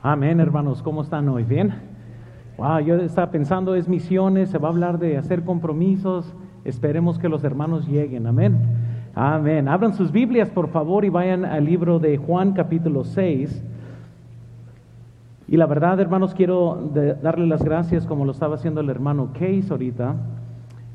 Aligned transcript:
Amén, 0.00 0.38
hermanos, 0.38 0.80
¿cómo 0.80 1.02
están 1.02 1.28
hoy? 1.28 1.42
¿Bien? 1.42 1.74
Wow, 2.56 2.78
yo 2.78 2.94
estaba 2.98 3.32
pensando, 3.32 3.74
es 3.74 3.88
misiones, 3.88 4.48
se 4.48 4.56
va 4.58 4.68
a 4.68 4.70
hablar 4.70 5.00
de 5.00 5.16
hacer 5.16 5.42
compromisos. 5.42 6.32
Esperemos 6.64 7.18
que 7.18 7.28
los 7.28 7.42
hermanos 7.42 7.88
lleguen. 7.88 8.28
Amén. 8.28 8.58
Amén. 9.16 9.66
Abran 9.66 9.94
sus 9.94 10.12
Biblias, 10.12 10.50
por 10.50 10.68
favor, 10.68 11.04
y 11.04 11.08
vayan 11.08 11.44
al 11.44 11.64
libro 11.64 11.98
de 11.98 12.16
Juan, 12.16 12.52
capítulo 12.52 13.02
6. 13.02 13.64
Y 15.48 15.56
la 15.56 15.66
verdad, 15.66 15.98
hermanos, 15.98 16.32
quiero 16.32 16.92
darle 17.20 17.48
las 17.48 17.64
gracias, 17.64 18.06
como 18.06 18.24
lo 18.24 18.30
estaba 18.30 18.54
haciendo 18.54 18.80
el 18.80 18.90
hermano 18.90 19.30
Case 19.32 19.66
ahorita, 19.68 20.14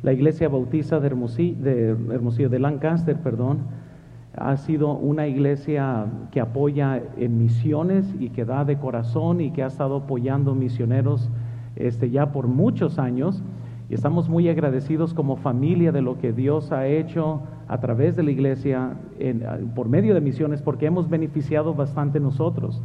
la 0.02 0.14
iglesia 0.14 0.48
Hermosillo, 0.48 1.62
de, 1.62 1.90
Hermosillo, 1.90 2.50
de 2.50 2.60
Lancaster, 2.60 3.18
perdón 3.18 3.83
ha 4.36 4.58
sido 4.58 4.94
una 4.94 5.28
iglesia 5.28 6.08
que 6.32 6.42
apoya 6.42 7.02
en 7.18 7.38
misiones 7.38 8.16
y 8.20 8.30
que 8.30 8.46
da 8.46 8.66
de 8.66 8.78
corazón 8.78 9.42
y 9.42 9.52
que 9.52 9.64
ha 9.64 9.68
estado 9.68 9.98
apoyando 9.98 10.56
misioneros 10.56 11.30
este, 11.76 12.10
ya 12.10 12.32
por 12.32 12.48
muchos 12.48 12.98
años. 12.98 13.44
Y 13.90 13.94
estamos 13.94 14.30
muy 14.30 14.50
agradecidos 14.50 15.14
como 15.14 15.36
familia 15.36 15.92
de 15.92 16.02
lo 16.02 16.18
que 16.18 16.34
Dios 16.34 16.72
ha 16.72 16.88
hecho 16.88 17.42
a 17.68 17.80
través 17.80 18.16
de 18.16 18.24
la 18.24 18.32
iglesia 18.32 18.98
por 19.76 19.88
medio 19.88 20.14
de 20.14 20.22
misiones 20.22 20.62
porque 20.62 20.88
hemos 20.88 21.10
beneficiado 21.10 21.76
bastante 21.76 22.20
nosotros. 22.20 22.82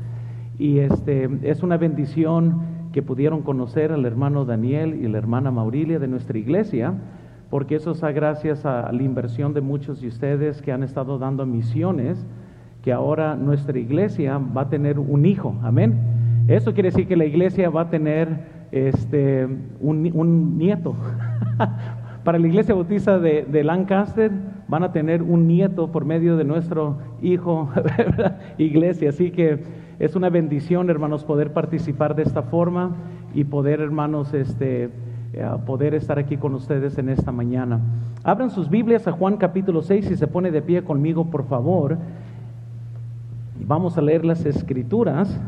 Y 0.59 0.79
este, 0.81 1.31
es 1.43 1.63
una 1.63 1.79
bendición 1.79 2.79
que 2.93 3.03
pudieron 3.03 3.43
conocer 3.43 3.93
al 3.93 4.05
hermano 4.05 4.45
Daniel 4.45 4.99
y 5.03 5.09
la 5.09 5.19
hermana 5.19 5.51
Maurilia 5.51 5.99
de 5.99 6.09
nuestra 6.09 6.37
iglesia 6.37 6.95
porque 7.51 7.77
eso 7.77 7.93
es 7.93 8.01
gracias 8.15 8.67
a 8.67 8.91
la 8.93 9.03
inversión 9.03 9.55
de 9.55 9.61
muchos 9.61 10.01
de 10.01 10.09
ustedes 10.09 10.61
que 10.61 10.73
han 10.73 10.83
estado 10.83 11.19
dando 11.19 11.47
misiones, 11.47 12.27
que 12.83 12.93
ahora 12.93 13.37
nuestra 13.37 13.79
iglesia 13.79 14.39
va 14.39 14.63
a 14.63 14.69
tener 14.69 14.99
un 14.99 15.25
hijo, 15.25 15.55
amén. 15.63 15.99
Eso 16.47 16.73
quiere 16.73 16.91
decir 16.91 17.07
que 17.07 17.17
la 17.17 17.25
iglesia 17.25 17.71
va 17.71 17.83
a 17.83 17.91
tener 17.91 18.29
este, 18.71 19.47
un, 19.81 20.59
nieto. 20.59 20.95
Para 22.25 22.39
la 22.39 22.47
iglesia 22.47 22.75
bautista 22.75 23.19
de, 23.19 23.45
de, 23.45 23.65
Lancaster 23.65 24.31
van 24.69 24.83
a 24.83 24.93
tener 24.93 25.23
un 25.23 25.47
nieto 25.47 25.91
por 25.91 26.05
medio 26.05 26.37
de 26.37 26.45
nuestro 26.45 26.99
hijo, 27.23 27.71
iglesia. 28.59 29.11
Así 29.11 29.31
que 29.31 29.63
es 29.99 30.15
una 30.15 30.29
bendición, 30.29 30.91
hermanos, 30.91 31.25
poder 31.25 31.53
participar 31.53 32.15
de 32.15 32.23
esta 32.23 32.43
forma 32.43 32.97
y 33.35 33.45
poder, 33.45 33.81
hermanos, 33.81 34.35
este, 34.35 34.91
poder 35.67 35.95
estar 35.95 36.19
aquí 36.19 36.37
con 36.37 36.55
ustedes 36.55 36.99
en 36.99 37.09
esta 37.09 37.33
mañana. 37.33 37.81
Abran 38.25 38.51
sus 38.51 38.69
Biblias 38.69 39.07
a 39.07 39.13
Juan 39.13 39.37
capítulo 39.37 39.83
6 39.83 40.11
y 40.11 40.17
se 40.17 40.27
pone 40.27 40.51
de 40.51 40.63
pie 40.63 40.83
conmigo, 40.83 41.31
por 41.31 41.47
favor. 41.47 41.99
Vamos 43.61 43.99
a 43.99 44.03
leer 44.03 44.25
las 44.25 44.45
escrituras. 44.47 45.39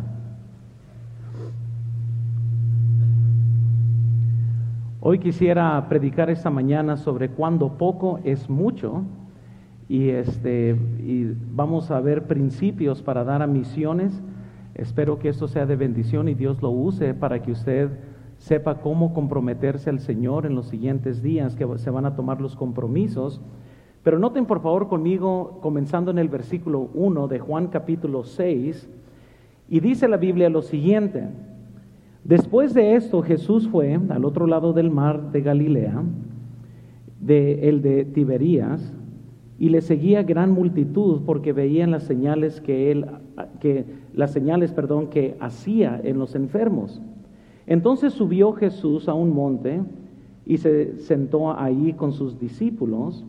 Hoy 5.00 5.18
quisiera 5.18 5.88
predicar 5.88 6.28
esta 6.28 6.50
mañana 6.50 6.98
sobre 6.98 7.30
cuando 7.30 7.78
poco 7.78 8.20
es 8.22 8.50
mucho 8.50 9.02
y, 9.88 10.10
este, 10.10 10.76
y 10.98 11.34
vamos 11.52 11.90
a 11.90 12.00
ver 12.00 12.24
principios 12.24 13.02
para 13.02 13.24
dar 13.24 13.40
a 13.40 13.46
misiones. 13.46 14.20
Espero 14.74 15.18
que 15.18 15.30
esto 15.30 15.48
sea 15.48 15.64
de 15.64 15.76
bendición 15.76 16.28
y 16.28 16.34
Dios 16.34 16.60
lo 16.60 16.70
use 16.70 17.14
para 17.14 17.42
que 17.42 17.52
usted 17.52 17.90
sepa 18.40 18.80
cómo 18.80 19.12
comprometerse 19.12 19.90
al 19.90 20.00
Señor 20.00 20.46
en 20.46 20.54
los 20.54 20.66
siguientes 20.66 21.22
días 21.22 21.54
que 21.54 21.66
se 21.76 21.90
van 21.90 22.06
a 22.06 22.16
tomar 22.16 22.40
los 22.40 22.56
compromisos. 22.56 23.40
Pero 24.02 24.18
noten 24.18 24.46
por 24.46 24.62
favor 24.62 24.88
conmigo, 24.88 25.58
comenzando 25.60 26.10
en 26.10 26.18
el 26.18 26.30
versículo 26.30 26.88
1 26.94 27.28
de 27.28 27.38
Juan 27.38 27.68
capítulo 27.68 28.24
6, 28.24 28.88
y 29.68 29.80
dice 29.80 30.08
la 30.08 30.16
Biblia 30.16 30.48
lo 30.48 30.62
siguiente, 30.62 31.28
después 32.24 32.72
de 32.72 32.96
esto 32.96 33.22
Jesús 33.22 33.68
fue 33.68 34.00
al 34.08 34.24
otro 34.24 34.46
lado 34.46 34.72
del 34.72 34.90
mar 34.90 35.30
de 35.32 35.42
Galilea, 35.42 36.02
de 37.20 37.68
el 37.68 37.82
de 37.82 38.06
Tiberías, 38.06 38.94
y 39.58 39.68
le 39.68 39.82
seguía 39.82 40.22
gran 40.22 40.50
multitud 40.50 41.20
porque 41.26 41.52
veían 41.52 41.90
las 41.90 42.04
señales 42.04 42.62
que 42.62 42.90
él 42.90 43.06
que 43.60 43.84
las 44.14 44.32
señales, 44.32 44.72
perdón, 44.72 45.08
que 45.08 45.36
hacía 45.40 46.00
en 46.02 46.18
los 46.18 46.34
enfermos. 46.34 47.00
Entonces 47.70 48.14
subió 48.14 48.52
Jesús 48.52 49.08
a 49.08 49.14
un 49.14 49.32
monte 49.32 49.80
y 50.44 50.56
se 50.56 50.98
sentó 50.98 51.56
ahí 51.56 51.92
con 51.92 52.12
sus 52.12 52.36
discípulos 52.40 53.24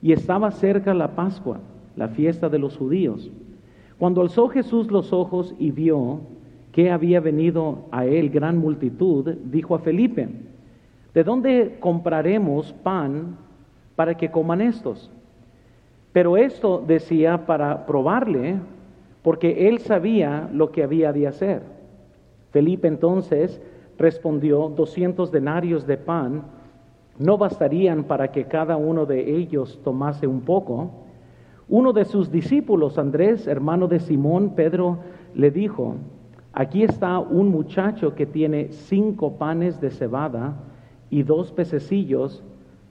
y 0.00 0.12
estaba 0.12 0.52
cerca 0.52 0.94
la 0.94 1.16
Pascua, 1.16 1.58
la 1.96 2.06
fiesta 2.06 2.48
de 2.48 2.60
los 2.60 2.78
judíos. 2.78 3.32
Cuando 3.98 4.20
alzó 4.20 4.48
Jesús 4.48 4.92
los 4.92 5.12
ojos 5.12 5.56
y 5.58 5.72
vio 5.72 6.20
que 6.70 6.92
había 6.92 7.18
venido 7.18 7.86
a 7.90 8.06
él 8.06 8.30
gran 8.30 8.58
multitud, 8.58 9.28
dijo 9.46 9.74
a 9.74 9.80
Felipe, 9.80 10.28
¿de 11.12 11.24
dónde 11.24 11.78
compraremos 11.80 12.72
pan 12.84 13.38
para 13.96 14.16
que 14.16 14.30
coman 14.30 14.60
estos? 14.60 15.10
Pero 16.12 16.36
esto 16.36 16.80
decía 16.86 17.44
para 17.44 17.86
probarle, 17.86 18.60
porque 19.22 19.66
él 19.68 19.80
sabía 19.80 20.48
lo 20.52 20.70
que 20.70 20.84
había 20.84 21.12
de 21.12 21.26
hacer. 21.26 21.80
Felipe 22.52 22.86
entonces 22.86 23.60
respondió, 24.00 24.70
doscientos 24.70 25.30
denarios 25.30 25.86
de 25.86 25.96
pan 25.96 26.42
no 27.18 27.36
bastarían 27.36 28.04
para 28.04 28.32
que 28.32 28.46
cada 28.46 28.76
uno 28.76 29.04
de 29.04 29.36
ellos 29.36 29.78
tomase 29.84 30.26
un 30.26 30.40
poco. 30.40 30.90
Uno 31.68 31.92
de 31.92 32.06
sus 32.06 32.30
discípulos, 32.30 32.98
Andrés, 32.98 33.46
hermano 33.46 33.86
de 33.86 34.00
Simón, 34.00 34.54
Pedro, 34.56 34.98
le 35.34 35.50
dijo, 35.50 35.96
aquí 36.52 36.82
está 36.82 37.18
un 37.18 37.50
muchacho 37.50 38.14
que 38.14 38.24
tiene 38.26 38.72
cinco 38.72 39.36
panes 39.36 39.80
de 39.80 39.90
cebada 39.90 40.54
y 41.10 41.22
dos 41.22 41.52
pececillos, 41.52 42.42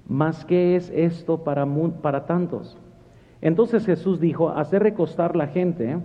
mas 0.07 0.45
¿qué 0.45 0.75
es 0.75 0.91
esto 0.91 1.43
para, 1.43 1.67
para 2.01 2.25
tantos? 2.27 2.77
Entonces 3.41 3.85
Jesús 3.85 4.19
dijo, 4.19 4.49
hacer 4.49 4.83
recostar 4.83 5.35
la 5.35 5.47
gente, 5.47 5.97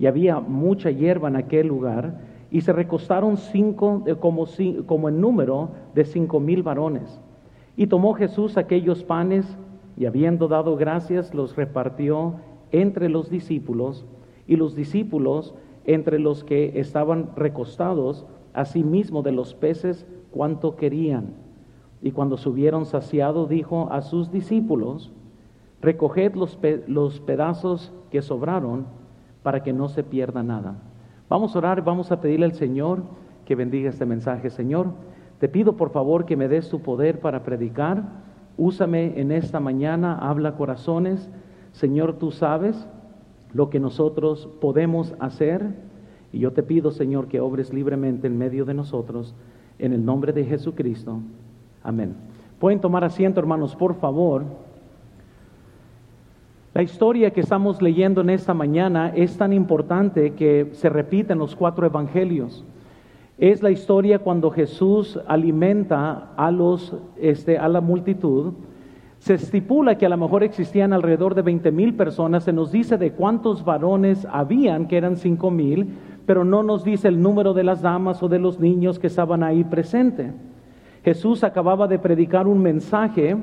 y 0.00 0.06
había 0.06 0.40
mucha 0.40 0.90
hierba 0.90 1.28
en 1.28 1.36
aquel 1.36 1.68
lugar, 1.68 2.18
y 2.50 2.62
se 2.62 2.72
recostaron 2.72 3.36
cinco, 3.36 4.02
eh, 4.06 4.14
como, 4.16 4.46
como 4.86 5.08
en 5.08 5.20
número 5.20 5.70
de 5.94 6.04
cinco 6.04 6.40
mil 6.40 6.62
varones. 6.62 7.20
Y 7.76 7.86
tomó 7.86 8.14
Jesús 8.14 8.56
aquellos 8.56 9.04
panes 9.04 9.46
y 9.96 10.06
habiendo 10.06 10.48
dado 10.48 10.76
gracias 10.76 11.34
los 11.34 11.56
repartió 11.56 12.34
entre 12.72 13.08
los 13.08 13.30
discípulos 13.30 14.06
y 14.46 14.56
los 14.56 14.74
discípulos 14.74 15.54
entre 15.84 16.18
los 16.18 16.44
que 16.44 16.78
estaban 16.80 17.30
recostados, 17.36 18.26
asimismo 18.52 19.22
de 19.22 19.32
los 19.32 19.54
peces 19.54 20.06
cuanto 20.30 20.76
querían. 20.76 21.34
Y 22.02 22.12
cuando 22.12 22.36
subieron 22.36 22.86
saciado, 22.86 23.46
dijo 23.46 23.88
a 23.90 24.02
sus 24.02 24.30
discípulos, 24.30 25.10
recoged 25.80 26.34
los, 26.34 26.58
los 26.86 27.20
pedazos 27.20 27.92
que 28.10 28.22
sobraron 28.22 28.86
para 29.42 29.62
que 29.62 29.72
no 29.72 29.88
se 29.88 30.04
pierda 30.04 30.42
nada. 30.42 30.78
Vamos 31.28 31.54
a 31.54 31.58
orar, 31.58 31.84
vamos 31.84 32.10
a 32.10 32.20
pedirle 32.20 32.46
al 32.46 32.54
Señor 32.54 33.02
que 33.44 33.54
bendiga 33.54 33.90
este 33.90 34.06
mensaje. 34.06 34.50
Señor, 34.50 34.92
te 35.38 35.48
pido 35.48 35.76
por 35.76 35.90
favor 35.90 36.24
que 36.24 36.36
me 36.36 36.48
des 36.48 36.68
tu 36.68 36.80
poder 36.80 37.20
para 37.20 37.42
predicar. 37.42 38.02
Úsame 38.56 39.20
en 39.20 39.30
esta 39.30 39.60
mañana, 39.60 40.18
habla 40.18 40.56
corazones. 40.56 41.30
Señor, 41.72 42.14
tú 42.14 42.30
sabes 42.30 42.88
lo 43.52 43.70
que 43.70 43.78
nosotros 43.78 44.48
podemos 44.60 45.14
hacer. 45.20 45.74
Y 46.32 46.40
yo 46.40 46.52
te 46.52 46.62
pido, 46.62 46.90
Señor, 46.90 47.28
que 47.28 47.40
obres 47.40 47.72
libremente 47.72 48.26
en 48.26 48.36
medio 48.36 48.64
de 48.64 48.74
nosotros. 48.74 49.34
En 49.78 49.92
el 49.92 50.04
nombre 50.04 50.32
de 50.32 50.44
Jesucristo. 50.44 51.20
Amén. 51.82 52.16
Pueden 52.58 52.80
tomar 52.80 53.04
asiento, 53.04 53.38
hermanos, 53.38 53.76
por 53.76 53.94
favor. 53.94 54.44
La 56.78 56.84
historia 56.84 57.32
que 57.32 57.40
estamos 57.40 57.82
leyendo 57.82 58.20
en 58.20 58.30
esta 58.30 58.54
mañana 58.54 59.10
es 59.12 59.36
tan 59.36 59.52
importante 59.52 60.34
que 60.34 60.68
se 60.74 60.88
repite 60.88 61.32
en 61.32 61.40
los 61.40 61.56
cuatro 61.56 61.84
evangelios. 61.84 62.64
Es 63.36 63.64
la 63.64 63.72
historia 63.72 64.20
cuando 64.20 64.52
Jesús 64.52 65.18
alimenta 65.26 66.34
a, 66.36 66.52
los, 66.52 66.94
este, 67.20 67.58
a 67.58 67.66
la 67.66 67.80
multitud. 67.80 68.52
Se 69.18 69.34
estipula 69.34 69.98
que 69.98 70.06
a 70.06 70.08
lo 70.08 70.16
mejor 70.18 70.44
existían 70.44 70.92
alrededor 70.92 71.34
de 71.34 71.42
20 71.42 71.72
mil 71.72 71.94
personas. 71.94 72.44
Se 72.44 72.52
nos 72.52 72.70
dice 72.70 72.96
de 72.96 73.10
cuántos 73.10 73.64
varones 73.64 74.24
habían, 74.30 74.86
que 74.86 74.98
eran 74.98 75.16
cinco 75.16 75.50
mil, 75.50 75.96
pero 76.26 76.44
no 76.44 76.62
nos 76.62 76.84
dice 76.84 77.08
el 77.08 77.20
número 77.20 77.54
de 77.54 77.64
las 77.64 77.82
damas 77.82 78.22
o 78.22 78.28
de 78.28 78.38
los 78.38 78.60
niños 78.60 79.00
que 79.00 79.08
estaban 79.08 79.42
ahí 79.42 79.64
presentes. 79.64 80.32
Jesús 81.02 81.42
acababa 81.42 81.88
de 81.88 81.98
predicar 81.98 82.46
un 82.46 82.62
mensaje 82.62 83.36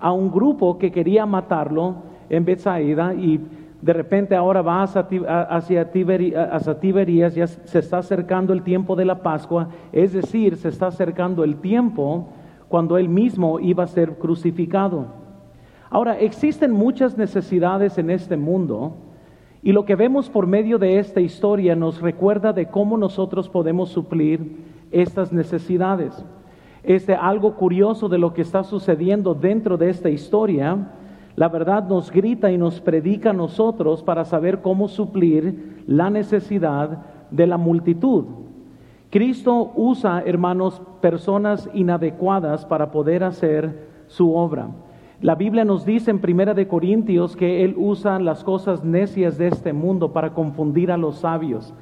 a 0.00 0.10
un 0.10 0.32
grupo 0.32 0.76
que 0.76 0.90
quería 0.90 1.24
matarlo 1.24 2.09
en 2.30 2.44
Bethsaida 2.46 3.12
y 3.12 3.38
de 3.82 3.92
repente 3.92 4.34
ahora 4.34 4.62
va 4.62 4.82
hacia, 4.82 5.90
Tiberías, 5.90 7.34
ya 7.34 7.46
se 7.46 7.78
está 7.78 7.98
acercando 7.98 8.52
el 8.52 8.62
tiempo 8.62 8.96
de 8.96 9.04
la 9.04 9.22
Pascua, 9.22 9.68
es 9.92 10.12
decir, 10.12 10.56
se 10.56 10.68
está 10.68 10.86
acercando 10.86 11.44
el 11.44 11.56
tiempo 11.56 12.28
cuando 12.68 12.96
él 12.96 13.08
mismo 13.08 13.60
iba 13.60 13.84
a 13.84 13.86
ser 13.86 14.16
crucificado. 14.18 15.06
Ahora, 15.90 16.18
existen 16.18 16.72
muchas 16.72 17.18
necesidades 17.18 17.98
en 17.98 18.10
este 18.10 18.36
mundo 18.36 18.94
Y 19.62 19.72
lo 19.72 19.84
que 19.84 19.94
vemos 19.94 20.30
por 20.30 20.46
medio 20.46 20.78
de 20.78 20.98
esta 20.98 21.20
historia 21.20 21.76
nos 21.76 22.00
recuerda 22.00 22.52
de 22.52 22.66
cómo 22.66 22.96
nosotros 22.96 23.48
podemos 23.48 23.90
suplir 23.90 24.56
estas 24.90 25.32
necesidades. 25.32 26.24
Este 26.82 27.14
algo 27.14 27.56
curioso 27.56 28.08
de 28.08 28.16
lo 28.16 28.32
que 28.32 28.40
está 28.40 28.64
sucediendo 28.64 29.34
dentro 29.34 29.76
de 29.76 29.90
esta 29.90 30.08
historia, 30.08 30.92
la 31.40 31.48
verdad 31.48 31.88
nos 31.88 32.10
grita 32.10 32.52
y 32.52 32.58
nos 32.58 32.82
predica 32.82 33.30
a 33.30 33.32
nosotros 33.32 34.02
para 34.02 34.26
saber 34.26 34.60
cómo 34.60 34.88
suplir 34.88 35.82
la 35.86 36.10
necesidad 36.10 36.98
de 37.30 37.46
la 37.46 37.56
multitud. 37.56 38.26
Cristo 39.08 39.72
usa, 39.74 40.22
hermanos, 40.26 40.82
personas 41.00 41.70
inadecuadas 41.72 42.66
para 42.66 42.90
poder 42.90 43.24
hacer 43.24 43.86
su 44.06 44.34
obra. 44.34 44.68
La 45.22 45.34
Biblia 45.34 45.64
nos 45.64 45.86
dice 45.86 46.10
en 46.10 46.18
Primera 46.18 46.52
de 46.52 46.68
Corintios 46.68 47.34
que 47.36 47.64
Él 47.64 47.74
usa 47.78 48.18
las 48.18 48.44
cosas 48.44 48.84
necias 48.84 49.38
de 49.38 49.48
este 49.48 49.72
mundo 49.72 50.12
para 50.12 50.34
confundir 50.34 50.92
a 50.92 50.98
los 50.98 51.20
sabios. 51.20 51.72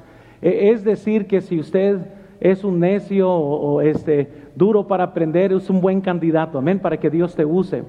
E, 0.41 0.69
es 0.69 0.85
decir, 0.85 1.27
que 1.27 1.41
si 1.41 1.59
usted 1.59 1.99
es 2.39 2.63
un 2.63 2.79
necio 2.79 3.29
o, 3.29 3.81
este, 3.81 4.31
duro 4.55 4.87
para 4.87 5.03
aprender, 5.03 5.51
es 5.51 5.69
un 5.69 5.81
buen 5.81 5.99
candidato, 5.99 6.59
amén, 6.59 6.79
para 6.79 6.95
que 6.95 7.09
Dios 7.09 7.35
te 7.35 7.43
use. 7.43 7.83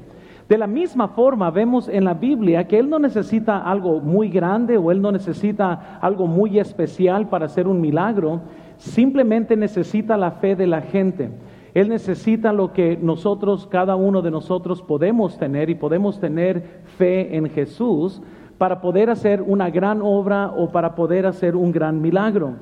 De 0.50 0.58
la 0.58 0.66
misma 0.66 1.06
forma, 1.06 1.48
vemos 1.52 1.88
en 1.88 2.02
la 2.02 2.14
Biblia 2.14 2.66
que 2.66 2.76
Él 2.76 2.90
no 2.90 2.98
necesita 2.98 3.58
algo 3.58 4.00
muy 4.00 4.28
grande 4.30 4.76
o 4.78 4.90
Él 4.90 5.00
no 5.00 5.12
necesita 5.12 6.00
algo 6.00 6.26
muy 6.26 6.58
especial 6.58 7.28
para 7.28 7.46
hacer 7.46 7.68
un 7.68 7.80
milagro, 7.80 8.40
simplemente 8.76 9.56
necesita 9.56 10.16
la 10.16 10.32
fe 10.32 10.56
de 10.56 10.66
la 10.66 10.80
gente. 10.80 11.30
Él 11.72 11.88
necesita 11.88 12.52
lo 12.52 12.72
que 12.72 12.98
nosotros, 13.00 13.68
cada 13.68 13.94
uno 13.94 14.22
de 14.22 14.32
nosotros 14.32 14.82
podemos 14.82 15.38
tener 15.38 15.70
y 15.70 15.76
podemos 15.76 16.18
tener 16.18 16.80
fe 16.98 17.36
en 17.36 17.48
Jesús 17.48 18.20
para 18.58 18.80
poder 18.80 19.08
hacer 19.08 19.42
una 19.42 19.70
gran 19.70 20.02
obra 20.02 20.52
o 20.56 20.70
para 20.70 20.96
poder 20.96 21.26
hacer 21.26 21.54
un 21.54 21.70
gran 21.70 22.02
milagro. 22.02 22.54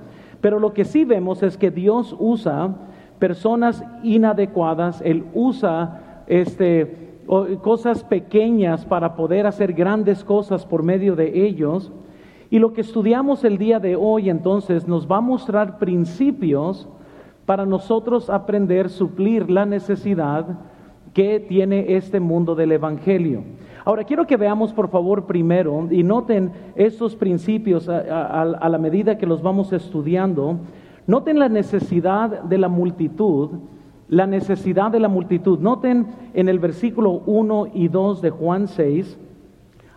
Pero 0.43 0.61
lo 0.61 0.75
que 0.75 0.85
sí 0.85 1.07
vemos 1.07 1.43
es 1.43 1.57
que 1.57 1.71
Dios 1.71 2.15
usa 2.19 2.69
personas 3.19 3.83
inadecuadas, 4.03 5.01
Él 5.01 5.25
usa 5.33 6.25
este, 6.27 7.08
cosas 7.63 8.03
pequeñas 8.05 8.85
para 8.87 9.15
poder 9.15 9.47
hacer 9.47 9.75
grandes 9.75 10.25
cosas 10.25 10.65
por 10.65 10.83
medio 10.83 11.15
de 11.15 11.47
ellos. 11.47 11.93
Y 12.51 12.59
lo 12.59 12.73
que 12.73 12.81
estudiamos 12.81 13.45
el 13.45 13.59
día 13.59 13.79
de 13.79 13.95
hoy 13.95 14.31
entonces 14.31 14.89
nos 14.89 15.07
va 15.07 15.19
a 15.19 15.21
mostrar 15.21 15.79
principios 15.79 16.89
para 17.45 17.67
nosotros 17.67 18.31
aprender 18.31 18.89
suplir 18.89 19.51
la 19.51 19.67
necesidad 19.67 20.47
que 21.13 21.41
tiene 21.41 21.95
este 21.95 22.21
mundo 22.21 22.55
del 22.55 22.73
Evangelio. 22.73 23.43
Ahora, 23.85 24.05
quiero 24.05 24.27
que 24.27 24.37
veamos 24.37 24.73
por 24.73 24.89
favor 24.89 25.25
primero 25.25 25.89
y 25.91 26.03
noten 26.03 26.53
estos 26.77 27.17
principios 27.17 27.89
a, 27.89 28.43
a, 28.43 28.69
la 28.69 28.79
medida 28.79 29.17
que 29.17 29.27
los 29.27 29.43
vamos 29.43 29.73
estudiando. 29.73 30.59
Noten 31.07 31.39
la 31.39 31.49
necesidad 31.49 32.43
de 32.43 32.59
la 32.59 32.69
multitud, 32.69 33.51
la 34.09 34.27
necesidad 34.27 34.91
de 34.91 35.01
la 35.01 35.09
multitud. 35.09 35.59
Noten 35.59 36.07
en 36.35 36.49
el 36.49 36.59
versículo 36.59 37.23
1 37.27 37.69
y 37.75 37.89
2 37.89 38.23
de 38.23 38.31
Juan 38.31 38.69
6. 38.69 39.19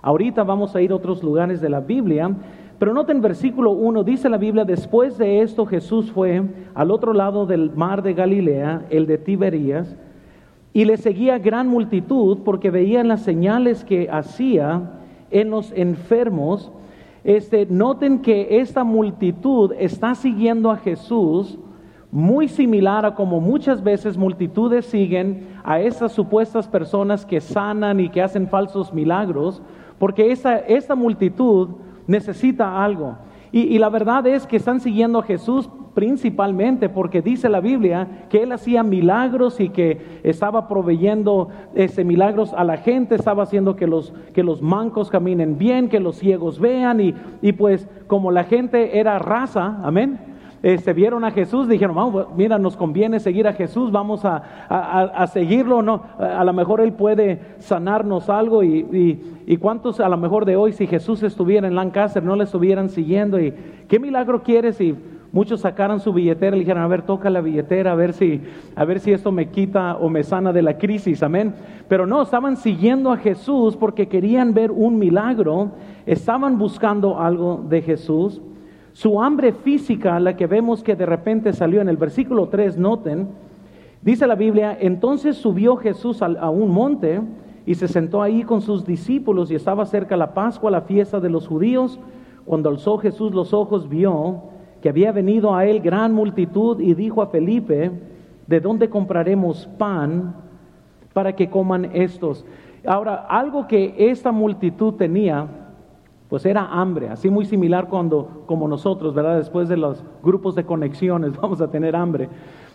Ahorita 0.01 0.43
vamos 0.43 0.75
a 0.75 0.81
ir 0.81 0.91
a 0.91 0.95
otros 0.95 1.23
lugares 1.23 1.61
de 1.61 1.69
la 1.69 1.79
Biblia, 1.79 2.35
pero 2.79 2.93
noten 2.93 3.21
versículo 3.21 3.71
1, 3.71 4.03
dice 4.03 4.27
la 4.27 4.37
Biblia, 4.37 4.65
después 4.65 5.17
de 5.19 5.41
esto 5.41 5.67
Jesús 5.67 6.11
fue 6.11 6.41
al 6.73 6.89
otro 6.89 7.13
lado 7.13 7.45
del 7.45 7.71
mar 7.75 8.01
de 8.01 8.15
Galilea, 8.15 8.87
el 8.89 9.05
de 9.05 9.19
Tiberías, 9.19 9.95
y 10.73 10.85
le 10.85 10.97
seguía 10.97 11.37
gran 11.37 11.67
multitud 11.67 12.39
porque 12.43 12.71
veían 12.71 13.07
las 13.07 13.21
señales 13.21 13.83
que 13.83 14.09
hacía 14.09 14.93
en 15.29 15.51
los 15.51 15.71
enfermos. 15.73 16.71
Este, 17.23 17.67
noten 17.67 18.19
que 18.19 18.59
esta 18.61 18.83
multitud 18.83 19.73
está 19.77 20.15
siguiendo 20.15 20.71
a 20.71 20.77
Jesús 20.77 21.59
muy 22.11 22.49
similar 22.49 23.05
a 23.05 23.15
como 23.15 23.39
muchas 23.39 23.81
veces 23.81 24.17
multitudes 24.17 24.85
siguen 24.85 25.47
a 25.63 25.79
esas 25.79 26.11
supuestas 26.11 26.67
personas 26.67 27.25
que 27.25 27.39
sanan 27.39 27.99
y 27.99 28.09
que 28.09 28.21
hacen 28.21 28.49
falsos 28.49 28.93
milagros, 28.93 29.61
porque 29.97 30.31
esta, 30.31 30.57
esta 30.57 30.95
multitud 30.95 31.69
necesita 32.07 32.83
algo. 32.83 33.15
Y, 33.53 33.77
la 33.79 33.89
verdad 33.89 34.25
es 34.27 34.47
que 34.47 34.55
están 34.55 34.79
siguiendo 34.79 35.19
a 35.19 35.23
Jesús 35.23 35.69
principalmente 35.93 36.87
porque 36.87 37.21
dice 37.21 37.49
la 37.49 37.59
Biblia 37.59 38.25
que 38.29 38.43
él 38.43 38.53
hacía 38.53 38.81
milagros 38.81 39.59
y 39.59 39.67
que 39.67 40.21
estaba 40.23 40.69
proveyendo 40.69 41.49
ese 41.75 42.05
milagros 42.05 42.53
a 42.53 42.63
la 42.63 42.77
gente, 42.77 43.15
estaba 43.15 43.43
haciendo 43.43 43.75
que 43.75 43.87
los, 43.87 44.13
que 44.33 44.41
los 44.41 44.61
mancos 44.61 45.09
caminen 45.09 45.57
bien, 45.57 45.89
que 45.89 45.99
los 45.99 46.15
ciegos 46.15 46.61
vean 46.61 47.01
y, 47.01 47.13
y 47.41 47.51
pues 47.51 47.89
como 48.07 48.31
la 48.31 48.45
gente 48.45 48.99
era 48.99 49.19
raza, 49.19 49.81
amén, 49.83 50.30
este, 50.63 50.93
vieron 50.93 51.23
a 51.23 51.31
Jesús, 51.31 51.67
dijeron, 51.67 51.95
vamos, 51.95 52.27
mira, 52.35 52.59
nos 52.59 52.77
conviene 52.77 53.19
seguir 53.19 53.47
a 53.47 53.53
Jesús, 53.53 53.91
vamos 53.91 54.25
a, 54.25 54.37
a, 54.69 55.25
seguirlo, 55.27 55.81
¿no? 55.81 56.03
A, 56.19 56.43
lo 56.43 56.53
mejor 56.53 56.81
Él 56.81 56.93
puede 56.93 57.39
sanarnos 57.59 58.29
algo 58.29 58.63
y, 58.63 59.19
y, 59.47 59.57
cuántos 59.57 59.99
a 59.99 60.07
lo 60.07 60.17
mejor 60.17 60.45
de 60.45 60.55
hoy, 60.55 60.73
si 60.73 60.85
Jesús 60.85 61.23
estuviera 61.23 61.67
en 61.67 61.75
Lancaster, 61.75 62.23
no 62.23 62.35
le 62.35 62.43
estuvieran 62.43 62.89
siguiendo 62.89 63.39
y 63.39 63.53
¿qué 63.87 63.99
milagro 63.99 64.43
quieres? 64.43 64.79
Y 64.81 64.95
muchos 65.31 65.61
sacaran 65.61 65.99
su 65.99 66.13
billetera 66.13 66.55
y 66.55 66.59
dijeron, 66.59 66.83
a 66.83 66.87
ver, 66.87 67.01
toca 67.01 67.31
la 67.31 67.41
billetera, 67.41 67.93
a 67.93 67.95
ver 67.95 68.13
si, 68.13 68.41
a 68.75 68.85
ver 68.85 68.99
si 68.99 69.13
esto 69.13 69.31
me 69.31 69.49
quita 69.49 69.95
o 69.97 70.09
me 70.09 70.23
sana 70.23 70.53
de 70.53 70.61
la 70.61 70.77
crisis, 70.77 71.23
amén. 71.23 71.55
Pero 71.87 72.05
no, 72.05 72.21
estaban 72.21 72.55
siguiendo 72.55 73.11
a 73.11 73.17
Jesús 73.17 73.75
porque 73.75 74.07
querían 74.07 74.53
ver 74.53 74.69
un 74.69 74.99
milagro, 74.99 75.71
estaban 76.05 76.59
buscando 76.59 77.19
algo 77.19 77.65
de 77.67 77.81
Jesús. 77.81 78.41
Su 78.93 79.21
hambre 79.21 79.53
física, 79.53 80.19
la 80.19 80.35
que 80.35 80.47
vemos 80.47 80.83
que 80.83 80.95
de 80.95 81.05
repente 81.05 81.53
salió 81.53 81.81
en 81.81 81.88
el 81.88 81.97
versículo 81.97 82.49
3, 82.49 82.77
noten, 82.77 83.29
dice 84.01 84.27
la 84.27 84.35
Biblia, 84.35 84.77
entonces 84.79 85.38
subió 85.38 85.77
Jesús 85.77 86.21
a, 86.21 86.49
un 86.49 86.71
monte 86.71 87.21
y 87.65 87.75
se 87.75 87.88
sentó 87.88 88.21
ahí 88.21 88.43
con 88.43 88.61
sus 88.61 88.85
discípulos 88.85 89.49
y 89.49 89.55
estaba 89.55 89.85
cerca 89.85 90.17
la 90.17 90.33
Pascua, 90.33 90.71
la 90.71 90.81
fiesta 90.81 91.19
de 91.19 91.29
los 91.29 91.47
judíos. 91.47 91.99
Cuando 92.45 92.69
alzó 92.69 92.97
Jesús 92.97 93.33
los 93.33 93.53
ojos, 93.53 93.88
vio 93.88 94.43
que 94.81 94.89
había 94.89 95.11
venido 95.11 95.55
a 95.55 95.65
él 95.65 95.79
gran 95.79 96.13
multitud 96.13 96.81
y 96.81 96.93
dijo 96.93 97.21
a 97.21 97.27
Felipe, 97.27 97.91
¿de 98.47 98.59
dónde 98.59 98.89
compraremos 98.89 99.69
pan 99.77 100.35
para 101.13 101.33
que 101.35 101.49
coman 101.49 101.91
estos? 101.93 102.43
Ahora, 102.85 103.27
algo 103.29 103.67
que 103.67 103.93
esta 103.97 104.31
multitud 104.31 104.95
tenía 104.95 105.47
pues 106.31 106.45
era 106.45 106.65
hambre, 106.65 107.09
así 107.09 107.29
muy 107.29 107.43
similar 107.43 107.89
cuando, 107.89 108.45
como 108.45 108.65
nosotros, 108.65 109.13
¿verdad? 109.13 109.35
Después 109.35 109.67
de 109.67 109.75
los 109.75 110.01
grupos 110.23 110.55
de 110.55 110.63
conexiones 110.63 111.35
vamos 111.41 111.59
a 111.59 111.69
tener 111.69 111.93
hambre. 111.93 112.29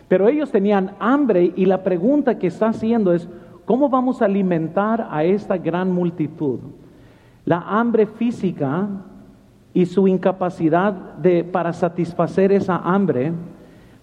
Pero 0.07 0.27
ellos 0.27 0.51
tenían 0.51 0.91
hambre 0.99 1.53
y 1.55 1.65
la 1.65 1.81
pregunta 1.81 2.37
que 2.37 2.45
está 2.45 2.67
haciendo 2.67 3.13
es, 3.13 3.27
¿cómo 3.65 3.89
vamos 3.89 4.21
a 4.21 4.25
alimentar 4.25 5.07
a 5.09 5.23
esta 5.23 5.57
gran 5.57 5.91
multitud? 5.91 6.59
La 7.45 7.61
hambre 7.61 8.05
física 8.05 8.89
y 9.73 9.87
su 9.87 10.07
incapacidad 10.07 10.93
de, 10.93 11.43
para 11.43 11.73
satisfacer 11.73 12.51
esa 12.51 12.77
hambre 12.77 13.33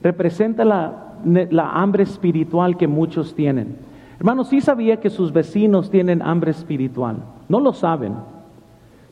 representa 0.02 0.64
la, 0.64 1.14
la 1.24 1.70
hambre 1.70 2.02
espiritual 2.02 2.76
que 2.76 2.88
muchos 2.88 3.36
tienen. 3.36 3.76
Hermanos, 4.18 4.48
sí 4.48 4.60
sabía 4.60 4.98
que 4.98 5.10
sus 5.10 5.32
vecinos 5.32 5.92
tienen 5.92 6.22
hambre 6.22 6.50
espiritual, 6.50 7.18
no 7.48 7.60
lo 7.60 7.72
saben. 7.72 8.33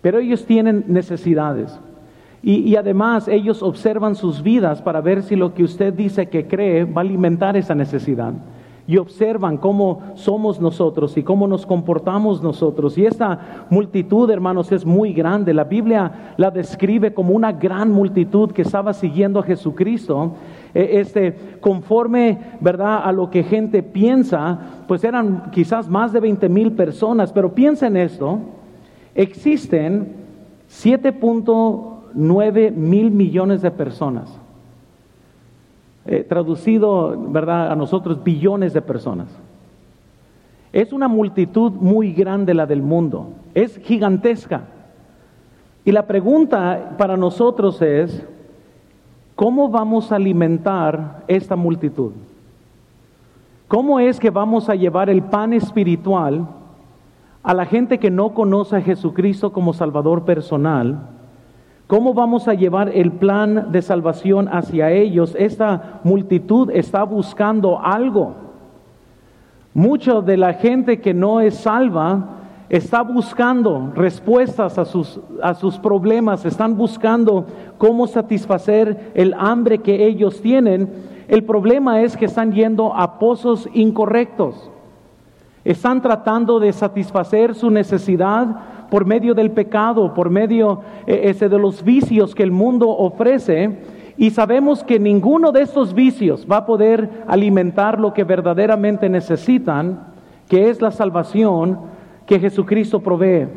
Pero 0.02 0.18
ellos 0.18 0.44
tienen 0.44 0.85
necesidades. 0.88 1.78
Y, 2.44 2.75
además 2.75 3.28
ellos 3.28 3.62
observan 3.62 4.16
sus 4.16 4.42
vidas 4.42 4.82
para 4.82 5.00
ver 5.00 5.23
si 5.23 5.37
lo 5.37 5.54
que 5.54 5.62
usted 5.62 5.94
dice 5.94 6.26
que 6.26 6.49
cree 6.49 6.85
va 6.85 7.00
a 7.00 7.04
alimentar 7.04 7.56
esa 7.56 7.73
necesidad. 7.73 8.32
Y 8.85 8.97
observan 8.97 9.59
cómo 9.59 10.02
somos 10.16 10.61
nosotros 10.61 11.16
y 11.16 11.23
cómo 11.23 11.47
nos 11.47 11.64
comportamos 11.64 12.42
nosotros. 12.42 12.99
Y 12.99 13.06
esta 13.06 13.66
multitud, 13.71 14.28
hermanos, 14.28 14.73
es 14.73 14.85
muy 14.85 15.12
grande. 15.12 15.54
La 15.54 15.62
Biblia 15.62 16.35
la 16.37 16.50
describe 16.50 17.14
como 17.14 17.32
una 17.32 17.52
gran 17.52 17.92
multitud 17.92 18.50
que 18.50 18.62
estaba 18.62 18.92
siguiendo 18.92 19.38
a 19.38 19.44
Jesucristo. 19.44 20.32
E, 20.75 20.99
este, 20.99 21.37
conforme, 21.61 22.40
¿verdad?, 22.61 23.02
a 23.04 23.12
lo 23.12 23.30
que 23.30 23.44
gente 23.44 23.85
piensa, 23.85 24.59
pues 24.88 25.04
eran 25.04 25.52
quizás 25.52 25.88
más 25.88 26.12
de 26.12 26.18
20 26.18 26.49
mil 26.49 26.73
personas. 26.73 27.32
Pero 27.32 27.54
piensa 27.54 27.87
en 27.87 27.99
esto. 27.99 28.40
Existen 29.14 30.14
7.9 30.71 32.73
mil 32.73 33.11
millones 33.11 33.62
de 33.62 33.71
personas. 33.71 34.38
Eh, 36.04 36.26
traducido, 36.28 37.16
¿verdad? 37.28 37.71
A 37.71 37.76
nosotros, 37.76 38.25
billones 38.25 38.73
de 38.73 38.83
personas. 38.83 39.28
Es 40.73 40.92
una 40.92 41.07
multitud 41.07 41.73
muy 41.73 42.12
grande 42.12 42.54
la 42.54 42.66
del 42.66 42.83
mundo. 42.83 43.28
Es 43.54 43.78
gigantesca. 43.78 44.62
Y 45.85 45.92
la 45.92 46.07
pregunta 46.07 46.95
para 46.97 47.16
nosotros 47.16 47.83
es, 47.83 48.25
¿cómo 49.37 49.69
vamos 49.69 50.11
a 50.11 50.16
alimentar 50.16 51.25
esta 51.28 51.57
multitud? 51.57 52.12
¿Cómo 53.69 54.00
es 54.00 54.19
que 54.19 54.31
vamos 54.31 54.69
a 54.69 54.75
llevar 54.75 55.11
el 55.11 55.23
pan 55.23 55.52
espiritual? 55.52 56.47
A 57.42 57.54
la 57.54 57.66
gente 57.66 57.99
que 57.99 58.11
no 58.11 58.34
conoce 58.34 58.76
a 58.76 58.82
Jesucristo 58.82 59.52
como 59.52 59.72
Salvador 59.72 60.25
personal 60.25 61.08
¿Cómo 61.92 62.14
vamos 62.14 62.49
a 62.49 62.54
llevar 62.54 62.88
el 62.88 63.12
plan 63.12 63.70
de 63.70 63.82
salvación 63.82 64.49
hacia 64.50 64.90
ellos? 64.90 65.37
Esta 65.38 66.00
multitud 66.04 66.70
está 66.70 67.02
buscando 67.02 67.80
algo. 67.80 68.34
Mucho 69.75 70.22
de 70.22 70.38
la 70.38 70.54
gente 70.54 71.02
que 71.02 71.12
no 71.12 71.42
es 71.42 71.54
salva 71.54 72.38
está 72.70 73.02
buscando 73.02 73.92
respuestas 73.94 74.78
a 74.78 74.87
sus, 74.87 75.20
a 75.42 75.52
sus 75.52 75.78
problemas, 75.78 76.46
están 76.46 76.78
buscando 76.78 77.44
cómo 77.76 78.06
satisfacer 78.06 79.12
el 79.14 79.34
hambre 79.34 79.80
que 79.80 80.06
ellos 80.06 80.40
tienen. 80.40 80.90
El 81.28 81.44
problema 81.44 82.00
es 82.00 82.16
que 82.16 82.25
están 82.25 82.52
yendo 82.52 82.94
a 82.94 83.18
pozos 83.18 83.68
incorrectos. 83.75 84.72
Están 85.64 86.02
tratando 86.02 86.59
de 86.59 86.73
satisfacer 86.73 87.54
su 87.54 87.71
necesidad 87.71 88.88
por 88.90 89.07
medio 89.07 89.35
del 89.35 89.52
pecado, 89.52 90.12
por 90.12 90.28
medio 90.28 90.81
eh, 91.07 91.23
ese 91.25 91.49
de 91.49 91.59
los 91.59 91.85
vicios 91.85 92.35
que 92.35 92.42
el 92.42 92.50
mundo 92.50 92.88
ofrece. 92.88 93.78
Y 94.16 94.31
sabemos 94.31 94.85
que 94.85 94.99
ninguno 94.99 95.52
de 95.52 95.62
estos 95.62 95.95
vicios 95.95 96.47
va 96.50 96.59
a 96.59 96.66
poder 96.66 97.25
alimentar 97.26 97.99
lo 97.99 98.12
que 98.12 98.25
verdaderamente 98.25 99.09
necesitan, 99.09 100.12
que 100.49 100.69
es 100.69 100.83
la 100.83 100.90
salvación 100.90 101.78
que 102.26 102.38
Jesucristo 102.38 103.00
provee. 103.00 103.49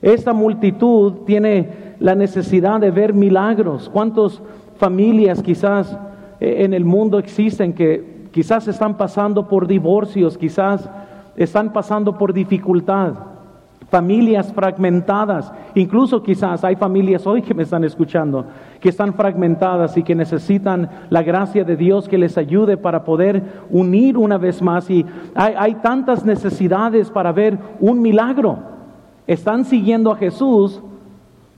Esta 0.00 0.32
multitud 0.34 1.24
tiene 1.24 1.96
la 1.98 2.14
necesidad 2.14 2.78
de 2.78 2.90
ver 2.90 3.14
milagros. 3.14 3.88
¿Cuántas 3.90 4.42
familias 4.76 5.42
quizás 5.42 5.98
eh, 6.38 6.56
en 6.58 6.74
el 6.74 6.84
mundo 6.84 7.18
existen 7.18 7.72
que 7.72 8.28
quizás 8.30 8.68
están 8.68 8.96
pasando 8.96 9.48
por 9.48 9.66
divorcios, 9.66 10.36
quizás 10.36 10.88
están 11.36 11.72
pasando 11.72 12.16
por 12.16 12.32
dificultad? 12.32 13.14
familias 13.94 14.52
fragmentadas, 14.52 15.52
incluso 15.76 16.20
quizás 16.20 16.64
hay 16.64 16.74
familias 16.74 17.28
hoy 17.28 17.42
que 17.42 17.54
me 17.54 17.62
están 17.62 17.84
escuchando, 17.84 18.44
que 18.80 18.88
están 18.88 19.14
fragmentadas 19.14 19.96
y 19.96 20.02
que 20.02 20.16
necesitan 20.16 20.90
la 21.10 21.22
gracia 21.22 21.62
de 21.62 21.76
Dios 21.76 22.08
que 22.08 22.18
les 22.18 22.36
ayude 22.36 22.76
para 22.76 23.04
poder 23.04 23.40
unir 23.70 24.18
una 24.18 24.36
vez 24.36 24.60
más. 24.60 24.90
Y 24.90 25.06
hay, 25.36 25.76
tantas 25.76 26.24
necesidades 26.24 27.08
para 27.08 27.30
ver 27.30 27.56
un 27.78 28.02
milagro. 28.02 28.58
Están 29.28 29.64
siguiendo 29.64 30.10
a 30.10 30.16
Jesús 30.16 30.82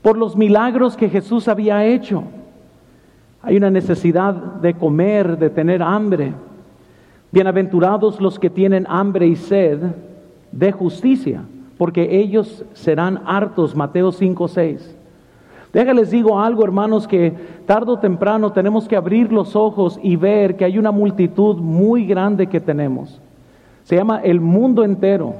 por 0.03 0.15
los 0.15 0.37
milagros 0.37 0.95
que 0.95 1.09
Jesús 1.09 1.47
había 1.47 1.85
hecho. 1.85 2.23
Hay 3.41 3.57
una 3.57 3.71
necesidad 3.71 4.33
de 4.33 4.75
comer, 4.75 5.39
de 5.39 5.49
tener 5.49 5.81
hambre. 5.81 6.33
Bienaventurados 7.31 8.21
los 8.21 8.39
que 8.39 8.49
tienen 8.49 8.85
hambre 8.89 9.27
y 9.27 9.35
sed 9.35 9.79
de 10.51 10.71
justicia 10.71 11.43
porque 11.77 12.19
ellos 12.19 12.65
serán 12.73 13.21
hartos. 13.25 13.75
Mateo 13.75 14.11
5, 14.11 14.47
6. 14.47 14.95
Déjales 15.73 16.09
digo 16.09 16.39
algo, 16.39 16.63
hermanos, 16.63 17.07
que 17.07 17.33
tarde 17.65 17.91
o 17.91 17.99
temprano 17.99 18.51
tenemos 18.51 18.87
que 18.87 18.95
abrir 18.95 19.31
los 19.31 19.55
ojos 19.55 19.99
y 20.01 20.15
ver 20.15 20.55
que 20.55 20.65
hay 20.65 20.77
una 20.77 20.91
multitud 20.91 21.57
muy 21.57 22.05
grande 22.05 22.47
que 22.47 22.59
tenemos. 22.59 23.21
Se 23.83 23.95
llama 23.95 24.21
el 24.21 24.39
mundo 24.39 24.83
entero. 24.83 25.35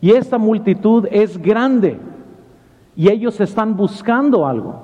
Y 0.00 0.12
esta 0.12 0.38
multitud 0.38 1.06
es 1.10 1.40
grande. 1.40 1.98
Y 2.94 3.08
ellos 3.10 3.40
están 3.40 3.76
buscando 3.76 4.46
algo. 4.46 4.82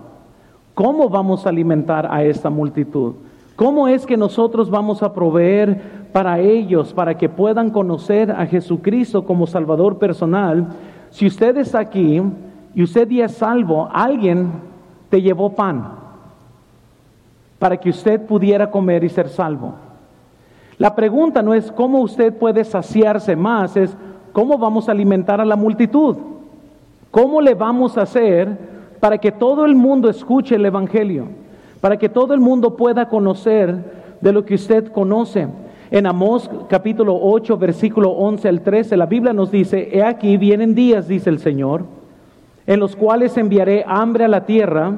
¿Cómo 0.75 1.09
vamos 1.09 1.47
a 1.47 1.51
alimentar 1.51 2.07
a 2.11 2.25
esta 2.25 2.51
multitud? 2.51 3.15
¿Cómo 3.57 3.89
es 3.89 4.05
que 4.05 4.17
nosotros 4.17 4.71
vamos 4.71 5.03
a 5.03 5.13
proveer 5.15 6.02
para 6.13 6.39
ellos, 6.39 6.93
para 6.93 7.17
que 7.17 7.29
puedan 7.29 7.71
conocer 7.71 8.31
a 8.31 8.47
Jesucristo 8.47 9.25
como 9.25 9.47
Salvador 9.47 9.99
personal. 9.99 10.69
Si 11.11 11.27
usted 11.27 11.57
está 11.57 11.81
aquí 11.81 12.23
y 12.75 12.83
usted 12.83 13.09
ya 13.09 13.25
es 13.25 13.33
salvo, 13.33 13.89
alguien 13.93 14.51
te 15.09 15.21
llevó 15.21 15.55
pan 15.55 16.03
para 17.59 17.77
que 17.77 17.91
usted 17.91 18.21
pudiera 18.27 18.71
comer 18.71 19.05
y 19.05 19.09
ser 19.09 19.29
salvo. 19.29 19.75
La 20.79 20.95
pregunta 20.97 21.43
no 21.43 21.55
es 21.55 21.71
cómo 21.71 22.01
usted 22.01 22.35
puede 22.37 22.65
saciarse 22.65 23.37
más, 23.37 23.77
es 23.77 23.97
cómo 24.33 24.59
vamos 24.59 24.89
a 24.89 24.93
alimentar 24.93 25.41
a 25.41 25.45
la 25.45 25.55
multitud. 25.55 26.17
¿Cómo 27.13 27.41
le 27.41 27.55
vamos 27.55 27.97
a 27.97 28.03
hacer 28.03 28.59
para 28.99 29.19
que 29.19 29.31
todo 29.31 29.65
el 29.65 29.77
mundo 29.77 30.09
escuche 30.09 30.57
el 30.57 30.67
Evangelio? 30.67 31.27
Para 31.81 31.99
que 31.99 32.09
todo 32.09 32.35
el 32.35 32.41
mundo 32.41 32.75
pueda 32.75 33.09
conocer 33.09 34.03
de 34.21 34.33
lo 34.33 34.45
que 34.45 34.55
usted 34.55 34.91
conoce. 34.91 35.47
En 35.93 36.07
Amós 36.07 36.49
capítulo 36.71 37.19
8, 37.21 37.59
versículo 37.59 38.13
11 38.13 38.49
al 38.49 38.63
13, 38.63 38.97
la 38.97 39.05
Biblia 39.05 39.35
nos 39.35 39.51
dice, 39.51 39.91
he 39.93 40.03
aquí 40.03 40.39
vienen 40.39 40.75
días, 40.75 41.07
dice 41.07 41.29
el 41.29 41.39
Señor, 41.39 41.85
en 42.67 42.81
los 42.81 42.97
cuales 42.97 43.37
enviaré 43.37 43.85
hambre 43.87 44.25
a 44.25 44.29
la 44.29 44.47
tierra, 44.47 44.91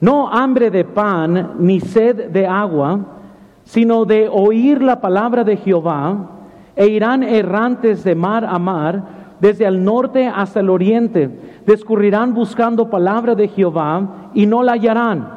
no 0.00 0.28
hambre 0.28 0.72
de 0.72 0.84
pan 0.84 1.52
ni 1.60 1.78
sed 1.78 2.30
de 2.30 2.44
agua, 2.44 2.98
sino 3.62 4.04
de 4.04 4.28
oír 4.28 4.82
la 4.82 5.00
palabra 5.00 5.44
de 5.44 5.58
Jehová, 5.58 6.30
e 6.74 6.88
irán 6.88 7.22
errantes 7.22 8.02
de 8.02 8.16
mar 8.16 8.44
a 8.44 8.58
mar, 8.58 9.04
desde 9.38 9.64
el 9.64 9.84
norte 9.84 10.26
hasta 10.26 10.58
el 10.58 10.70
oriente, 10.70 11.30
descurrirán 11.66 12.34
buscando 12.34 12.90
palabra 12.90 13.36
de 13.36 13.46
Jehová 13.46 14.30
y 14.34 14.46
no 14.46 14.64
la 14.64 14.72
hallarán 14.72 15.35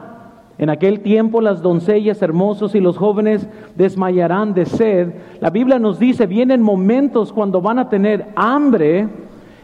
en 0.59 0.69
aquel 0.69 0.99
tiempo 0.99 1.39
las 1.39 1.61
doncellas 1.61 2.21
hermosos 2.21 2.75
y 2.75 2.81
los 2.81 2.97
jóvenes 2.97 3.47
desmayarán 3.75 4.53
de 4.53 4.65
sed. 4.65 5.13
La 5.39 5.49
Biblia 5.49 5.79
nos 5.79 5.97
dice, 5.97 6.27
vienen 6.27 6.61
momentos 6.61 7.31
cuando 7.33 7.61
van 7.61 7.79
a 7.79 7.87
tener 7.87 8.27
hambre, 8.35 9.07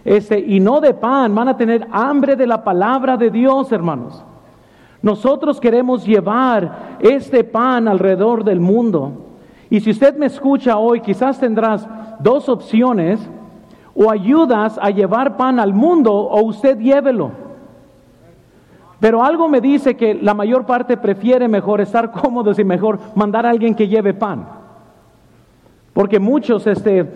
este, 0.05 0.39
y 0.39 0.59
no 0.61 0.79
de 0.79 0.93
pan, 0.93 1.35
van 1.35 1.49
a 1.49 1.57
tener 1.57 1.85
hambre 1.91 2.37
de 2.37 2.47
la 2.47 2.63
palabra 2.63 3.17
de 3.17 3.29
Dios, 3.29 3.71
hermanos. 3.73 4.23
Nosotros 5.01 5.59
queremos 5.59 6.05
llevar 6.05 6.97
este 7.01 7.43
pan 7.43 7.87
alrededor 7.89 8.45
del 8.45 8.61
mundo. 8.61 9.11
Y 9.69 9.81
si 9.81 9.91
usted 9.91 10.15
me 10.15 10.27
escucha 10.27 10.77
hoy, 10.77 11.01
quizás 11.01 11.39
tendrás 11.39 11.87
dos 12.21 12.47
opciones, 12.47 13.19
o 13.95 14.11
ayudas 14.11 14.77
a 14.81 14.89
llevar 14.89 15.37
pan 15.37 15.59
al 15.59 15.73
mundo 15.73 16.13
o 16.13 16.43
usted 16.43 16.77
llévelo. 16.79 17.44
Pero 19.05 19.23
algo 19.23 19.47
me 19.47 19.61
dice 19.61 19.95
que 19.95 20.15
la 20.15 20.33
mayor 20.33 20.65
parte 20.65 20.97
prefiere 20.97 21.47
mejor 21.47 21.79
estar 21.79 22.11
cómodos 22.23 22.57
y 22.57 22.63
mejor 22.63 22.97
mandar 23.13 23.45
a 23.45 23.51
alguien 23.51 23.75
que 23.75 23.87
lleve 23.87 24.15
pan. 24.15 24.47
Porque 25.93 26.17
muchos 26.17 26.65
este, 26.65 27.07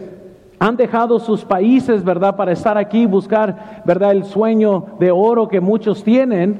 han 0.59 0.77
dejado 0.77 1.17
sus 1.17 1.43
países, 1.43 2.03
¿verdad?, 2.03 2.35
para 2.35 2.51
estar 2.51 2.77
aquí, 2.77 3.07
buscar, 3.07 3.81
¿verdad?, 3.85 4.11
el 4.11 4.25
sueño 4.25 4.85
de 4.99 5.09
oro 5.09 5.47
que 5.47 5.61
muchos 5.61 6.03
tienen. 6.03 6.59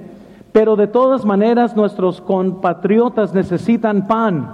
Pero 0.52 0.76
de 0.76 0.88
todas 0.88 1.24
maneras 1.24 1.76
nuestros 1.76 2.22
compatriotas 2.22 3.32
necesitan 3.32 4.08
pan. 4.08 4.50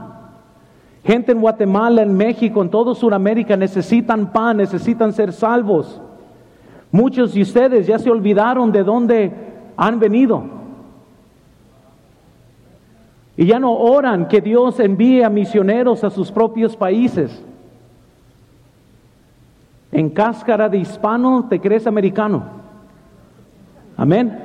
Gente 1.05 1.31
en 1.31 1.39
Guatemala, 1.39 2.01
en 2.01 2.17
México, 2.17 2.61
en 2.61 2.69
toda 2.69 2.93
Sudamérica 2.95 3.55
necesitan 3.55 4.33
pan, 4.33 4.57
necesitan 4.57 5.13
ser 5.13 5.31
salvos. 5.31 6.01
Muchos 6.91 7.33
de 7.33 7.43
ustedes 7.43 7.87
ya 7.87 7.97
se 7.97 8.11
olvidaron 8.11 8.73
de 8.73 8.83
dónde 8.83 9.31
han 9.77 10.01
venido. 10.01 10.54
Y 13.37 13.45
ya 13.45 13.59
no 13.59 13.73
oran 13.73 14.27
que 14.27 14.39
Dios 14.41 14.79
envíe 14.79 15.21
a 15.23 15.29
misioneros 15.29 16.03
a 16.03 16.09
sus 16.09 16.31
propios 16.31 16.75
países. 16.77 17.43
En 19.91 20.09
cáscara 20.09 20.69
de 20.69 20.77
hispano 20.77 21.47
te 21.49 21.59
crees 21.59 21.87
americano. 21.87 22.43
Amén. 23.97 24.37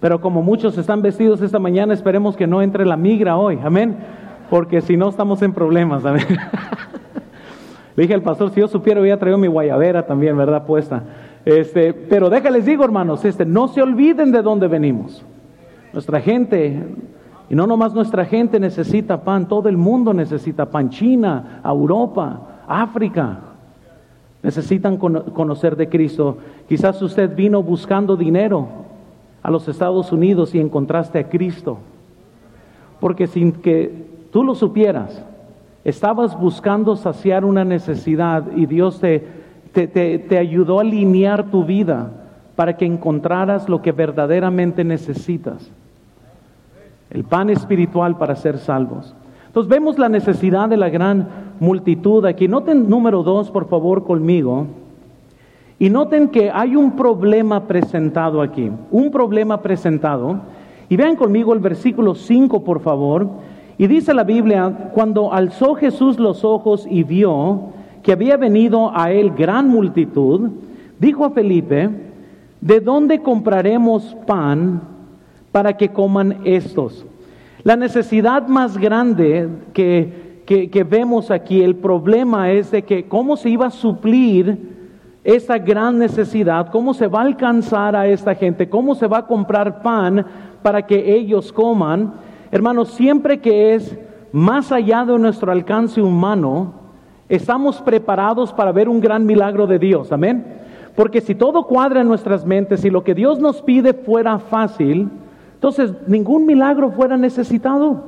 Pero 0.00 0.20
como 0.20 0.42
muchos 0.42 0.76
están 0.76 1.02
vestidos 1.02 1.40
esta 1.40 1.58
mañana, 1.58 1.94
esperemos 1.94 2.36
que 2.36 2.46
no 2.46 2.62
entre 2.62 2.84
la 2.84 2.96
migra 2.96 3.36
hoy. 3.36 3.58
Amén. 3.62 3.96
Porque 4.50 4.80
si 4.80 4.96
no 4.96 5.08
estamos 5.08 5.42
en 5.42 5.52
problemas. 5.52 6.04
Amén. 6.04 6.26
Le 7.96 8.02
dije 8.02 8.14
al 8.14 8.22
pastor, 8.22 8.50
si 8.50 8.60
yo 8.60 8.68
supiera, 8.68 9.00
hubiera 9.00 9.18
traído 9.18 9.38
mi 9.38 9.48
guayabera 9.48 10.04
también, 10.06 10.36
¿verdad? 10.36 10.66
Puesta. 10.66 11.02
Este, 11.44 11.94
pero 11.94 12.28
déjales 12.28 12.66
digo, 12.66 12.84
hermanos, 12.84 13.24
este, 13.24 13.46
no 13.46 13.68
se 13.68 13.80
olviden 13.80 14.32
de 14.32 14.42
dónde 14.42 14.68
venimos. 14.68 15.24
Nuestra 15.92 16.20
gente 16.20 16.82
y 17.48 17.54
no 17.54 17.66
nomás 17.66 17.94
nuestra 17.94 18.24
gente 18.24 18.58
necesita 18.58 19.22
pan, 19.22 19.46
todo 19.46 19.68
el 19.68 19.76
mundo 19.76 20.12
necesita 20.12 20.66
pan. 20.66 20.90
China, 20.90 21.60
Europa, 21.64 22.40
África, 22.66 23.38
necesitan 24.42 24.96
conocer 24.96 25.76
de 25.76 25.88
Cristo. 25.88 26.38
Quizás 26.68 27.00
usted 27.02 27.34
vino 27.36 27.62
buscando 27.62 28.16
dinero 28.16 28.66
a 29.42 29.50
los 29.50 29.68
Estados 29.68 30.10
Unidos 30.10 30.54
y 30.54 30.60
encontraste 30.60 31.20
a 31.20 31.28
Cristo. 31.28 31.78
Porque 32.98 33.28
sin 33.28 33.52
que 33.52 34.26
tú 34.32 34.42
lo 34.42 34.56
supieras, 34.56 35.22
estabas 35.84 36.36
buscando 36.38 36.96
saciar 36.96 37.44
una 37.44 37.64
necesidad 37.64 38.44
y 38.56 38.66
Dios 38.66 38.98
te, 38.98 39.24
te, 39.72 39.86
te 39.86 40.38
ayudó 40.38 40.78
a 40.78 40.82
alinear 40.82 41.48
tu 41.48 41.64
vida 41.64 42.10
para 42.56 42.76
que 42.76 42.86
encontraras 42.86 43.68
lo 43.68 43.82
que 43.82 43.92
verdaderamente 43.92 44.82
necesitas 44.82 45.70
el 47.10 47.24
pan 47.24 47.50
espiritual 47.50 48.18
para 48.18 48.36
ser 48.36 48.58
salvos. 48.58 49.14
Entonces 49.46 49.70
vemos 49.70 49.98
la 49.98 50.08
necesidad 50.08 50.68
de 50.68 50.76
la 50.76 50.90
gran 50.90 51.28
multitud 51.60 52.24
aquí. 52.26 52.46
Noten 52.48 52.90
número 52.90 53.22
dos, 53.22 53.50
por 53.50 53.68
favor, 53.68 54.04
conmigo. 54.04 54.66
Y 55.78 55.90
noten 55.90 56.28
que 56.28 56.50
hay 56.50 56.76
un 56.76 56.92
problema 56.92 57.66
presentado 57.66 58.42
aquí, 58.42 58.70
un 58.90 59.10
problema 59.10 59.62
presentado. 59.62 60.40
Y 60.88 60.96
vean 60.96 61.16
conmigo 61.16 61.52
el 61.52 61.60
versículo 61.60 62.14
5, 62.14 62.64
por 62.64 62.80
favor. 62.80 63.28
Y 63.78 63.86
dice 63.86 64.14
la 64.14 64.24
Biblia, 64.24 64.90
cuando 64.94 65.32
alzó 65.32 65.74
Jesús 65.74 66.18
los 66.18 66.44
ojos 66.44 66.86
y 66.88 67.02
vio 67.02 67.70
que 68.02 68.12
había 68.12 68.36
venido 68.36 68.90
a 68.94 69.10
él 69.10 69.32
gran 69.36 69.68
multitud, 69.68 70.50
dijo 70.98 71.24
a 71.24 71.30
Felipe, 71.30 71.90
¿de 72.60 72.80
dónde 72.80 73.20
compraremos 73.20 74.16
pan 74.26 74.95
para 75.56 75.74
que 75.74 75.88
coman 75.88 76.40
estos? 76.44 77.06
La 77.62 77.76
necesidad 77.76 78.46
más 78.46 78.76
grande 78.76 79.48
que, 79.72 80.42
que, 80.44 80.84
vemos 80.84 81.30
aquí, 81.30 81.62
el 81.62 81.76
problema 81.76 82.50
es 82.52 82.70
de 82.70 82.82
que 82.82 83.08
cómo 83.08 83.38
se 83.38 83.48
iba 83.48 83.68
a 83.68 83.70
suplir 83.70 84.58
esa 85.24 85.56
gran 85.56 85.96
necesidad, 85.96 86.68
cómo 86.70 86.92
se 86.92 87.06
va 87.06 87.20
a 87.20 87.24
alcanzar 87.24 87.96
a 87.96 88.06
esta 88.06 88.34
gente, 88.34 88.68
cómo 88.68 88.94
se 88.94 89.06
va 89.06 89.20
a 89.20 89.26
comprar 89.26 89.80
pan 89.80 90.26
para 90.60 90.82
que 90.82 91.16
ellos 91.16 91.50
coman. 91.50 92.12
Hermanos, 92.50 92.90
siempre 92.90 93.40
que 93.40 93.74
es 93.74 93.98
más 94.32 94.70
allá 94.70 95.06
de 95.06 95.18
nuestro 95.18 95.50
alcance 95.50 96.02
humano, 96.02 96.74
estamos 97.30 97.80
preparados 97.80 98.52
para 98.52 98.72
ver 98.72 98.90
un 98.90 99.00
gran 99.00 99.24
milagro 99.24 99.66
de 99.66 99.78
Dios. 99.78 100.12
Amén. 100.12 100.44
Porque 100.94 101.22
si 101.22 101.34
todo 101.34 101.64
cuadra 101.64 102.02
en 102.02 102.08
nuestras 102.08 102.44
mentes 102.44 102.84
y 102.84 102.90
lo 102.90 103.02
que 103.02 103.14
Dios 103.14 103.40
nos 103.40 103.62
pide 103.62 103.94
fuera 103.94 104.38
fácil, 104.38 105.08
entonces 105.56 105.92
ningún 106.06 106.46
milagro 106.46 106.92
fuera 106.92 107.16
necesitado. 107.16 108.04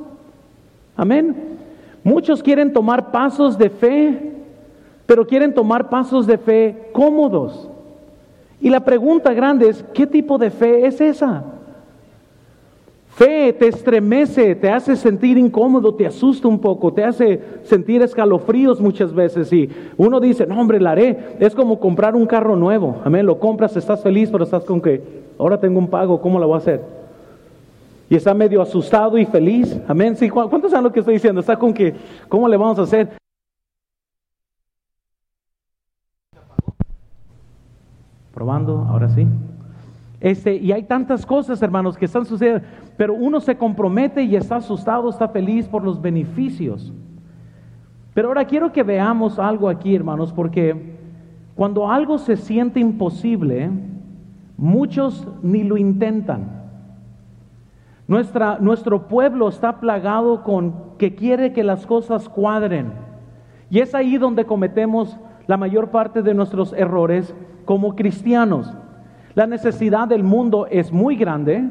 Amén. 0.95 1.35
Muchos 2.03 2.41
quieren 2.41 2.71
tomar 2.71 3.11
pasos 3.11 3.57
de 3.57 3.69
fe 3.69 4.29
pero 5.09 5.25
quieren 5.25 5.55
tomar 5.55 5.89
pasos 5.89 6.27
de 6.27 6.37
fe 6.37 6.91
cómodos. 6.91 7.67
Y 8.61 8.69
la 8.69 8.81
pregunta 8.81 9.33
grande 9.33 9.67
es, 9.67 9.83
¿qué 9.91 10.05
tipo 10.05 10.37
de 10.37 10.51
fe 10.51 10.85
es 10.85 11.01
esa? 11.01 11.45
Fe 13.07 13.51
te 13.53 13.69
estremece, 13.69 14.53
te 14.53 14.69
hace 14.69 14.95
sentir 14.95 15.35
incómodo, 15.39 15.95
te 15.95 16.05
asusta 16.05 16.47
un 16.47 16.59
poco, 16.59 16.93
te 16.93 17.03
hace 17.03 17.41
sentir 17.63 18.03
escalofríos 18.03 18.79
muchas 18.79 19.11
veces. 19.11 19.51
Y 19.51 19.67
uno 19.97 20.19
dice, 20.19 20.45
no 20.45 20.61
hombre, 20.61 20.79
la 20.79 20.91
haré. 20.91 21.37
Es 21.39 21.55
como 21.55 21.79
comprar 21.79 22.15
un 22.15 22.27
carro 22.27 22.55
nuevo. 22.55 22.97
Amén, 23.03 23.25
lo 23.25 23.39
compras, 23.39 23.75
estás 23.75 24.03
feliz, 24.03 24.29
pero 24.31 24.43
estás 24.43 24.63
con 24.63 24.79
que, 24.79 25.01
ahora 25.39 25.59
tengo 25.59 25.79
un 25.79 25.87
pago, 25.87 26.21
¿cómo 26.21 26.37
lo 26.37 26.45
voy 26.45 26.53
a 26.53 26.59
hacer? 26.59 26.98
Y 28.09 28.15
está 28.15 28.33
medio 28.33 28.61
asustado 28.61 29.17
y 29.19 29.25
feliz. 29.25 29.79
Amén. 29.87 30.15
¿cuántos 30.31 30.71
saben 30.71 30.83
lo 30.83 30.91
que 30.91 30.99
estoy 30.99 31.13
diciendo? 31.13 31.41
Está 31.41 31.57
con 31.57 31.73
que, 31.73 31.95
¿cómo 32.27 32.47
le 32.47 32.57
vamos 32.57 32.79
a 32.79 32.81
hacer? 32.81 33.09
Probando, 38.33 38.79
ahora 38.89 39.09
sí. 39.09 39.27
Este, 40.19 40.55
y 40.55 40.71
hay 40.71 40.83
tantas 40.83 41.23
cosas, 41.23 41.61
hermanos, 41.61 41.97
que 41.97 42.05
están 42.05 42.25
sucediendo, 42.25 42.65
pero 42.97 43.13
uno 43.13 43.39
se 43.39 43.55
compromete 43.55 44.23
y 44.23 44.35
está 44.35 44.57
asustado, 44.57 45.09
está 45.09 45.29
feliz 45.29 45.67
por 45.67 45.83
los 45.83 46.01
beneficios. 46.01 46.91
Pero 48.15 48.29
ahora 48.29 48.45
quiero 48.45 48.71
que 48.71 48.83
veamos 48.83 49.37
algo 49.37 49.69
aquí, 49.69 49.95
hermanos, 49.95 50.33
porque 50.33 50.97
cuando 51.55 51.89
algo 51.89 52.17
se 52.17 52.35
siente 52.35 52.79
imposible, 52.79 53.69
muchos 54.57 55.27
ni 55.43 55.63
lo 55.63 55.77
intentan. 55.77 56.58
Nuestra, 58.09 58.57
nuestro 58.59 59.07
pueblo 59.07 59.47
está 59.47 59.79
plagado 59.79 60.41
con 60.41 60.73
que 60.97 61.13
quiere 61.13 61.53
que 61.53 61.63
las 61.63 61.85
cosas 61.85 62.27
cuadren. 62.27 62.91
Y 63.69 63.81
es 63.81 63.93
ahí 63.93 64.17
donde 64.17 64.45
cometemos 64.45 65.15
la 65.45 65.57
mayor 65.57 65.91
parte 65.91 66.23
de 66.23 66.33
nuestros 66.33 66.73
errores 66.73 67.35
como 67.65 67.95
cristianos. 67.95 68.75
La 69.35 69.45
necesidad 69.45 70.07
del 70.07 70.23
mundo 70.23 70.65
es 70.71 70.91
muy 70.91 71.17
grande. 71.17 71.69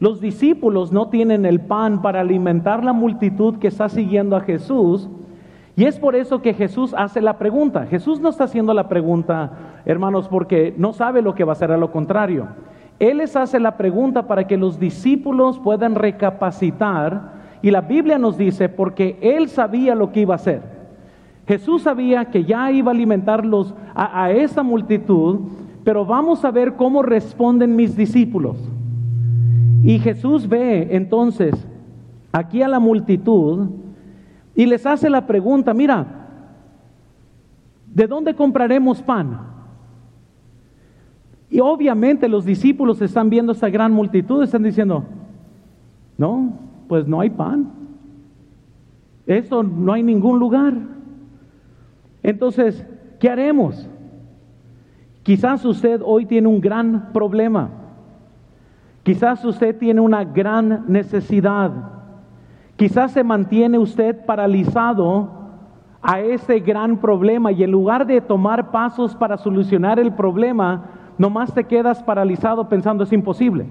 Los 0.00 0.20
discípulos 0.20 0.90
no 0.90 1.08
tienen 1.08 1.46
el 1.46 1.60
pan 1.60 2.02
para 2.02 2.22
alimentar 2.22 2.82
la 2.82 2.92
multitud 2.92 3.58
que 3.58 3.68
está 3.68 3.88
siguiendo 3.88 4.34
a 4.34 4.40
Jesús. 4.40 5.08
Y 5.76 5.84
es 5.84 6.00
por 6.00 6.16
eso 6.16 6.42
que 6.42 6.52
Jesús 6.52 6.96
hace 6.98 7.20
la 7.20 7.38
pregunta. 7.38 7.86
Jesús 7.86 8.20
no 8.20 8.30
está 8.30 8.42
haciendo 8.42 8.74
la 8.74 8.88
pregunta, 8.88 9.52
hermanos, 9.84 10.26
porque 10.26 10.74
no 10.76 10.92
sabe 10.92 11.22
lo 11.22 11.36
que 11.36 11.44
va 11.44 11.52
a 11.52 11.54
hacer, 11.54 11.70
a 11.70 11.76
lo 11.76 11.92
contrario. 11.92 12.48
Él 13.00 13.16
les 13.16 13.34
hace 13.34 13.58
la 13.58 13.78
pregunta 13.78 14.26
para 14.26 14.46
que 14.46 14.58
los 14.58 14.78
discípulos 14.78 15.58
puedan 15.58 15.94
recapacitar. 15.94 17.40
Y 17.62 17.70
la 17.70 17.80
Biblia 17.80 18.18
nos 18.18 18.36
dice, 18.36 18.68
porque 18.68 19.18
Él 19.22 19.48
sabía 19.48 19.94
lo 19.94 20.12
que 20.12 20.20
iba 20.20 20.34
a 20.34 20.36
hacer. 20.36 20.62
Jesús 21.48 21.82
sabía 21.82 22.26
que 22.26 22.44
ya 22.44 22.70
iba 22.70 22.90
a 22.90 22.94
alimentarlos 22.94 23.74
a, 23.94 24.30
esa 24.30 24.62
multitud, 24.62 25.40
pero 25.82 26.04
vamos 26.04 26.44
a 26.44 26.50
ver 26.50 26.74
cómo 26.74 27.02
responden 27.02 27.74
mis 27.74 27.96
discípulos. 27.96 28.58
Y 29.82 29.98
Jesús 29.98 30.46
ve 30.46 30.94
entonces 30.94 31.54
aquí 32.32 32.62
a 32.62 32.68
la 32.68 32.78
multitud 32.78 33.70
y 34.54 34.66
les 34.66 34.84
hace 34.84 35.08
la 35.08 35.26
pregunta, 35.26 35.72
mira, 35.72 36.06
¿de 37.86 38.06
dónde 38.06 38.34
compraremos 38.34 39.00
pan? 39.02 39.40
Y 41.50 41.58
obviamente 41.58 42.28
los 42.28 42.44
discípulos 42.44 43.02
están 43.02 43.28
viendo 43.28 43.52
esa 43.52 43.68
gran 43.68 43.92
multitud, 43.92 44.42
están 44.42 44.62
diciendo, 44.62 45.04
no, 46.16 46.52
pues 46.88 47.08
no 47.08 47.20
hay 47.20 47.30
pan. 47.30 47.72
Eso 49.26 49.62
no 49.62 49.92
hay 49.92 50.02
ningún 50.02 50.38
lugar. 50.38 50.74
Entonces, 52.22 52.86
¿qué 53.18 53.28
haremos? 53.28 53.88
Quizás 55.24 55.64
usted 55.64 56.00
hoy 56.04 56.24
tiene 56.24 56.46
un 56.48 56.60
gran 56.60 57.12
problema. 57.12 57.70
Quizás 59.02 59.44
usted 59.44 59.76
tiene 59.76 60.00
una 60.00 60.24
gran 60.24 60.84
necesidad. 60.86 61.70
Quizás 62.76 63.12
se 63.12 63.24
mantiene 63.24 63.78
usted 63.78 64.24
paralizado 64.24 65.30
a 66.02 66.20
ese 66.20 66.60
gran 66.60 66.96
problema 66.98 67.52
y 67.52 67.62
en 67.62 67.70
lugar 67.70 68.06
de 68.06 68.20
tomar 68.20 68.70
pasos 68.70 69.14
para 69.14 69.36
solucionar 69.36 69.98
el 69.98 70.12
problema, 70.12 70.99
nomás 71.20 71.52
te 71.52 71.64
quedas 71.64 72.02
paralizado 72.02 72.66
pensando 72.66 73.04
es 73.04 73.12
imposible. 73.12 73.66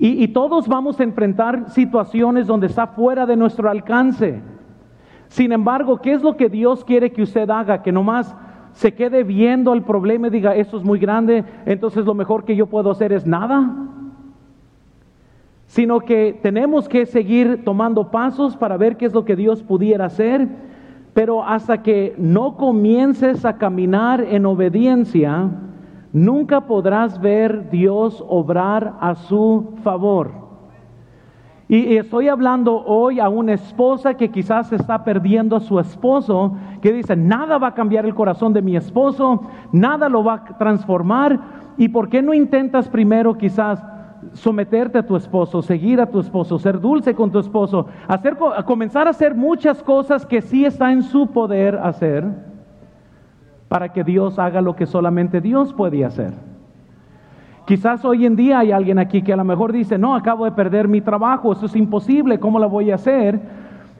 Y, 0.00 0.26
todos 0.28 0.66
vamos 0.66 0.98
a 0.98 1.04
enfrentar 1.04 1.70
situaciones 1.70 2.48
donde 2.48 2.66
está 2.66 2.88
fuera 2.88 3.24
de 3.24 3.36
nuestro 3.36 3.70
alcance. 3.70 4.40
Sin 5.28 5.52
embargo, 5.52 6.00
¿qué 6.00 6.12
es 6.12 6.22
lo 6.22 6.36
que 6.36 6.48
Dios 6.48 6.84
quiere 6.84 7.12
que 7.12 7.22
usted 7.22 7.48
haga? 7.50 7.82
Que 7.82 7.92
nomás 7.92 8.34
se 8.72 8.94
quede 8.94 9.22
viendo 9.22 9.72
el 9.72 9.82
problema 9.82 10.26
y 10.26 10.30
diga, 10.30 10.56
esto 10.56 10.76
es 10.76 10.82
muy 10.82 10.98
grande, 10.98 11.44
entonces 11.66 12.04
lo 12.04 12.14
mejor 12.14 12.44
que 12.44 12.56
yo 12.56 12.66
puedo 12.66 12.90
hacer 12.90 13.12
es 13.12 13.24
nada. 13.24 13.72
Sino 15.66 16.00
que 16.00 16.36
tenemos 16.42 16.88
que 16.88 17.06
seguir 17.06 17.64
tomando 17.64 18.10
pasos 18.10 18.56
para 18.56 18.76
ver 18.76 18.96
qué 18.96 19.06
es 19.06 19.14
lo 19.14 19.24
que 19.24 19.36
Dios 19.36 19.62
pudiera 19.62 20.06
hacer, 20.06 20.48
pero 21.14 21.44
hasta 21.44 21.82
que 21.84 22.14
no 22.18 22.56
comiences 22.56 23.44
a 23.44 23.56
caminar 23.56 24.20
en 24.20 24.46
obediencia, 24.46 25.50
nunca 26.12 26.62
podrás 26.62 27.20
ver 27.20 27.70
Dios 27.70 28.24
obrar 28.28 28.94
a 29.00 29.14
su 29.14 29.74
favor. 29.82 30.48
Y, 31.68 31.96
estoy 31.96 32.28
hablando 32.28 32.82
hoy 32.86 33.20
a 33.20 33.28
una 33.28 33.52
esposa 33.52 34.14
que 34.14 34.30
quizás 34.30 34.72
está 34.72 35.04
perdiendo 35.04 35.54
a 35.54 35.60
su 35.60 35.78
esposo, 35.78 36.56
que 36.80 36.92
dice, 36.92 37.14
nada 37.14 37.58
va 37.58 37.68
a 37.68 37.74
cambiar 37.74 38.06
el 38.06 38.14
corazón 38.14 38.54
de 38.54 38.62
mi 38.62 38.74
esposo, 38.74 39.42
nada 39.70 40.08
lo 40.08 40.24
va 40.24 40.34
a 40.34 40.58
transformar. 40.58 41.38
¿Y 41.76 41.88
por 41.88 42.08
qué 42.08 42.22
no 42.22 42.32
intentas 42.32 42.88
primero 42.88 43.36
quizás 43.36 43.84
someterte 44.32 44.98
a 44.98 45.06
tu 45.06 45.14
esposo, 45.14 45.60
seguir 45.60 46.00
a 46.00 46.06
tu 46.06 46.20
esposo, 46.20 46.58
ser 46.58 46.80
dulce 46.80 47.14
con 47.14 47.30
tu 47.30 47.38
esposo, 47.38 47.86
hacer, 48.08 48.36
comenzar 48.64 49.06
a 49.06 49.10
hacer 49.10 49.34
muchas 49.34 49.82
cosas 49.82 50.24
que 50.24 50.40
sí 50.40 50.64
está 50.64 50.90
en 50.90 51.02
su 51.02 51.28
poder 51.28 51.76
hacer 51.76 52.47
para 53.68 53.92
que 53.92 54.04
Dios 54.04 54.38
haga 54.38 54.60
lo 54.60 54.74
que 54.74 54.86
solamente 54.86 55.40
Dios 55.40 55.72
puede 55.72 56.04
hacer? 56.04 56.34
Quizás 57.66 58.02
hoy 58.04 58.24
en 58.24 58.34
día 58.34 58.60
hay 58.60 58.72
alguien 58.72 58.98
aquí 58.98 59.20
que 59.20 59.32
a 59.32 59.36
lo 59.36 59.44
mejor 59.44 59.72
dice, 59.72 59.98
no, 59.98 60.14
acabo 60.14 60.46
de 60.46 60.52
perder 60.52 60.88
mi 60.88 61.02
trabajo, 61.02 61.52
eso 61.52 61.66
es 61.66 61.76
imposible, 61.76 62.40
¿cómo 62.40 62.58
lo 62.58 62.70
voy 62.70 62.90
a 62.90 62.94
hacer? 62.94 63.38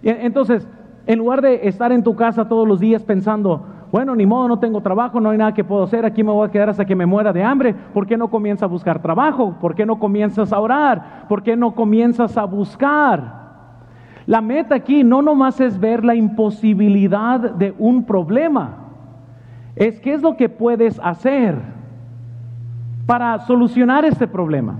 Entonces, 0.03 0.67
en 1.07 1.19
lugar 1.19 1.43
de 1.43 1.69
estar 1.69 1.93
en 1.93 2.03
tu 2.03 2.17
casa 2.17 2.49
todos 2.49 2.67
los 2.67 2.81
días 2.81 3.05
pensando, 3.05 3.63
bueno, 3.93 4.17
ni 4.17 4.25
modo, 4.25 4.49
no 4.49 4.59
tengo 4.59 4.81
trabajo, 4.81 5.21
no 5.21 5.31
hay 5.31 5.39
nada 5.39 5.53
que 5.53 5.65
puedo 5.65 5.83
hacer, 5.83 6.07
aquí 6.07 6.23
me 6.23 6.33
voy 6.33 6.49
a 6.49 6.51
quedar 6.51 6.71
hasta 6.71 6.87
que 6.87 6.97
me 6.97 7.05
muera 7.05 7.33
de 7.33 7.43
hambre, 7.43 7.75
¿por 7.93 8.07
qué 8.07 8.17
no 8.17 8.29
comienzas 8.29 8.63
a 8.65 8.67
buscar 8.67 9.03
trabajo? 9.03 9.57
¿Por 9.61 9.75
qué 9.75 9.85
no 9.85 9.99
comienzas 9.99 10.51
a 10.51 10.61
orar? 10.61 11.27
¿Por 11.29 11.43
qué 11.43 11.55
no 11.55 11.75
comienzas 11.75 12.39
a 12.39 12.45
buscar? 12.45 13.39
La 14.25 14.41
meta 14.41 14.75
aquí 14.75 15.05
no 15.05 15.21
nomás 15.21 15.61
es 15.61 15.79
ver 15.79 16.05
la 16.05 16.15
imposibilidad 16.15 17.39
de 17.39 17.75
un 17.79 18.05
problema, 18.05 18.88
es 19.79 20.01
qué 20.01 20.13
es 20.13 20.23
lo 20.23 20.37
que 20.37 20.49
puedes 20.49 21.01
hacer 21.03 21.55
para 23.07 23.39
solucionar 23.41 24.05
este 24.05 24.27
problema. 24.27 24.77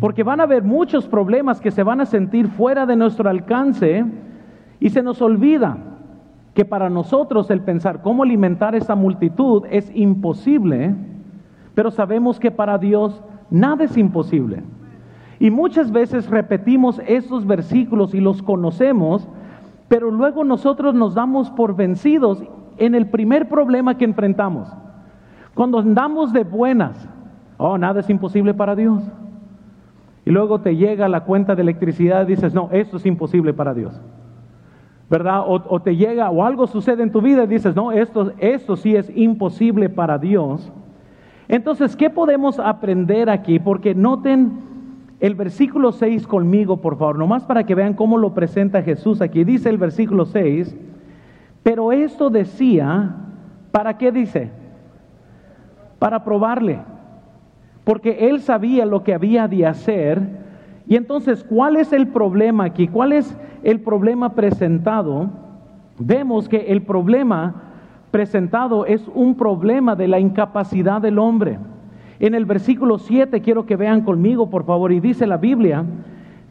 Porque 0.00 0.22
van 0.22 0.40
a 0.40 0.44
haber 0.44 0.62
muchos 0.62 1.06
problemas 1.06 1.60
que 1.60 1.70
se 1.70 1.82
van 1.82 2.00
a 2.00 2.06
sentir 2.06 2.48
fuera 2.48 2.86
de 2.86 2.96
nuestro 2.96 3.28
alcance 3.28 4.04
y 4.80 4.90
se 4.90 5.02
nos 5.02 5.20
olvida 5.20 5.76
que 6.54 6.64
para 6.64 6.88
nosotros 6.88 7.50
el 7.50 7.60
pensar 7.60 8.00
cómo 8.00 8.22
alimentar 8.22 8.74
esa 8.74 8.94
multitud 8.94 9.64
es 9.70 9.94
imposible, 9.94 10.94
pero 11.74 11.90
sabemos 11.90 12.40
que 12.40 12.50
para 12.50 12.78
Dios 12.78 13.22
nada 13.50 13.84
es 13.84 13.98
imposible. 13.98 14.62
Y 15.38 15.50
muchas 15.50 15.92
veces 15.92 16.30
repetimos 16.30 17.02
estos 17.06 17.46
versículos 17.46 18.14
y 18.14 18.20
los 18.20 18.42
conocemos, 18.42 19.28
pero 19.88 20.10
luego 20.10 20.42
nosotros 20.42 20.94
nos 20.94 21.14
damos 21.14 21.50
por 21.50 21.76
vencidos 21.76 22.42
en 22.78 22.94
el 22.94 23.08
primer 23.08 23.48
problema 23.48 23.96
que 23.96 24.04
enfrentamos. 24.04 24.68
Cuando 25.54 25.78
andamos 25.78 26.32
de 26.32 26.44
buenas, 26.44 27.08
oh, 27.56 27.78
nada 27.78 28.00
es 28.00 28.10
imposible 28.10 28.54
para 28.54 28.76
Dios. 28.76 29.02
Y 30.24 30.30
luego 30.30 30.60
te 30.60 30.76
llega 30.76 31.08
la 31.08 31.24
cuenta 31.24 31.54
de 31.54 31.62
electricidad 31.62 32.24
y 32.24 32.32
dices, 32.32 32.52
no, 32.52 32.68
esto 32.72 32.96
es 32.96 33.06
imposible 33.06 33.54
para 33.54 33.74
Dios. 33.74 34.00
¿verdad? 35.08 35.44
O, 35.46 35.80
te 35.80 35.96
llega 35.96 36.30
o 36.30 36.44
algo 36.44 36.66
sucede 36.66 37.02
en 37.02 37.12
tu 37.12 37.20
vida 37.20 37.44
y 37.44 37.46
dices, 37.46 37.76
no, 37.76 37.92
esto, 37.92 38.32
esto 38.38 38.76
sí 38.76 38.96
es 38.96 39.10
imposible 39.14 39.88
para 39.88 40.18
Dios. 40.18 40.72
Entonces, 41.48 41.94
¿qué 41.94 42.10
podemos 42.10 42.58
aprender 42.58 43.30
aquí? 43.30 43.60
Porque 43.60 43.94
noten 43.94 44.66
el 45.20 45.36
versículo 45.36 45.92
6 45.92 46.26
conmigo, 46.26 46.80
por 46.80 46.98
favor, 46.98 47.18
nomás 47.18 47.44
para 47.44 47.64
que 47.64 47.76
vean 47.76 47.94
cómo 47.94 48.18
lo 48.18 48.34
presenta 48.34 48.82
Jesús 48.82 49.20
aquí. 49.20 49.44
Dice 49.44 49.68
el 49.68 49.78
versículo 49.78 50.24
6, 50.24 50.76
pero 51.66 51.90
esto 51.90 52.30
decía, 52.30 53.12
¿para 53.72 53.98
qué 53.98 54.12
dice? 54.12 54.52
Para 55.98 56.22
probarle, 56.22 56.78
porque 57.82 58.28
él 58.28 58.40
sabía 58.40 58.86
lo 58.86 59.02
que 59.02 59.12
había 59.12 59.48
de 59.48 59.66
hacer 59.66 60.22
y 60.86 60.94
entonces, 60.94 61.42
¿cuál 61.42 61.74
es 61.74 61.92
el 61.92 62.06
problema 62.06 62.66
aquí? 62.66 62.86
¿Cuál 62.86 63.14
es 63.14 63.36
el 63.64 63.80
problema 63.80 64.34
presentado? 64.34 65.28
Vemos 65.98 66.48
que 66.48 66.66
el 66.68 66.82
problema 66.82 67.64
presentado 68.12 68.86
es 68.86 69.10
un 69.12 69.34
problema 69.34 69.96
de 69.96 70.06
la 70.06 70.20
incapacidad 70.20 71.02
del 71.02 71.18
hombre. 71.18 71.58
En 72.20 72.36
el 72.36 72.44
versículo 72.44 72.98
7 72.98 73.40
quiero 73.40 73.66
que 73.66 73.74
vean 73.74 74.02
conmigo, 74.02 74.50
por 74.50 74.66
favor, 74.66 74.92
y 74.92 75.00
dice 75.00 75.26
la 75.26 75.36
Biblia, 75.36 75.84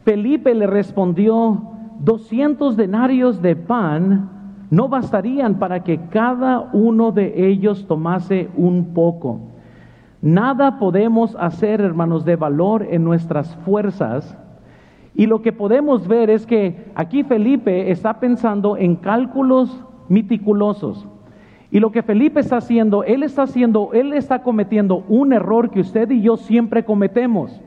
Felipe 0.04 0.54
le 0.54 0.68
respondió, 0.68 1.72
200 2.02 2.76
denarios 2.76 3.42
de 3.42 3.56
pan 3.56 4.35
no 4.70 4.88
bastarían 4.90 5.60
para 5.60 5.84
que 5.84 6.00
cada 6.10 6.70
uno 6.74 7.12
de 7.12 7.48
ellos 7.48 7.86
tomase 7.88 8.50
un 8.56 8.94
poco. 8.94 9.42
Nada 10.22 10.80
podemos 10.80 11.36
hacer, 11.40 11.82
hermanos, 11.82 12.26
de 12.26 12.36
valor 12.36 12.88
en 12.90 13.04
nuestras 13.04 13.56
fuerzas. 13.58 14.38
Y 15.14 15.28
lo 15.28 15.42
que 15.42 15.54
podemos 15.54 16.08
ver 16.08 16.30
es 16.30 16.46
que 16.46 16.92
aquí 16.96 17.24
Felipe 17.24 17.92
está 17.92 18.20
pensando 18.20 18.76
en 18.76 18.96
cálculos 18.96 19.84
meticulosos. 20.10 21.08
Y 21.72 21.80
lo 21.80 21.92
que 21.92 22.04
Felipe 22.04 22.40
está 22.40 22.58
haciendo, 22.58 23.04
él 23.04 23.24
está 23.24 23.44
haciendo, 23.44 23.92
él 23.94 24.14
está 24.14 24.42
cometiendo 24.44 25.04
un 25.10 25.34
error 25.34 25.70
que 25.70 25.82
usted 25.82 26.10
y 26.10 26.22
yo 26.22 26.38
siempre 26.38 26.86
cometemos. 26.86 27.62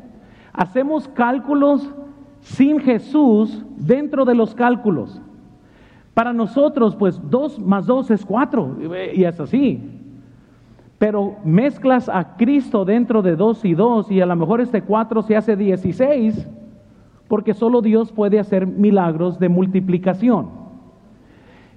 Hacemos 0.53 1.09
cálculos 1.09 1.95
sin 2.41 2.81
Jesús 2.81 3.65
dentro 3.77 4.25
de 4.25 4.35
los 4.35 4.55
cálculos. 4.55 5.21
Para 6.19 6.33
nosotros, 6.33 6.97
pues 6.97 7.21
dos 7.31 7.61
más 7.61 7.87
dos 7.87 8.11
es 8.11 8.27
cuatro, 8.27 8.77
y 9.15 9.23
es 9.23 9.39
así. 9.39 9.81
Pero 10.99 11.37
mezclas 11.45 12.09
a 12.09 12.37
Cristo 12.37 12.85
dentro 12.85 13.23
de 13.23 13.37
dos 13.37 13.65
y 13.65 13.73
dos 13.73 14.11
y 14.11 14.21
a 14.21 14.27
lo 14.27 14.35
mejor 14.35 14.61
este 14.61 14.83
cuatro 14.83 15.23
se 15.23 15.37
hace 15.37 15.55
dieciséis 15.55 16.45
porque 17.29 17.55
solo 17.55 17.83
Dios 17.83 18.11
puede 18.11 18.41
hacer 18.41 18.67
milagros 18.67 19.39
de 19.39 19.49
multiplicación. 19.49 20.49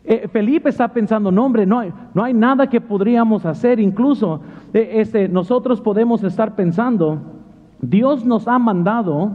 Eh, 0.05 0.27
Felipe 0.27 0.69
está 0.69 0.87
pensando, 0.87 1.31
no 1.31 1.45
hombre, 1.45 1.67
no 1.67 1.77
hay, 1.77 1.93
no 2.15 2.23
hay 2.23 2.33
nada 2.33 2.65
que 2.65 2.81
podríamos 2.81 3.45
hacer, 3.45 3.79
incluso 3.79 4.41
eh, 4.73 4.93
este, 4.93 5.29
nosotros 5.29 5.79
podemos 5.81 6.23
estar 6.23 6.55
pensando, 6.55 7.21
Dios 7.79 8.25
nos 8.25 8.47
ha 8.47 8.57
mandado 8.57 9.33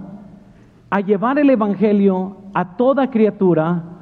a 0.90 0.98
llevar 0.98 1.38
el 1.38 1.50
Evangelio 1.50 2.38
a 2.54 2.76
toda 2.76 3.08
criatura, 3.08 3.92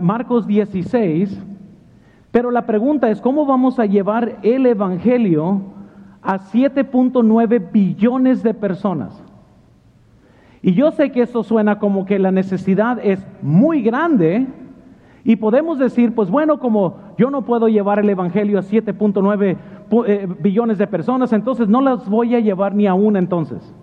Marcos 0.00 0.46
16, 0.46 1.40
pero 2.30 2.50
la 2.50 2.66
pregunta 2.66 3.10
es, 3.10 3.20
¿cómo 3.20 3.46
vamos 3.46 3.78
a 3.78 3.86
llevar 3.86 4.38
el 4.42 4.66
Evangelio 4.66 5.60
a 6.22 6.38
7.9 6.38 7.72
billones 7.72 8.42
de 8.42 8.54
personas? 8.54 9.22
Y 10.62 10.74
yo 10.74 10.90
sé 10.90 11.12
que 11.12 11.22
eso 11.22 11.42
suena 11.42 11.78
como 11.78 12.06
que 12.06 12.18
la 12.18 12.32
necesidad 12.32 12.98
es 13.02 13.24
muy 13.40 13.82
grande 13.82 14.46
y 15.24 15.36
podemos 15.36 15.78
decir, 15.78 16.14
pues 16.14 16.30
bueno, 16.30 16.58
como 16.58 16.98
yo 17.18 17.30
no 17.30 17.42
puedo 17.42 17.68
llevar 17.68 17.98
el 17.98 18.10
Evangelio 18.10 18.58
a 18.58 18.62
7.9 18.62 19.56
eh, 20.06 20.28
billones 20.40 20.78
de 20.78 20.86
personas, 20.86 21.32
entonces 21.32 21.68
no 21.68 21.80
las 21.80 22.08
voy 22.08 22.34
a 22.34 22.40
llevar 22.40 22.74
ni 22.74 22.86
a 22.86 22.94
una 22.94 23.18
entonces. 23.18 23.74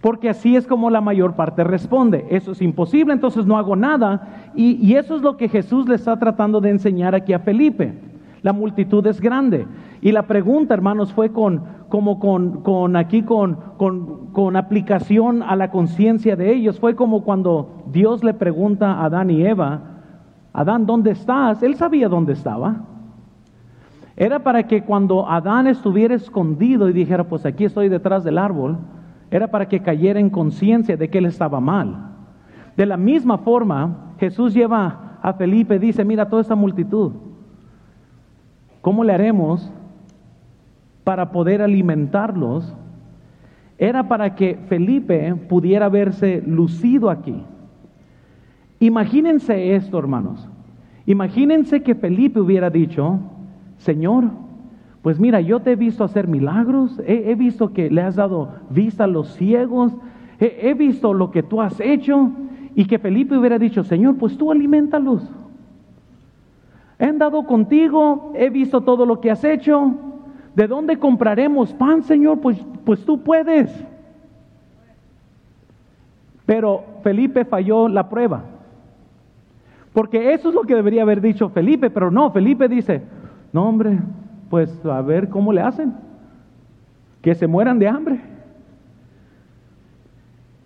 Porque 0.00 0.28
así 0.28 0.54
es 0.54 0.66
como 0.66 0.90
la 0.90 1.00
mayor 1.00 1.34
parte 1.34 1.64
responde. 1.64 2.26
Eso 2.30 2.52
es 2.52 2.62
imposible, 2.62 3.12
entonces 3.12 3.46
no 3.46 3.58
hago 3.58 3.74
nada. 3.74 4.50
Y, 4.54 4.94
eso 4.94 5.16
es 5.16 5.22
lo 5.22 5.36
que 5.36 5.48
Jesús 5.48 5.88
le 5.88 5.96
está 5.96 6.18
tratando 6.18 6.60
de 6.60 6.70
enseñar 6.70 7.14
aquí 7.14 7.32
a 7.32 7.40
Felipe. 7.40 7.94
La 8.42 8.52
multitud 8.52 9.04
es 9.06 9.20
grande. 9.20 9.66
Y 10.00 10.12
la 10.12 10.22
pregunta, 10.22 10.74
hermanos, 10.74 11.12
fue 11.12 11.32
con, 11.32 11.62
como 11.88 12.20
con, 12.20 12.62
con 12.62 12.94
aquí 12.94 13.22
con, 13.22 13.58
con, 13.76 14.28
con 14.32 14.54
aplicación 14.54 15.42
a 15.42 15.56
la 15.56 15.72
conciencia 15.72 16.36
de 16.36 16.54
ellos. 16.54 16.78
Fue 16.78 16.94
como 16.94 17.24
cuando 17.24 17.82
Dios 17.90 18.22
le 18.22 18.34
pregunta 18.34 18.92
a 18.92 19.06
Adán 19.06 19.30
y 19.30 19.44
Eva, 19.44 19.80
Adán, 20.52 20.86
¿dónde 20.86 21.10
estás? 21.10 21.62
Él 21.64 21.74
sabía 21.74 22.08
dónde 22.08 22.34
estaba. 22.34 22.84
Era 24.16 24.40
para 24.40 24.64
que 24.64 24.82
cuando 24.82 25.28
Adán 25.28 25.66
estuviera 25.66 26.14
escondido 26.14 26.88
y 26.88 26.92
dijera, 26.92 27.24
pues 27.24 27.46
aquí 27.46 27.64
estoy 27.64 27.88
detrás 27.88 28.24
del 28.24 28.38
árbol, 28.38 28.78
era 29.30 29.48
para 29.48 29.68
que 29.68 29.80
cayera 29.80 30.20
en 30.20 30.30
conciencia 30.30 30.96
de 30.96 31.08
que 31.08 31.18
él 31.18 31.26
estaba 31.26 31.60
mal. 31.60 32.08
De 32.76 32.86
la 32.86 32.96
misma 32.96 33.38
forma, 33.38 34.14
Jesús 34.18 34.54
lleva 34.54 35.18
a 35.22 35.32
Felipe, 35.34 35.78
dice, 35.78 36.04
mira 36.04 36.28
toda 36.28 36.42
esta 36.42 36.54
multitud, 36.54 37.12
¿cómo 38.80 39.04
le 39.04 39.12
haremos 39.12 39.70
para 41.04 41.30
poder 41.32 41.62
alimentarlos? 41.62 42.74
Era 43.78 44.08
para 44.08 44.34
que 44.34 44.58
Felipe 44.68 45.34
pudiera 45.48 45.88
verse 45.88 46.42
lucido 46.46 47.10
aquí. 47.10 47.42
Imagínense 48.80 49.74
esto, 49.74 49.98
hermanos. 49.98 50.48
Imagínense 51.06 51.82
que 51.82 51.94
Felipe 51.94 52.40
hubiera 52.40 52.70
dicho, 52.70 53.18
Señor, 53.78 54.30
pues 55.02 55.20
mira, 55.20 55.40
yo 55.40 55.60
te 55.60 55.72
he 55.72 55.76
visto 55.76 56.04
hacer 56.04 56.26
milagros, 56.26 57.00
he, 57.06 57.34
visto 57.34 57.72
que 57.72 57.90
le 57.90 58.02
has 58.02 58.16
dado 58.16 58.50
vista 58.70 59.04
a 59.04 59.06
los 59.06 59.34
ciegos, 59.34 59.92
he, 60.40 60.74
visto 60.74 61.14
lo 61.14 61.30
que 61.30 61.42
tú 61.42 61.62
has 61.62 61.78
hecho, 61.80 62.30
y 62.74 62.84
que 62.86 62.98
Felipe 62.98 63.36
hubiera 63.36 63.58
dicho, 63.58 63.84
Señor, 63.84 64.16
pues 64.16 64.36
tú 64.36 64.50
alimentalos. 64.50 65.22
He 66.98 67.06
andado 67.06 67.44
contigo, 67.44 68.32
he 68.34 68.50
visto 68.50 68.80
todo 68.80 69.06
lo 69.06 69.20
que 69.20 69.30
has 69.30 69.44
hecho. 69.44 69.94
¿De 70.54 70.66
dónde 70.66 70.98
compraremos 70.98 71.72
pan, 71.72 72.02
Señor? 72.02 72.40
Pues, 72.40 72.58
pues 72.84 73.04
tú 73.04 73.22
puedes. 73.22 73.72
Pero 76.44 76.84
Felipe 77.02 77.44
falló 77.44 77.88
la 77.88 78.08
prueba. 78.08 78.42
Porque 79.92 80.32
eso 80.32 80.48
es 80.48 80.54
lo 80.54 80.62
que 80.62 80.74
debería 80.74 81.02
haber 81.02 81.20
dicho 81.20 81.48
Felipe, 81.50 81.90
pero 81.90 82.10
no, 82.10 82.30
Felipe 82.30 82.68
dice, 82.68 83.02
no 83.52 83.68
hombre, 83.68 83.98
pues 84.50 84.84
a 84.84 85.00
ver 85.02 85.28
cómo 85.28 85.52
le 85.52 85.60
hacen. 85.60 85.94
Que 87.22 87.34
se 87.34 87.46
mueran 87.46 87.78
de 87.78 87.88
hambre. 87.88 88.20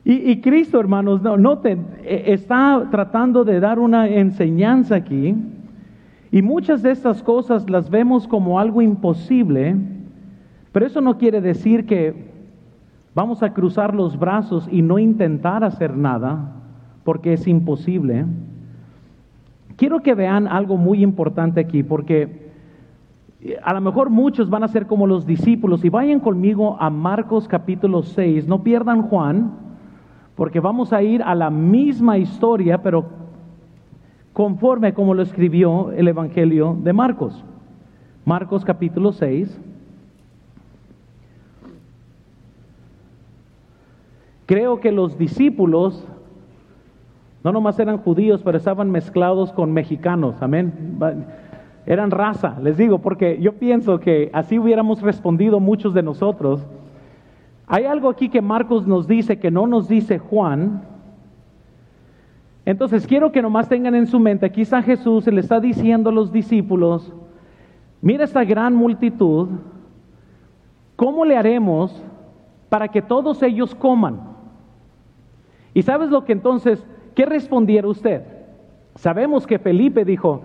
Y, 0.04 0.40
Cristo, 0.40 0.80
hermanos, 0.80 1.22
no, 1.22 1.36
noten, 1.36 1.86
e, 2.02 2.32
está 2.32 2.88
tratando 2.90 3.44
de 3.44 3.60
dar 3.60 3.78
una 3.78 4.08
enseñanza 4.08 4.96
aquí. 4.96 5.36
Y 6.32 6.42
muchas 6.42 6.82
de 6.82 6.90
estas 6.90 7.22
cosas 7.22 7.70
las 7.70 7.88
vemos 7.88 8.26
como 8.26 8.58
algo 8.58 8.82
imposible, 8.82 9.76
pero 10.72 10.86
eso 10.86 11.00
no 11.00 11.18
quiere 11.18 11.40
decir 11.40 11.86
que 11.86 12.32
vamos 13.14 13.44
a 13.44 13.52
cruzar 13.52 13.94
los 13.94 14.18
brazos 14.18 14.68
y 14.72 14.82
no 14.82 14.98
intentar 14.98 15.62
hacer 15.62 15.96
nada, 15.96 16.52
porque 17.04 17.34
es 17.34 17.46
imposible. 17.46 18.24
Quiero 19.76 20.00
que 20.00 20.14
vean 20.14 20.48
algo 20.48 20.76
muy 20.76 21.02
importante 21.02 21.60
aquí, 21.60 21.84
porque 21.84 22.41
a 23.62 23.74
lo 23.74 23.80
mejor 23.80 24.10
muchos 24.10 24.50
van 24.50 24.62
a 24.62 24.68
ser 24.68 24.86
como 24.86 25.06
los 25.06 25.26
discípulos 25.26 25.84
y 25.84 25.88
vayan 25.88 26.20
conmigo 26.20 26.76
a 26.78 26.90
Marcos 26.90 27.48
capítulo 27.48 28.02
6, 28.02 28.46
no 28.46 28.62
pierdan 28.62 29.02
Juan, 29.02 29.52
porque 30.36 30.60
vamos 30.60 30.92
a 30.92 31.02
ir 31.02 31.22
a 31.22 31.34
la 31.34 31.50
misma 31.50 32.18
historia, 32.18 32.82
pero 32.82 33.06
conforme 34.32 34.94
como 34.94 35.14
lo 35.14 35.22
escribió 35.22 35.90
el 35.92 36.08
Evangelio 36.08 36.76
de 36.82 36.92
Marcos. 36.92 37.44
Marcos 38.24 38.64
capítulo 38.64 39.12
6. 39.12 39.60
Creo 44.46 44.80
que 44.80 44.92
los 44.92 45.18
discípulos 45.18 46.06
No 47.44 47.50
nomás 47.50 47.78
eran 47.78 47.98
judíos, 47.98 48.40
pero 48.44 48.56
estaban 48.56 48.90
mezclados 48.90 49.52
con 49.52 49.72
mexicanos, 49.72 50.40
amén. 50.40 50.96
Eran 51.84 52.10
raza, 52.10 52.58
les 52.62 52.76
digo, 52.76 52.98
porque 52.98 53.38
yo 53.40 53.54
pienso 53.54 53.98
que 53.98 54.30
así 54.32 54.58
hubiéramos 54.58 55.02
respondido 55.02 55.58
muchos 55.58 55.94
de 55.94 56.02
nosotros. 56.02 56.64
Hay 57.66 57.84
algo 57.84 58.08
aquí 58.08 58.28
que 58.28 58.40
Marcos 58.40 58.86
nos 58.86 59.08
dice 59.08 59.38
que 59.38 59.50
no 59.50 59.66
nos 59.66 59.88
dice 59.88 60.18
Juan. 60.18 60.82
Entonces 62.64 63.06
quiero 63.06 63.32
que 63.32 63.42
nomás 63.42 63.68
tengan 63.68 63.94
en 63.96 64.06
su 64.06 64.20
mente, 64.20 64.46
aquí 64.46 64.64
Jesús, 64.64 65.24
se 65.24 65.32
le 65.32 65.40
está 65.40 65.58
diciendo 65.58 66.10
a 66.10 66.12
los 66.12 66.30
discípulos, 66.30 67.12
mira 68.00 68.24
esta 68.24 68.44
gran 68.44 68.76
multitud, 68.76 69.48
¿cómo 70.94 71.24
le 71.24 71.36
haremos 71.36 72.00
para 72.68 72.86
que 72.88 73.02
todos 73.02 73.42
ellos 73.42 73.74
coman? 73.74 74.20
Y 75.74 75.82
sabes 75.82 76.10
lo 76.10 76.24
que 76.24 76.32
entonces, 76.32 76.86
¿qué 77.16 77.26
respondiera 77.26 77.88
usted? 77.88 78.22
Sabemos 78.94 79.46
que 79.46 79.58
Felipe 79.58 80.04
dijo, 80.04 80.42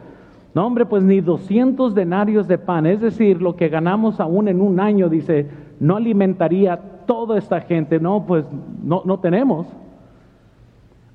no, 0.53 0.65
hombre, 0.65 0.85
pues 0.85 1.03
ni 1.03 1.21
200 1.21 1.93
denarios 1.93 2.47
de 2.47 2.57
pan, 2.57 2.85
es 2.85 3.01
decir, 3.01 3.41
lo 3.41 3.55
que 3.55 3.69
ganamos 3.69 4.19
aún 4.19 4.47
en 4.47 4.61
un 4.61 4.79
año, 4.79 5.09
dice, 5.09 5.47
no 5.79 5.97
alimentaría 5.97 6.77
toda 7.05 7.37
esta 7.37 7.61
gente. 7.61 7.99
No, 7.99 8.25
pues 8.25 8.45
no, 8.83 9.01
no 9.05 9.19
tenemos. 9.19 9.67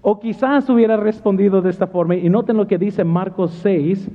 O 0.00 0.18
quizás 0.18 0.68
hubiera 0.68 0.96
respondido 0.96 1.62
de 1.62 1.70
esta 1.70 1.86
forma, 1.86 2.16
y 2.16 2.28
noten 2.28 2.56
lo 2.56 2.66
que 2.66 2.78
dice 2.78 3.04
Marcos 3.04 3.52
6, 3.62 4.10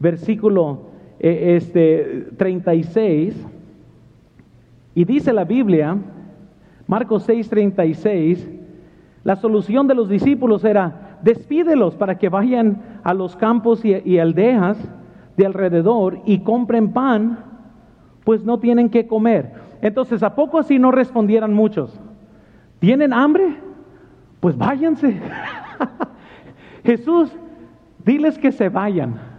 versículo 0.00 0.80
eh, 1.20 1.54
este, 1.56 2.28
36, 2.36 3.46
y 4.96 5.04
dice 5.04 5.32
la 5.32 5.44
Biblia, 5.44 5.96
Marcos 6.88 7.22
6, 7.22 7.48
36, 7.48 8.50
la 9.22 9.36
solución 9.36 9.86
de 9.86 9.94
los 9.94 10.08
discípulos 10.08 10.64
era, 10.64 11.01
despídelos 11.22 11.94
para 11.94 12.18
que 12.18 12.28
vayan 12.28 13.00
a 13.04 13.14
los 13.14 13.36
campos 13.36 13.84
y, 13.84 14.18
aldeas 14.18 14.78
de 15.36 15.46
alrededor 15.46 16.20
y 16.26 16.40
compren 16.40 16.92
pan, 16.92 17.38
pues 18.24 18.44
no 18.44 18.58
tienen 18.58 18.90
que 18.90 19.06
comer. 19.06 19.54
Entonces, 19.80 20.22
¿a 20.22 20.34
poco 20.34 20.58
así 20.58 20.78
no 20.78 20.90
respondieran 20.90 21.52
muchos? 21.52 21.98
¿Tienen 22.78 23.12
hambre? 23.12 23.56
Pues 24.40 24.56
váyanse. 24.56 25.20
Jesús, 26.84 27.32
diles 28.04 28.38
que 28.38 28.52
se 28.52 28.68
vayan. 28.68 29.32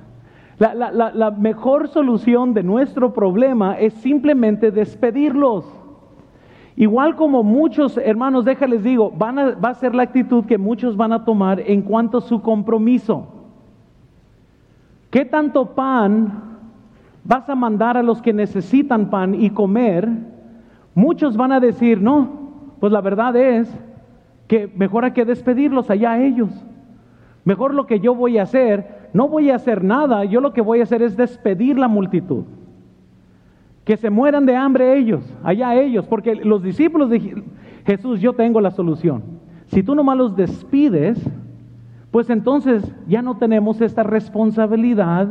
La, 0.59 0.73
la, 0.73 1.31
mejor 1.31 1.89
solución 1.89 2.53
de 2.53 2.63
nuestro 2.63 3.11
problema 3.11 3.77
es 3.77 3.93
simplemente 3.95 4.71
despedirlos. 4.71 5.65
Igual 6.75 7.15
como 7.15 7.43
muchos 7.43 7.97
hermanos, 7.97 8.45
déjales 8.45 8.83
digo, 8.83 9.11
van 9.15 9.37
a, 9.37 9.51
va 9.51 9.69
a 9.69 9.75
ser 9.75 9.93
la 9.93 10.03
actitud 10.03 10.45
que 10.45 10.57
muchos 10.57 10.97
van 10.97 11.13
a 11.13 11.23
tomar 11.23 11.59
en 11.59 11.83
cuanto 11.83 12.17
a 12.17 12.21
su 12.21 12.41
compromiso. 12.41 13.27
¿Qué 15.11 15.25
tanto 15.25 15.67
pan 15.75 16.57
vas 17.23 17.47
a 17.47 17.53
mandar 17.53 17.97
a 17.97 18.03
los 18.03 18.21
que 18.21 18.33
necesitan 18.33 19.11
pan 19.11 19.35
y 19.35 19.51
comer? 19.51 20.09
Muchos 20.95 21.37
van 21.37 21.51
a 21.51 21.59
decir, 21.59 22.01
no, 22.01 22.29
pues 22.79 22.91
la 22.91 23.01
verdad 23.01 23.35
es 23.35 23.71
que 24.47 24.71
mejor 24.75 25.05
hay 25.05 25.11
que 25.11 25.25
despedirlos 25.25 25.91
allá 25.91 26.13
a 26.13 26.23
ellos. 26.23 26.49
Mejor 27.45 27.75
lo 27.75 27.85
que 27.85 27.99
yo 27.99 28.15
voy 28.15 28.39
a 28.39 28.43
hacer, 28.43 29.09
no 29.13 29.27
voy 29.27 29.51
a 29.51 29.55
hacer 29.55 29.83
nada, 29.83 30.25
yo 30.25 30.41
lo 30.41 30.53
que 30.53 30.61
voy 30.61 30.79
a 30.79 30.83
hacer 30.83 31.03
es 31.03 31.15
despedir 31.15 31.77
la 31.77 31.87
multitud. 31.87 32.45
Que 33.83 33.97
se 33.97 34.09
mueran 34.09 34.45
de 34.45 34.55
hambre 34.55 34.97
ellos, 34.97 35.23
allá 35.43 35.75
ellos, 35.75 36.05
porque 36.07 36.35
los 36.35 36.63
discípulos 36.63 37.09
de 37.09 37.43
Jesús, 37.85 38.21
yo 38.21 38.33
tengo 38.33 38.61
la 38.61 38.71
solución. 38.71 39.23
Si 39.67 39.83
tú 39.83 39.95
nomás 39.95 40.17
los 40.17 40.35
despides, 40.35 41.21
pues 42.11 42.29
entonces 42.29 42.83
ya 43.07 43.21
no 43.21 43.37
tenemos 43.37 43.81
esta 43.81 44.03
responsabilidad 44.03 45.27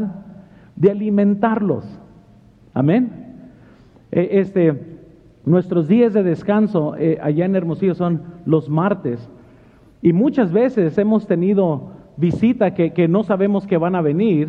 de 0.77 0.91
alimentarlos. 0.91 1.85
Amén. 2.75 3.11
E, 4.11 4.41
este, 4.41 4.99
nuestros 5.45 5.88
días 5.88 6.12
de 6.12 6.23
descanso 6.23 6.97
eh, 6.97 7.19
allá 7.23 7.45
en 7.45 7.57
Hermosillo 7.57 7.95
son 7.95 8.23
los 8.45 8.69
martes. 8.69 9.31
Y 10.03 10.12
muchas 10.12 10.53
veces 10.53 10.99
hemos 10.99 11.27
tenido 11.27 11.93
visita 12.17 12.75
que, 12.75 13.09
no 13.09 13.23
sabemos 13.23 13.67
que 13.67 13.79
van 13.79 13.95
a 13.95 14.03
venir. 14.03 14.49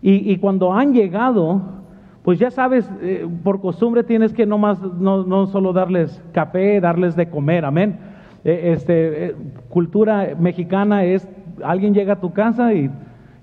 Y, 0.00 0.32
y 0.32 0.38
cuando 0.38 0.72
han 0.72 0.94
llegado, 0.94 1.81
pues 2.22 2.38
ya 2.38 2.50
sabes, 2.50 2.88
eh, 3.02 3.26
por 3.42 3.60
costumbre 3.60 4.04
tienes 4.04 4.32
que 4.32 4.46
no, 4.46 4.58
más, 4.58 4.80
no 4.80 5.46
solo 5.46 5.72
darles 5.72 6.22
café, 6.32 6.80
darles 6.80 7.16
de 7.16 7.28
comer, 7.28 7.64
amén. 7.64 7.98
Eh, 8.44 8.72
este, 8.74 9.26
eh, 9.26 9.34
cultura 9.68 10.34
mexicana 10.38 11.04
es, 11.04 11.28
alguien 11.62 11.94
llega 11.94 12.14
a 12.14 12.20
tu 12.20 12.32
casa 12.32 12.74
y, 12.74 12.90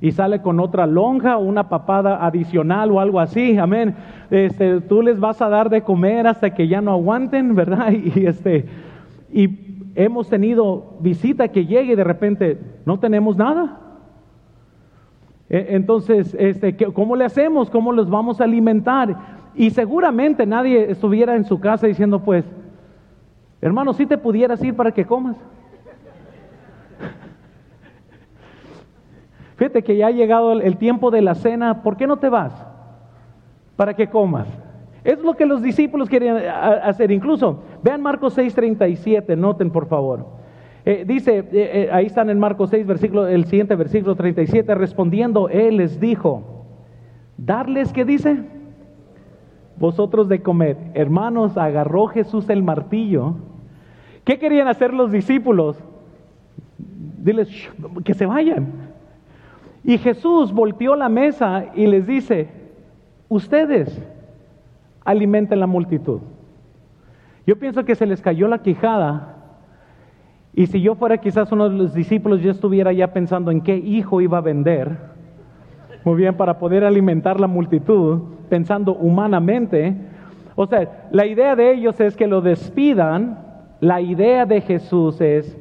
y, 0.01 0.11
sale 0.11 0.41
con 0.41 0.59
otra 0.59 0.85
lonja 0.85 1.37
o 1.37 1.41
una 1.41 1.69
papada 1.69 2.25
adicional 2.25 2.91
o 2.91 2.99
algo 2.99 3.21
así, 3.21 3.57
amén. 3.57 3.95
Este, 4.29 4.81
tú 4.81 5.01
les 5.01 5.17
vas 5.19 5.41
a 5.41 5.47
dar 5.47 5.69
de 5.69 5.83
comer 5.83 6.27
hasta 6.27 6.53
que 6.53 6.67
ya 6.67 6.81
no 6.81 6.91
aguanten, 6.91 7.55
¿verdad? 7.55 7.91
Y, 8.15 8.25
este, 8.25 8.65
y 9.31 9.91
hemos 9.95 10.27
tenido 10.27 10.97
visita 10.99 11.47
que 11.47 11.65
llegue 11.65 11.93
y 11.93 11.95
de 11.95 12.03
repente 12.03 12.59
no 12.85 12.99
tenemos 12.99 13.37
nada. 13.37 13.79
E, 15.49 15.75
entonces, 15.75 16.35
este, 16.39 16.75
¿cómo 16.93 17.15
le 17.15 17.25
hacemos? 17.25 17.69
¿Cómo 17.69 17.91
los 17.91 18.09
vamos 18.09 18.39
a 18.39 18.43
alimentar? 18.43 19.15
Y 19.55 19.71
seguramente 19.71 20.45
nadie 20.45 20.91
estuviera 20.91 21.35
en 21.35 21.45
su 21.45 21.59
casa 21.59 21.87
diciendo, 21.87 22.19
pues, 22.19 22.45
hermano, 23.61 23.93
si 23.93 24.05
te 24.05 24.17
pudieras 24.17 24.63
ir 24.63 24.75
para 24.75 24.91
que 24.91 25.05
comas. 25.05 25.37
Fíjate 29.57 29.83
que 29.83 29.97
ya 29.97 30.07
ha 30.07 30.11
llegado 30.11 30.53
el 30.53 30.77
tiempo 30.77 31.11
de 31.11 31.21
la 31.21 31.35
cena, 31.35 31.81
¿por 31.81 31.97
qué 31.97 32.07
no 32.07 32.17
te 32.17 32.29
vas? 32.29 32.53
Para 33.75 33.95
que 33.95 34.07
comas. 34.07 34.47
Es 35.03 35.21
lo 35.23 35.35
que 35.35 35.45
los 35.45 35.61
discípulos 35.61 36.09
querían 36.09 36.37
hacer. 36.37 37.11
Incluso, 37.11 37.63
vean 37.81 38.01
Marcos 38.01 38.37
6:37, 38.37 39.35
noten 39.35 39.71
por 39.71 39.87
favor. 39.87 40.38
Eh, 40.89 41.05
dice, 41.05 41.37
eh, 41.37 41.45
eh, 41.51 41.89
ahí 41.91 42.07
están 42.07 42.31
en 42.31 42.39
Marcos 42.39 42.71
6, 42.71 42.87
versículo, 42.87 43.27
el 43.27 43.45
siguiente 43.45 43.75
versículo 43.75 44.15
37, 44.15 44.73
respondiendo, 44.73 45.47
Él 45.47 45.77
les 45.77 45.99
dijo, 45.99 46.65
darles, 47.37 47.93
¿qué 47.93 48.05
dice? 48.05 48.39
Vosotros 49.77 50.27
de 50.27 50.41
comer. 50.41 50.77
Hermanos, 50.95 51.59
agarró 51.59 52.07
Jesús 52.07 52.49
el 52.49 52.63
martillo. 52.63 53.35
¿Qué 54.23 54.39
querían 54.39 54.67
hacer 54.67 54.91
los 54.91 55.11
discípulos? 55.11 55.77
Diles, 56.79 57.49
que 58.03 58.15
se 58.15 58.25
vayan. 58.25 58.73
Y 59.83 59.99
Jesús 59.99 60.51
volteó 60.51 60.95
la 60.95 61.07
mesa 61.07 61.65
y 61.75 61.85
les 61.85 62.07
dice, 62.07 62.49
ustedes 63.27 63.95
alimenten 65.05 65.59
la 65.59 65.67
multitud. 65.67 66.21
Yo 67.45 67.59
pienso 67.59 67.85
que 67.85 67.93
se 67.93 68.07
les 68.07 68.23
cayó 68.23 68.47
la 68.47 68.63
quijada 68.63 69.35
y 70.59 70.67
si 70.67 70.81
yo 70.81 70.95
fuera 70.95 71.19
quizás 71.19 71.53
uno 71.53 71.69
de 71.69 71.77
los 71.77 71.93
discípulos, 71.93 72.41
yo 72.41 72.51
estuviera 72.51 72.91
ya 72.91 73.13
pensando 73.13 73.49
en 73.49 73.61
qué 73.61 73.77
hijo 73.77 74.19
iba 74.19 74.39
a 74.39 74.41
vender, 74.41 74.97
muy 76.03 76.17
bien, 76.17 76.35
para 76.35 76.59
poder 76.59 76.83
alimentar 76.83 77.39
la 77.39 77.47
multitud, 77.47 78.19
pensando 78.49 78.93
humanamente. 78.93 79.95
O 80.55 80.67
sea, 80.67 81.07
la 81.11 81.25
idea 81.25 81.55
de 81.55 81.71
ellos 81.71 81.97
es 82.01 82.17
que 82.17 82.27
lo 82.27 82.41
despidan, 82.41 83.39
la 83.79 84.01
idea 84.01 84.45
de 84.45 84.59
Jesús 84.59 85.21
es, 85.21 85.57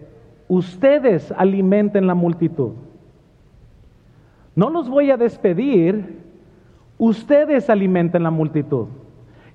ustedes 0.48 1.30
alimenten 1.30 2.08
la 2.08 2.16
multitud. 2.16 2.72
No 4.56 4.68
los 4.68 4.88
voy 4.88 5.12
a 5.12 5.16
despedir, 5.16 6.24
ustedes 6.98 7.70
alimenten 7.70 8.24
la 8.24 8.32
multitud. 8.32 8.88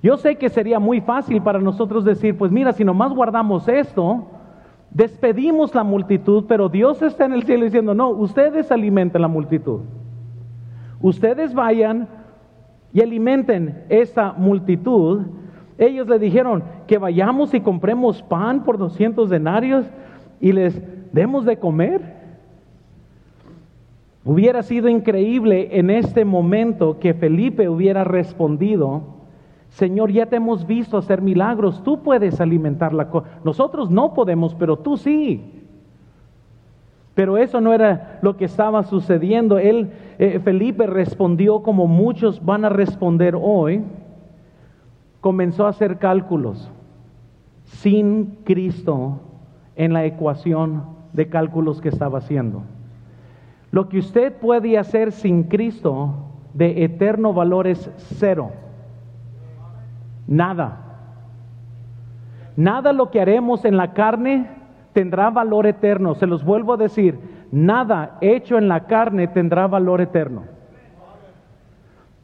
Yo 0.02 0.16
sé 0.16 0.38
que 0.38 0.48
sería 0.48 0.80
muy 0.80 1.02
fácil 1.02 1.42
para 1.42 1.60
nosotros 1.60 2.06
decir, 2.06 2.38
pues 2.38 2.50
mira, 2.50 2.72
si 2.72 2.86
nomás 2.86 3.12
guardamos 3.12 3.68
esto, 3.68 4.30
Despedimos 4.94 5.74
la 5.74 5.84
multitud, 5.84 6.46
pero 6.48 6.70
Dios 6.70 7.02
está 7.02 7.26
en 7.26 7.34
el 7.34 7.44
cielo 7.44 7.66
diciendo, 7.66 7.96
no, 7.96 8.10
ustedes 8.10 8.72
alimenten 8.72 9.22
la 9.22 9.28
multitud. 9.28 9.82
Ustedes 11.02 11.54
vayan 11.54 12.08
y 12.94 13.02
alimenten 13.02 13.86
esa 13.90 14.34
multitud. 14.34 15.24
Ellos 15.80 16.08
le 16.08 16.20
dijeron 16.20 16.64
que 16.86 17.00
vayamos 17.00 17.54
y 17.56 17.62
compremos 17.62 18.22
pan 18.22 18.64
por 18.64 18.78
200 18.78 19.30
denarios 19.30 19.86
y 20.40 20.52
les 20.52 20.80
demos 21.12 21.44
de 21.46 21.58
comer. 21.58 22.22
Hubiera 24.24 24.62
sido 24.62 24.88
increíble 24.90 25.70
en 25.72 25.90
este 25.90 26.24
momento 26.24 27.00
que 27.00 27.14
Felipe 27.14 27.68
hubiera 27.68 28.04
respondido, 28.04 29.02
Señor, 29.74 30.12
ya 30.12 30.28
te 30.28 30.36
hemos 30.36 30.68
visto 30.68 31.00
hacer 31.00 31.20
milagros, 31.24 31.84
tú 31.84 32.04
puedes 32.04 32.40
alimentar 32.40 32.94
la 32.94 33.10
cosa. 33.10 33.28
Nosotros 33.44 33.90
no 33.90 34.14
podemos, 34.14 34.54
pero 34.54 34.78
tú 34.78 34.98
sí. 34.98 35.64
Pero 37.16 37.40
eso 37.40 37.60
no 37.60 37.74
era 37.74 38.20
lo 38.22 38.38
que 38.38 38.46
estaba 38.46 38.84
sucediendo. 38.84 39.58
Él, 39.58 39.92
eh, 40.20 40.40
Felipe 40.44 40.86
respondió 40.86 41.64
como 41.64 41.88
muchos 41.88 42.46
van 42.46 42.66
a 42.66 42.70
responder 42.70 43.36
hoy. 43.36 43.84
Comenzó 45.22 45.66
a 45.66 45.70
hacer 45.70 45.98
cálculos 45.98 46.70
sin 47.64 48.26
Cristo 48.44 49.22
en 49.76 49.94
la 49.94 50.06
ecuación 50.06 50.84
de 51.14 51.30
cálculos 51.30 51.82
que 51.82 51.90
estaba 51.90 52.20
haciendo. 52.20 52.62
Lo 53.72 53.90
que 53.90 53.98
usted 53.98 54.34
puede 54.34 54.78
hacer 54.78 55.12
sin 55.14 55.46
Cristo 55.46 56.14
de 56.54 56.84
eterno 56.84 57.34
valor 57.34 57.66
es 57.66 57.90
cero. 58.20 58.52
Nada. 60.34 60.78
Nada 62.56 62.92
lo 62.92 63.12
que 63.12 63.22
haremos 63.22 63.66
en 63.66 63.78
la 63.78 63.94
carne 63.94 64.48
tendrá 64.92 65.30
valor 65.30 65.68
eterno. 65.68 66.16
Se 66.16 66.26
los 66.26 66.44
vuelvo 66.44 66.74
a 66.74 66.78
decir, 66.78 67.20
nada 67.52 68.18
hecho 68.20 68.58
en 68.58 68.68
la 68.68 68.86
carne 68.86 69.28
tendrá 69.28 69.68
valor 69.68 70.02
eterno. 70.02 70.46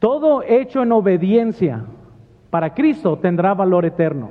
Todo 0.00 0.42
hecho 0.42 0.82
en 0.82 0.90
obediencia 0.90 1.84
para 2.50 2.74
Cristo 2.74 3.16
tendrá 3.18 3.54
valor 3.54 3.84
eterno. 3.84 4.30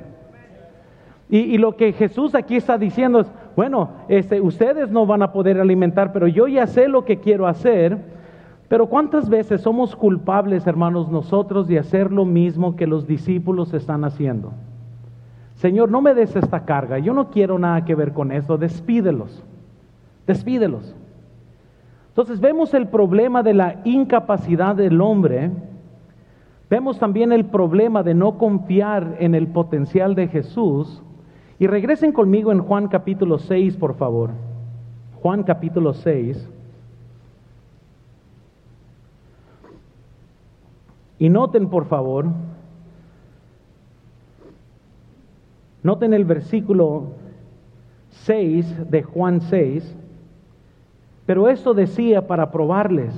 Y, 1.30 1.56
lo 1.58 1.76
que 1.76 1.92
Jesús 1.92 2.34
aquí 2.34 2.56
está 2.56 2.76
diciendo 2.76 3.20
es, 3.20 3.32
bueno, 3.54 3.90
este, 4.08 4.40
ustedes 4.40 4.90
no 4.90 5.06
van 5.06 5.22
a 5.22 5.32
poder 5.32 5.60
alimentar, 5.60 6.12
pero 6.12 6.26
yo 6.26 6.48
ya 6.48 6.66
sé 6.66 6.88
lo 6.88 7.04
que 7.04 7.18
quiero 7.18 7.46
hacer. 7.46 7.98
Pero 8.70 8.86
¿cuántas 8.86 9.28
veces 9.28 9.62
somos 9.62 9.96
culpables, 9.96 10.64
hermanos, 10.64 11.10
nosotros 11.10 11.66
de 11.66 11.80
hacer 11.80 12.12
lo 12.12 12.24
mismo 12.24 12.76
que 12.76 12.86
los 12.86 13.04
discípulos 13.04 13.74
están 13.74 14.04
haciendo? 14.04 14.52
Señor, 15.56 15.90
no 15.90 16.00
me 16.00 16.14
des 16.14 16.36
esta 16.36 16.64
carga, 16.64 17.00
yo 17.00 17.12
no 17.12 17.30
quiero 17.30 17.58
nada 17.58 17.84
que 17.84 17.96
ver 17.96 18.12
con 18.12 18.30
esto, 18.30 18.56
despídelos, 18.58 19.42
despídelos. 20.24 20.94
Entonces 22.10 22.38
vemos 22.38 22.72
el 22.72 22.86
problema 22.86 23.42
de 23.42 23.54
la 23.54 23.80
incapacidad 23.82 24.76
del 24.76 25.00
hombre, 25.00 25.50
vemos 26.70 26.96
también 26.96 27.32
el 27.32 27.46
problema 27.46 28.04
de 28.04 28.14
no 28.14 28.38
confiar 28.38 29.16
en 29.18 29.34
el 29.34 29.48
potencial 29.48 30.14
de 30.14 30.28
Jesús. 30.28 31.02
Y 31.58 31.66
regresen 31.66 32.12
conmigo 32.12 32.52
en 32.52 32.60
Juan 32.60 32.86
capítulo 32.86 33.38
6, 33.38 33.76
por 33.78 33.96
favor. 33.96 34.30
Juan 35.20 35.42
capítulo 35.42 35.92
6. 35.92 36.48
Y 41.20 41.28
noten, 41.28 41.68
por 41.68 41.84
favor, 41.84 42.24
noten 45.82 46.14
el 46.14 46.24
versículo 46.24 47.08
6 48.08 48.90
de 48.90 49.02
Juan 49.02 49.42
6. 49.42 49.96
Pero 51.26 51.50
esto 51.50 51.74
decía 51.74 52.26
para 52.26 52.50
probarles, 52.50 53.12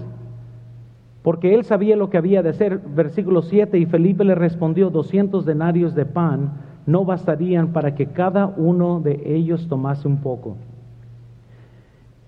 porque 1.22 1.54
él 1.54 1.64
sabía 1.64 1.94
lo 1.94 2.10
que 2.10 2.18
había 2.18 2.42
de 2.42 2.48
hacer. 2.50 2.80
Versículo 2.80 3.40
7, 3.40 3.78
y 3.78 3.86
Felipe 3.86 4.24
le 4.24 4.34
respondió, 4.34 4.90
200 4.90 5.46
denarios 5.46 5.94
de 5.94 6.04
pan 6.04 6.54
no 6.84 7.04
bastarían 7.04 7.72
para 7.72 7.94
que 7.94 8.06
cada 8.06 8.48
uno 8.48 8.98
de 8.98 9.22
ellos 9.24 9.68
tomase 9.68 10.08
un 10.08 10.18
poco. 10.18 10.56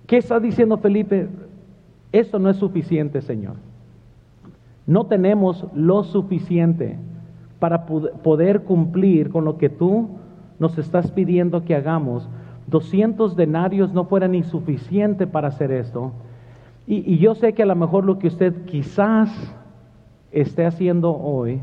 ¿Qué 0.06 0.18
está 0.18 0.38
diciendo 0.38 0.78
Felipe? 0.78 1.26
Esto 2.12 2.38
no 2.38 2.48
es 2.48 2.58
suficiente, 2.58 3.20
Señor. 3.20 3.56
No 4.87 5.07
tenemos 5.07 5.66
lo 5.75 6.05
suficiente 6.05 6.99
para 7.59 7.87
poder 7.87 8.62
cumplir 8.62 9.31
con 9.31 9.44
lo 9.44 9.57
que 9.57 9.68
tú 9.68 10.09
nos 10.59 10.79
estás 10.79 11.11
pidiendo 11.11 11.64
que 11.64 11.75
hagamos 11.75 12.29
200 12.66 13.37
denarios 13.37 13.92
no 13.92 14.05
fueran 14.05 14.35
insuficiente 14.35 15.27
para 15.27 15.49
hacer 15.49 15.70
esto. 15.70 16.12
Y, 16.87 17.18
yo 17.18 17.35
sé 17.35 17.55
que 17.55 17.62
a 17.62 17.66
lo 17.66 17.77
mejor 17.77 18.05
lo 18.05 18.18
que 18.18 18.29
usted 18.29 18.64
quizás 18.66 19.31
esté 20.33 20.66
haciendo 20.66 21.16
hoy 21.16 21.62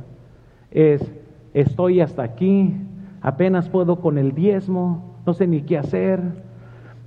es, 0.71 1.13
estoy 1.53 2.01
hasta 2.01 2.23
aquí, 2.23 2.75
apenas 3.21 3.69
puedo 3.69 3.97
con 3.97 4.17
el 4.17 4.33
diezmo, 4.33 5.15
no 5.25 5.33
sé 5.33 5.47
ni 5.47 5.61
qué 5.61 5.77
hacer. 5.77 6.21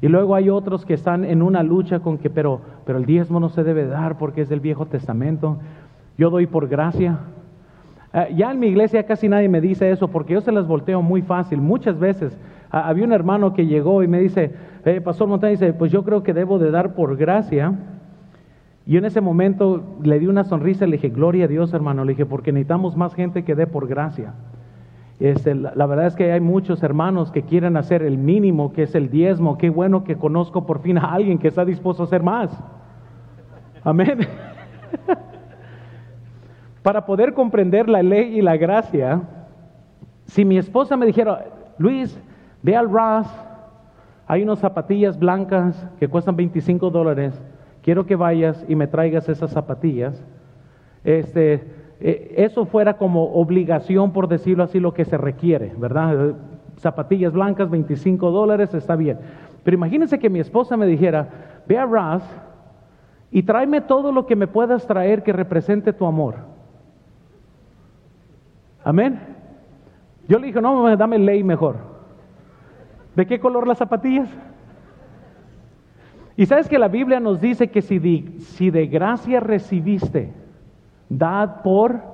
Y 0.00 0.09
luego 0.09 0.35
hay 0.35 0.50
otros 0.50 0.85
que 0.85 0.94
están 0.94 1.24
en 1.24 1.42
una 1.42 1.62
lucha 1.62 2.00
con 2.00 2.18
que, 2.18 2.31
pero, 2.31 2.61
pero 2.85 2.98
el 2.98 3.07
diezmo 3.07 3.40
no 3.40 3.48
se 3.48 3.64
debe 3.64 3.87
dar 3.87 4.18
porque 4.18 4.42
es 4.42 4.48
del 4.48 4.61
Viejo 4.61 4.87
Testamento. 4.87 5.59
Yo 6.16 6.31
doy 6.31 6.46
por 6.46 6.68
gracia. 6.68 7.18
Eh, 8.12 8.35
ya 8.37 8.53
en 8.53 8.61
mi 8.61 8.68
iglesia 8.68 9.05
casi 9.05 9.29
nadie 9.29 9.48
me 9.48 9.61
dice 9.61 9.90
eso 9.90 10.09
porque 10.09 10.35
yo 10.35 10.40
se 10.40 10.53
las 10.53 10.66
volteo 10.66 11.03
muy 11.03 11.22
fácil. 11.22 11.61
Muchas 11.61 11.98
veces 11.98 12.38
había 12.70 13.05
un 13.05 13.12
hermano 13.12 13.55
que 13.55 13.66
llegó 13.66 14.03
y 14.03 14.09
me 14.09 14.20
dice, 14.20 14.53
eh, 14.85 15.00
Pastor 15.00 15.29
Montaña, 15.29 15.53
dice, 15.53 15.72
pues 15.72 15.92
yo 15.92 16.05
creo 16.05 16.22
que 16.22 16.33
debo 16.33 16.59
de 16.59 16.70
dar 16.70 16.94
por 16.94 17.16
gracia. 17.16 17.72
Y 18.87 18.96
en 18.96 19.05
ese 19.05 19.20
momento 19.20 19.96
le 20.03 20.18
di 20.18 20.27
una 20.27 20.44
sonrisa 20.44 20.85
y 20.85 20.90
le 20.90 20.96
dije, 20.96 21.09
gloria 21.09 21.46
a 21.46 21.48
Dios 21.48 21.72
hermano, 21.72 22.05
le 22.05 22.12
dije, 22.12 22.27
porque 22.27 22.53
necesitamos 22.53 22.96
más 22.96 23.14
gente 23.14 23.44
que 23.44 23.55
dé 23.55 23.66
por 23.66 23.88
gracia. 23.88 24.35
Este, 25.20 25.55
la, 25.55 25.87
verdad 25.87 26.07
es 26.07 26.16
que 26.16 26.33
hay 26.33 26.40
muchos 26.40 26.83
hermanos 26.83 27.31
que 27.31 27.42
quieren 27.42 27.77
hacer 27.77 28.03
el 28.03 28.18
mínimo, 28.18 28.72
que 28.72 28.83
es 28.83 28.94
el 28.94 29.11
diezmo. 29.11 29.57
Qué 29.57 29.70
bueno 29.70 30.05
que 30.05 30.16
conozco 30.16 30.66
por 30.66 30.81
fin 30.81 30.98
a 30.98 31.12
alguien 31.12 31.38
que 31.38 31.48
está 31.48 31.64
dispuesto 31.64 32.03
a 32.03 32.07
hacer 32.07 32.22
más. 32.22 32.50
Amén. 33.85 34.18
Para 36.85 37.07
poder 37.07 37.33
comprender 37.33 37.88
la 37.88 38.03
ley 38.03 38.38
y 38.38 38.42
la 38.42 38.59
gracia, 38.59 39.23
si 40.27 40.44
mi 40.44 40.59
esposa 40.59 40.97
me 40.97 41.07
dijera, 41.07 41.47
Luis, 41.79 42.16
Ve 42.64 42.75
al 42.75 42.90
Ross, 42.90 43.27
hay 44.27 44.42
unas 44.42 44.59
zapatillas 44.59 45.18
blancas 45.18 45.87
que 45.99 46.09
cuestan 46.09 46.37
25 46.37 46.88
dólares. 46.88 47.38
Quiero 47.83 48.05
que 48.05 48.16
vayas 48.16 48.64
y 48.68 48.75
me 48.75 48.87
traigas 48.87 49.31
esas 49.31 49.51
zapatillas. 49.51 50.23
Este, 51.05 51.62
eh, 52.01 52.35
eso 52.37 52.66
fuera 52.66 52.99
como 52.99 53.35
obligación, 53.35 54.12
por 54.12 54.29
decirlo 54.29 54.64
así, 54.64 54.79
lo 54.79 54.92
que 54.92 55.07
se 55.07 55.16
requiere, 55.16 55.75
¿verdad? 55.77 56.37
Zapatillas 56.77 57.33
blancas, 57.33 57.70
25 57.70 58.31
dólares, 58.31 58.75
está 58.75 58.94
bien. 58.94 59.18
Pero 59.62 59.75
imagínense 59.75 60.18
que 60.18 60.31
mi 60.31 60.40
esposa 60.40 60.77
me 60.77 60.87
dijera, 60.87 61.29
ve 61.66 61.79
a 61.79 61.87
Ross 61.87 62.23
y 63.31 63.42
tráeme 63.42 63.81
todo 63.81 64.12
lo 64.12 64.27
que 64.27 64.37
me 64.37 64.47
puedas 64.47 64.87
traer 64.87 65.23
que 65.23 65.33
represente 65.33 65.94
tu 65.94 66.07
amor. 66.07 66.53
Amén. 68.85 69.18
Yo 70.29 70.38
le 70.38 70.47
dije, 70.47 70.61
no, 70.61 70.97
dame 70.97 71.18
ley 71.18 71.42
mejor. 71.42 71.77
¿De 73.16 73.27
qué 73.27 73.40
color 73.40 73.66
las 73.66 73.79
zapatillas? 73.79 74.29
Y 76.37 76.47
sabes 76.47 76.68
que 76.68 76.79
la 76.79 76.88
Biblia 76.88 77.20
nos 77.20 77.40
dice 77.40 77.68
que 77.68 77.81
si 77.81 77.99
de, 77.99 78.38
si 78.40 78.70
de 78.70 78.87
gracia 78.87 79.40
recibiste, 79.40 80.33
dad 81.09 81.62
por 81.62 82.13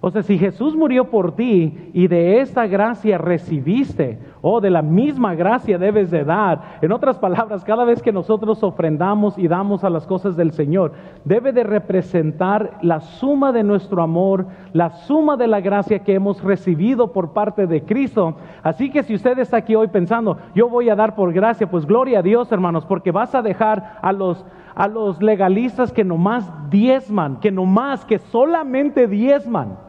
o 0.00 0.10
sea, 0.10 0.22
si 0.22 0.38
Jesús 0.38 0.76
murió 0.76 1.10
por 1.10 1.34
ti 1.34 1.90
y 1.92 2.06
de 2.06 2.40
esta 2.40 2.68
gracia 2.68 3.18
recibiste, 3.18 4.20
o 4.40 4.60
de 4.60 4.70
la 4.70 4.80
misma 4.80 5.34
gracia 5.34 5.76
debes 5.76 6.12
de 6.12 6.22
dar. 6.22 6.78
En 6.82 6.92
otras 6.92 7.18
palabras, 7.18 7.64
cada 7.64 7.84
vez 7.84 8.00
que 8.00 8.12
nosotros 8.12 8.62
ofrendamos 8.62 9.36
y 9.36 9.48
damos 9.48 9.82
a 9.82 9.90
las 9.90 10.06
cosas 10.06 10.36
del 10.36 10.52
Señor, 10.52 10.92
debe 11.24 11.52
de 11.52 11.64
representar 11.64 12.78
la 12.80 13.00
suma 13.00 13.50
de 13.50 13.64
nuestro 13.64 14.00
amor, 14.00 14.46
la 14.72 14.90
suma 14.90 15.36
de 15.36 15.48
la 15.48 15.60
gracia 15.60 15.98
que 16.00 16.14
hemos 16.14 16.44
recibido 16.44 17.12
por 17.12 17.32
parte 17.32 17.66
de 17.66 17.82
Cristo. 17.82 18.36
Así 18.62 18.90
que 18.90 19.02
si 19.02 19.16
usted 19.16 19.36
está 19.40 19.56
aquí 19.56 19.74
hoy 19.74 19.88
pensando, 19.88 20.38
yo 20.54 20.68
voy 20.68 20.90
a 20.90 20.96
dar 20.96 21.16
por 21.16 21.32
gracia, 21.32 21.68
pues 21.68 21.84
gloria 21.84 22.20
a 22.20 22.22
Dios, 22.22 22.52
hermanos, 22.52 22.86
porque 22.86 23.10
vas 23.10 23.34
a 23.34 23.42
dejar 23.42 23.98
a 24.00 24.12
los 24.12 24.44
a 24.76 24.86
los 24.86 25.20
legalistas 25.20 25.92
que 25.92 26.04
nomás 26.04 26.48
diezman, 26.70 27.40
que 27.40 27.50
nomás, 27.50 28.04
que 28.04 28.20
solamente 28.20 29.08
diezman 29.08 29.87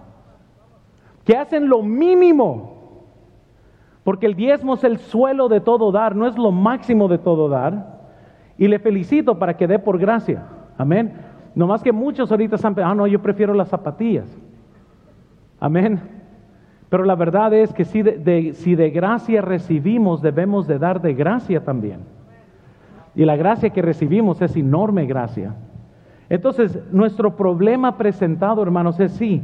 que 1.30 1.38
hacen 1.38 1.70
lo 1.70 1.84
mínimo, 1.84 3.06
porque 4.04 4.26
el 4.26 4.34
diezmo 4.34 4.74
es 4.74 4.84
el 4.84 4.98
suelo 4.98 5.48
de 5.48 5.62
todo 5.62 5.92
dar, 5.92 6.16
no 6.16 6.26
es 6.26 6.36
lo 6.36 6.52
máximo 6.52 7.08
de 7.08 7.20
todo 7.20 7.48
dar. 7.50 8.00
Y 8.58 8.68
le 8.68 8.80
felicito 8.80 9.38
para 9.38 9.56
que 9.56 9.68
dé 9.68 9.78
por 9.78 10.00
gracia. 10.00 10.42
Amén. 10.76 11.14
No 11.54 11.68
más 11.68 11.84
que 11.84 11.92
muchos 11.92 12.32
ahorita 12.32 12.56
están 12.56 12.74
pensando, 12.74 12.92
ah, 12.92 12.96
no, 12.96 13.06
yo 13.06 13.22
prefiero 13.22 13.54
las 13.54 13.70
zapatillas. 13.70 14.26
Amén. 15.60 16.00
Pero 16.90 17.04
la 17.04 17.14
verdad 17.14 17.54
es 17.54 17.76
que 17.76 17.86
si 17.86 18.02
de, 18.02 18.54
si 18.56 18.74
de 18.74 18.90
gracia 18.90 19.44
recibimos, 19.44 20.24
debemos 20.24 20.66
de 20.66 20.80
dar 20.80 21.00
de 21.00 21.14
gracia 21.14 21.64
también. 21.64 22.00
Y 23.14 23.24
la 23.24 23.36
gracia 23.36 23.70
que 23.70 23.84
recibimos 23.84 24.42
es 24.42 24.56
enorme 24.56 25.06
gracia. 25.06 25.54
Entonces, 26.28 26.80
nuestro 26.92 27.36
problema 27.36 28.00
presentado, 28.00 28.64
hermanos, 28.64 29.00
es 29.00 29.12
sí, 29.12 29.44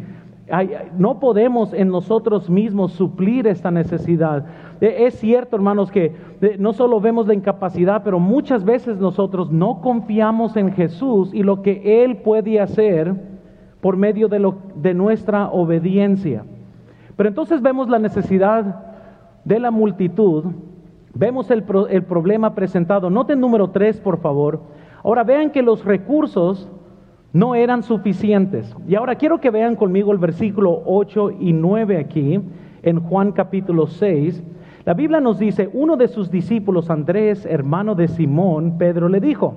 no 0.98 1.20
podemos 1.20 1.74
en 1.74 1.90
nosotros 1.90 2.50
mismos 2.50 2.92
suplir 2.94 3.48
esta 3.48 3.72
necesidad. 3.72 4.46
E, 4.80 5.06
es 5.08 5.16
cierto, 5.16 5.56
hermanos, 5.56 5.92
que 5.92 6.16
no 6.60 6.74
solo 6.74 7.02
vemos 7.02 7.28
la 7.28 7.34
incapacidad, 7.34 8.04
pero 8.04 8.20
muchas 8.20 8.64
veces 8.64 8.98
nosotros 9.00 9.52
no 9.52 9.82
confiamos 9.82 10.56
en 10.56 10.72
Jesús 10.72 11.34
y 11.34 11.42
lo 11.42 11.64
que 11.64 12.04
Él 12.04 12.18
puede 12.18 12.60
hacer 12.60 13.16
por 13.82 13.98
medio 13.98 14.28
de, 14.28 14.94
nuestra 14.94 15.48
obediencia. 15.50 16.44
Pero 17.16 17.30
entonces 17.30 17.62
vemos 17.62 17.90
la 17.90 18.00
necesidad 18.00 18.84
de 19.46 19.60
la 19.60 19.72
multitud, 19.72 20.44
vemos 21.14 21.50
el, 21.50 21.64
el 21.90 22.04
problema 22.04 22.54
presentado. 22.54 23.10
Noten 23.10 23.40
número 23.40 23.72
tres, 23.72 24.00
por 24.00 24.20
favor. 24.20 24.62
Ahora 25.04 25.24
vean 25.24 25.50
que 25.50 25.62
los 25.62 25.86
recursos 25.86 26.70
no 27.36 27.54
eran 27.54 27.84
suficientes. 27.84 28.74
Y 28.88 28.96
ahora 28.96 29.16
quiero 29.16 29.42
que 29.42 29.50
vean 29.50 29.76
conmigo 29.76 30.14
el 30.14 30.18
versículo 30.20 30.82
8 30.86 31.32
y 31.42 31.52
9 31.52 31.98
aquí, 31.98 32.40
en 32.82 33.00
Juan 33.02 33.34
capítulo 33.34 33.88
6. 33.88 34.42
La 34.86 34.94
Biblia 34.94 35.20
nos 35.20 35.38
dice, 35.38 35.70
uno 35.74 35.98
de 35.98 36.08
sus 36.08 36.32
discípulos, 36.32 36.90
Andrés, 36.90 37.46
hermano 37.46 37.94
de 37.94 38.08
Simón, 38.08 38.78
Pedro, 38.78 39.10
le 39.10 39.20
dijo, 39.20 39.54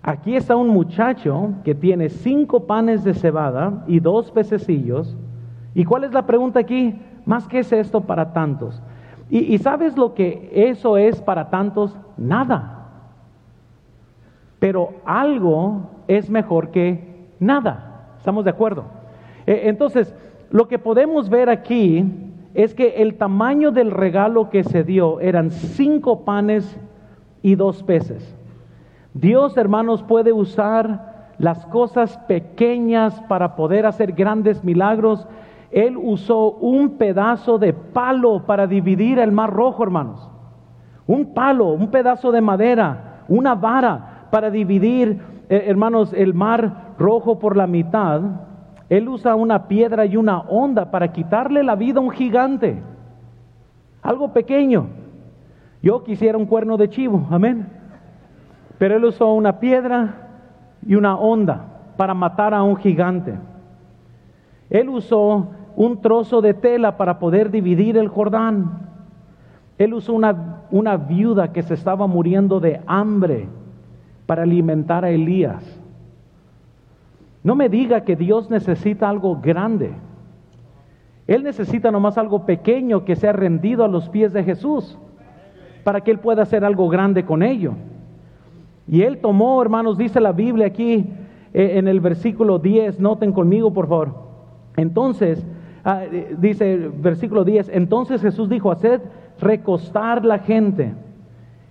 aquí 0.00 0.34
está 0.34 0.56
un 0.56 0.68
muchacho 0.68 1.50
que 1.62 1.74
tiene 1.74 2.08
cinco 2.08 2.66
panes 2.66 3.04
de 3.04 3.12
cebada 3.12 3.84
y 3.86 4.00
dos 4.00 4.30
pececillos. 4.30 5.14
¿Y 5.74 5.84
cuál 5.84 6.04
es 6.04 6.14
la 6.14 6.24
pregunta 6.24 6.60
aquí? 6.60 6.98
Más 7.26 7.46
que 7.48 7.58
es 7.58 7.70
esto 7.70 8.00
para 8.00 8.32
tantos. 8.32 8.82
Y, 9.28 9.40
y 9.40 9.58
sabes 9.58 9.94
lo 9.94 10.14
que 10.14 10.50
eso 10.54 10.96
es 10.96 11.20
para 11.20 11.50
tantos? 11.50 11.94
Nada. 12.16 12.86
Pero 14.58 14.94
algo 15.04 15.97
es 16.08 16.28
mejor 16.28 16.70
que 16.70 17.28
nada. 17.38 18.14
¿Estamos 18.18 18.44
de 18.44 18.50
acuerdo? 18.50 18.84
E, 19.46 19.68
entonces, 19.68 20.12
lo 20.50 20.66
que 20.66 20.78
podemos 20.78 21.28
ver 21.28 21.48
aquí 21.50 22.04
es 22.54 22.74
que 22.74 23.02
el 23.02 23.14
tamaño 23.14 23.70
del 23.70 23.90
regalo 23.90 24.50
que 24.50 24.64
se 24.64 24.82
dio 24.82 25.20
eran 25.20 25.50
cinco 25.50 26.24
panes 26.24 26.78
y 27.42 27.54
dos 27.54 27.82
peces. 27.82 28.34
Dios, 29.14 29.56
hermanos, 29.56 30.02
puede 30.02 30.32
usar 30.32 31.32
las 31.38 31.64
cosas 31.66 32.18
pequeñas 32.26 33.20
para 33.28 33.54
poder 33.54 33.86
hacer 33.86 34.12
grandes 34.12 34.64
milagros. 34.64 35.26
Él 35.70 35.96
usó 35.96 36.52
un 36.52 36.98
pedazo 36.98 37.58
de 37.58 37.72
palo 37.72 38.44
para 38.46 38.66
dividir 38.66 39.18
el 39.18 39.32
mar 39.32 39.52
rojo, 39.52 39.82
hermanos. 39.82 40.28
Un 41.06 41.32
palo, 41.34 41.68
un 41.68 41.90
pedazo 41.90 42.32
de 42.32 42.40
madera, 42.40 43.24
una 43.28 43.54
vara 43.54 44.26
para 44.30 44.50
dividir, 44.50 45.20
eh, 45.48 45.64
hermanos, 45.66 46.12
el 46.12 46.34
mar 46.34 46.94
rojo 46.98 47.38
por 47.38 47.56
la 47.56 47.66
mitad. 47.66 48.20
Él 48.88 49.08
usa 49.08 49.34
una 49.34 49.68
piedra 49.68 50.06
y 50.06 50.16
una 50.16 50.40
onda 50.40 50.90
para 50.90 51.12
quitarle 51.12 51.62
la 51.62 51.74
vida 51.74 52.00
a 52.00 52.02
un 52.02 52.10
gigante. 52.10 52.82
Algo 54.02 54.32
pequeño. 54.32 54.88
Yo 55.82 56.02
quisiera 56.04 56.36
un 56.36 56.46
cuerno 56.46 56.76
de 56.76 56.88
chivo, 56.88 57.26
amén. 57.30 57.68
Pero 58.78 58.96
él 58.96 59.04
usó 59.04 59.32
una 59.32 59.58
piedra 59.58 60.28
y 60.86 60.94
una 60.94 61.16
onda 61.16 61.64
para 61.96 62.14
matar 62.14 62.54
a 62.54 62.62
un 62.62 62.76
gigante. 62.76 63.38
Él 64.70 64.88
usó 64.88 65.48
un 65.76 66.00
trozo 66.00 66.40
de 66.40 66.54
tela 66.54 66.96
para 66.96 67.18
poder 67.18 67.50
dividir 67.50 67.96
el 67.96 68.08
Jordán. 68.08 68.88
Él 69.78 69.94
usó 69.94 70.12
una, 70.12 70.62
una 70.70 70.96
viuda 70.96 71.52
que 71.52 71.62
se 71.62 71.74
estaba 71.74 72.06
muriendo 72.06 72.60
de 72.60 72.80
hambre 72.86 73.48
para 74.28 74.42
alimentar 74.42 75.06
a 75.06 75.10
Elías. 75.10 75.64
No 77.42 77.54
me 77.54 77.70
diga 77.70 78.02
que 78.02 78.14
Dios 78.14 78.50
necesita 78.50 79.08
algo 79.08 79.40
grande. 79.40 79.92
Él 81.26 81.42
necesita 81.42 81.90
nomás 81.90 82.18
algo 82.18 82.44
pequeño 82.44 83.06
que 83.06 83.16
sea 83.16 83.32
rendido 83.32 83.86
a 83.86 83.88
los 83.88 84.10
pies 84.10 84.34
de 84.34 84.44
Jesús 84.44 84.98
para 85.82 86.02
que 86.02 86.10
Él 86.10 86.18
pueda 86.18 86.42
hacer 86.42 86.62
algo 86.62 86.90
grande 86.90 87.24
con 87.24 87.42
ello. 87.42 87.72
Y 88.86 89.00
Él 89.00 89.16
tomó, 89.16 89.62
hermanos, 89.62 89.96
dice 89.96 90.20
la 90.20 90.32
Biblia 90.32 90.66
aquí 90.66 91.10
eh, 91.54 91.78
en 91.78 91.88
el 91.88 92.00
versículo 92.00 92.58
10, 92.58 93.00
noten 93.00 93.32
conmigo 93.32 93.72
por 93.72 93.88
favor. 93.88 94.12
Entonces, 94.76 95.42
ah, 95.86 96.04
eh, 96.04 96.36
dice 96.38 96.90
versículo 96.98 97.44
10, 97.44 97.70
entonces 97.72 98.20
Jesús 98.20 98.50
dijo, 98.50 98.70
haced 98.70 99.00
recostar 99.40 100.22
la 100.22 100.40
gente. 100.40 100.92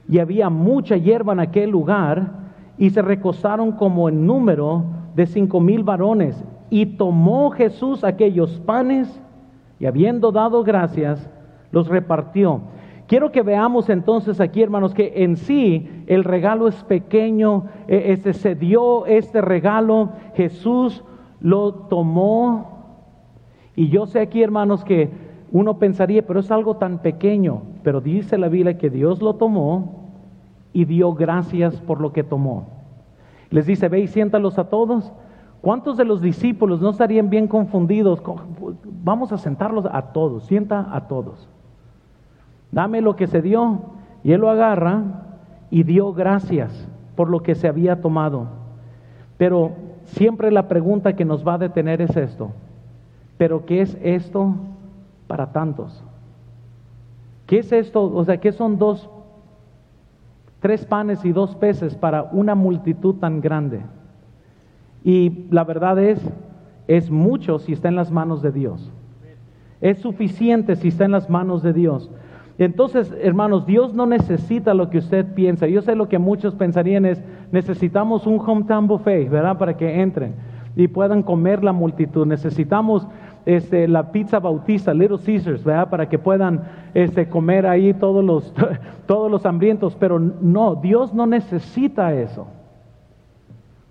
Y 0.09 0.17
había 0.17 0.49
mucha 0.49 0.97
hierba 0.97 1.33
en 1.33 1.39
aquel 1.41 1.69
lugar 1.69 2.46
y 2.77 2.89
se 2.91 3.01
recostaron 3.01 3.71
como 3.71 4.09
en 4.09 4.25
número 4.25 4.83
de 5.15 5.25
cinco 5.25 5.59
mil 5.59 5.83
varones. 5.83 6.43
Y 6.69 6.85
tomó 6.85 7.51
Jesús 7.51 8.03
aquellos 8.03 8.59
panes 8.65 9.21
y 9.79 9.85
habiendo 9.85 10.31
dado 10.31 10.63
gracias, 10.63 11.29
los 11.71 11.87
repartió. 11.87 12.61
Quiero 13.07 13.31
que 13.31 13.41
veamos 13.41 13.89
entonces 13.89 14.41
aquí, 14.41 14.61
hermanos, 14.61 14.93
que 14.93 15.23
en 15.23 15.37
sí 15.37 15.89
el 16.07 16.23
regalo 16.23 16.67
es 16.67 16.75
pequeño, 16.83 17.65
e, 17.87 18.11
este, 18.11 18.33
se 18.33 18.53
dio 18.53 19.05
este 19.05 19.39
regalo, 19.39 20.09
Jesús 20.35 21.03
lo 21.39 21.73
tomó. 21.73 22.77
Y 23.75 23.87
yo 23.89 24.07
sé 24.07 24.19
aquí, 24.19 24.43
hermanos, 24.43 24.83
que 24.83 25.09
uno 25.51 25.79
pensaría, 25.79 26.27
pero 26.27 26.41
es 26.41 26.51
algo 26.51 26.75
tan 26.75 26.99
pequeño, 26.99 27.61
pero 27.81 28.01
dice 28.01 28.37
la 28.37 28.49
Biblia 28.49 28.77
que 28.77 28.89
Dios 28.89 29.21
lo 29.21 29.35
tomó 29.35 29.96
y 30.73 30.85
dio 30.85 31.13
gracias 31.13 31.79
por 31.81 32.01
lo 32.01 32.13
que 32.13 32.23
tomó. 32.23 32.67
Les 33.49 33.65
dice, 33.65 33.87
ve 33.89 33.99
y 33.99 34.07
siéntalos 34.07 34.59
a 34.59 34.69
todos. 34.69 35.11
¿Cuántos 35.61 35.97
de 35.97 36.05
los 36.05 36.21
discípulos 36.21 36.81
no 36.81 36.89
estarían 36.89 37.29
bien 37.29 37.47
confundidos? 37.47 38.21
Vamos 39.03 39.31
a 39.31 39.37
sentarlos 39.37 39.85
a 39.91 40.13
todos, 40.13 40.45
sienta 40.45 40.87
a 40.91 41.07
todos. 41.07 41.47
Dame 42.71 43.01
lo 43.01 43.15
que 43.15 43.27
se 43.27 43.41
dio. 43.41 43.79
Y 44.23 44.33
él 44.33 44.41
lo 44.41 44.49
agarra 44.49 45.03
y 45.69 45.83
dio 45.83 46.13
gracias 46.13 46.87
por 47.15 47.29
lo 47.29 47.41
que 47.41 47.55
se 47.55 47.67
había 47.67 48.01
tomado. 48.01 48.47
Pero 49.37 49.71
siempre 50.03 50.51
la 50.51 50.67
pregunta 50.67 51.15
que 51.15 51.25
nos 51.25 51.47
va 51.47 51.55
a 51.55 51.59
detener 51.59 52.01
es 52.01 52.15
esto. 52.17 52.51
¿Pero 53.37 53.65
qué 53.65 53.81
es 53.81 53.97
esto 54.01 54.55
para 55.27 55.51
tantos? 55.51 56.03
¿Qué 57.45 57.59
es 57.59 57.71
esto? 57.71 58.03
O 58.03 58.25
sea, 58.25 58.37
¿qué 58.37 58.51
son 58.51 58.77
dos 58.77 59.09
tres 60.59 60.85
panes 60.85 61.23
y 61.25 61.31
dos 61.31 61.55
peces 61.55 61.95
para 61.95 62.23
una 62.23 62.55
multitud 62.55 63.15
tan 63.15 63.41
grande. 63.41 63.81
Y 65.03 65.45
la 65.51 65.63
verdad 65.63 65.99
es, 65.99 66.19
es 66.87 67.09
mucho 67.09 67.59
si 67.59 67.73
está 67.73 67.87
en 67.87 67.95
las 67.95 68.11
manos 68.11 68.41
de 68.41 68.51
Dios. 68.51 68.91
Es 69.79 69.99
suficiente 69.99 70.75
si 70.75 70.87
está 70.87 71.05
en 71.05 71.11
las 71.11 71.29
manos 71.29 71.61
de 71.61 71.73
Dios. 71.73 72.09
Entonces, 72.57 73.13
hermanos, 73.21 73.67
Dios 73.67 73.93
no 73.93 74.07
necesita 74.07 74.73
lo 74.73 74.89
que 74.89 74.97
usted 74.97 75.33
piensa. 75.35 75.67
Yo 75.67 75.81
sé 75.83 75.95
lo 75.95 76.09
que 76.09 76.17
muchos 76.17 76.55
pensarían 76.55 77.05
es, 77.05 77.23
necesitamos 77.51 78.25
un 78.25 78.39
hometown 78.39 78.87
buffet, 78.87 79.29
¿verdad? 79.29 79.57
Para 79.57 79.77
que 79.77 80.01
entren 80.01 80.33
y 80.77 80.87
puedan 80.87 81.23
comer 81.23 81.63
la 81.63 81.73
multitud. 81.73 82.27
Necesitamos 82.27 83.07
este, 83.47 83.87
la 83.87 84.11
pizza 84.11 84.39
bautista, 84.39 84.93
Little 84.93 85.17
Caesars, 85.17 85.63
¿verdad? 85.63 85.89
Para 85.89 86.07
que 86.07 86.19
puedan 86.19 86.61
este, 86.93 87.27
comer 87.27 87.65
ahí 87.65 87.95
todos 87.95 88.23
los, 88.23 88.53
todos 89.07 89.31
los 89.31 89.43
hambrientos. 89.47 89.95
Pero 89.95 90.19
no, 90.19 90.75
Dios 90.75 91.15
no 91.15 91.25
necesita 91.25 92.13
eso. 92.13 92.47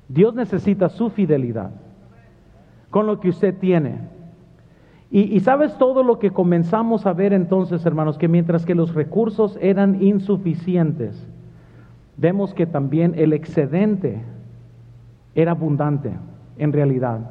Dios 0.08 0.32
necesita 0.36 0.88
su 0.88 1.10
fidelidad 1.10 1.70
con 2.90 3.08
lo 3.08 3.18
que 3.18 3.30
usted 3.30 3.58
tiene. 3.58 3.98
Y, 5.10 5.22
y, 5.22 5.40
sabes 5.40 5.76
todo 5.78 6.04
lo 6.04 6.20
que 6.20 6.30
comenzamos 6.30 7.04
a 7.04 7.12
ver 7.12 7.32
entonces, 7.32 7.84
hermanos, 7.84 8.16
que 8.16 8.28
mientras 8.28 8.64
que 8.64 8.76
los 8.76 8.94
recursos 8.94 9.58
eran 9.60 10.00
insuficientes, 10.02 11.26
vemos 12.16 12.54
que 12.54 12.66
también 12.66 13.14
el 13.16 13.32
excedente 13.32 14.22
era 15.34 15.50
abundante 15.50 16.12
en 16.58 16.72
realidad. 16.72 17.30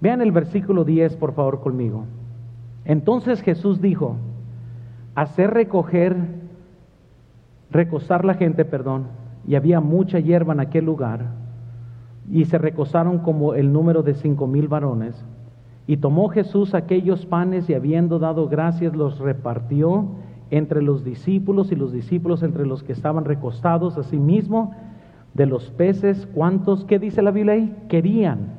Vean 0.00 0.20
el 0.20 0.32
versículo 0.32 0.84
10, 0.84 1.16
por 1.16 1.32
favor, 1.32 1.60
conmigo. 1.60 2.04
Entonces 2.84 3.40
Jesús 3.40 3.80
dijo, 3.80 4.16
hacer 5.14 5.50
recoger, 5.50 6.16
recostar 7.70 8.24
la 8.24 8.34
gente, 8.34 8.64
perdón, 8.64 9.06
y 9.46 9.54
había 9.54 9.80
mucha 9.80 10.18
hierba 10.18 10.52
en 10.52 10.60
aquel 10.60 10.84
lugar, 10.84 11.26
y 12.30 12.44
se 12.46 12.58
recostaron 12.58 13.18
como 13.18 13.54
el 13.54 13.72
número 13.72 14.02
de 14.02 14.14
cinco 14.14 14.46
mil 14.46 14.68
varones. 14.68 15.24
Y 15.86 15.98
tomó 15.98 16.28
Jesús 16.28 16.74
aquellos 16.74 17.26
panes 17.26 17.68
y 17.68 17.74
habiendo 17.74 18.18
dado 18.18 18.48
gracias 18.48 18.94
los 18.94 19.18
repartió 19.18 20.06
entre 20.50 20.82
los 20.82 21.04
discípulos 21.04 21.72
y 21.72 21.76
los 21.76 21.92
discípulos 21.92 22.42
entre 22.42 22.64
los 22.64 22.82
que 22.82 22.92
estaban 22.92 23.24
recostados, 23.24 23.98
asimismo 23.98 24.74
de 25.34 25.46
los 25.46 25.70
peces, 25.72 26.28
¿cuántos, 26.32 26.84
qué 26.84 26.98
dice 26.98 27.20
la 27.20 27.32
Biblia 27.32 27.54
ahí? 27.54 27.76
Querían. 27.88 28.54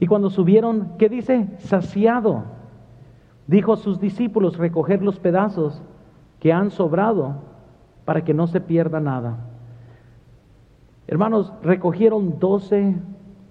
Y 0.00 0.06
cuando 0.06 0.30
subieron, 0.30 0.92
¿qué 0.98 1.08
dice? 1.08 1.48
Saciado. 1.58 2.44
Dijo 3.46 3.72
a 3.72 3.76
sus 3.76 4.00
discípulos 4.00 4.58
recoger 4.58 5.02
los 5.02 5.20
pedazos 5.20 5.82
que 6.40 6.52
han 6.52 6.70
sobrado 6.70 7.36
para 8.04 8.24
que 8.24 8.34
no 8.34 8.46
se 8.46 8.60
pierda 8.60 8.98
nada. 9.00 9.38
Hermanos, 11.06 11.52
recogieron 11.62 12.38
doce 12.38 12.96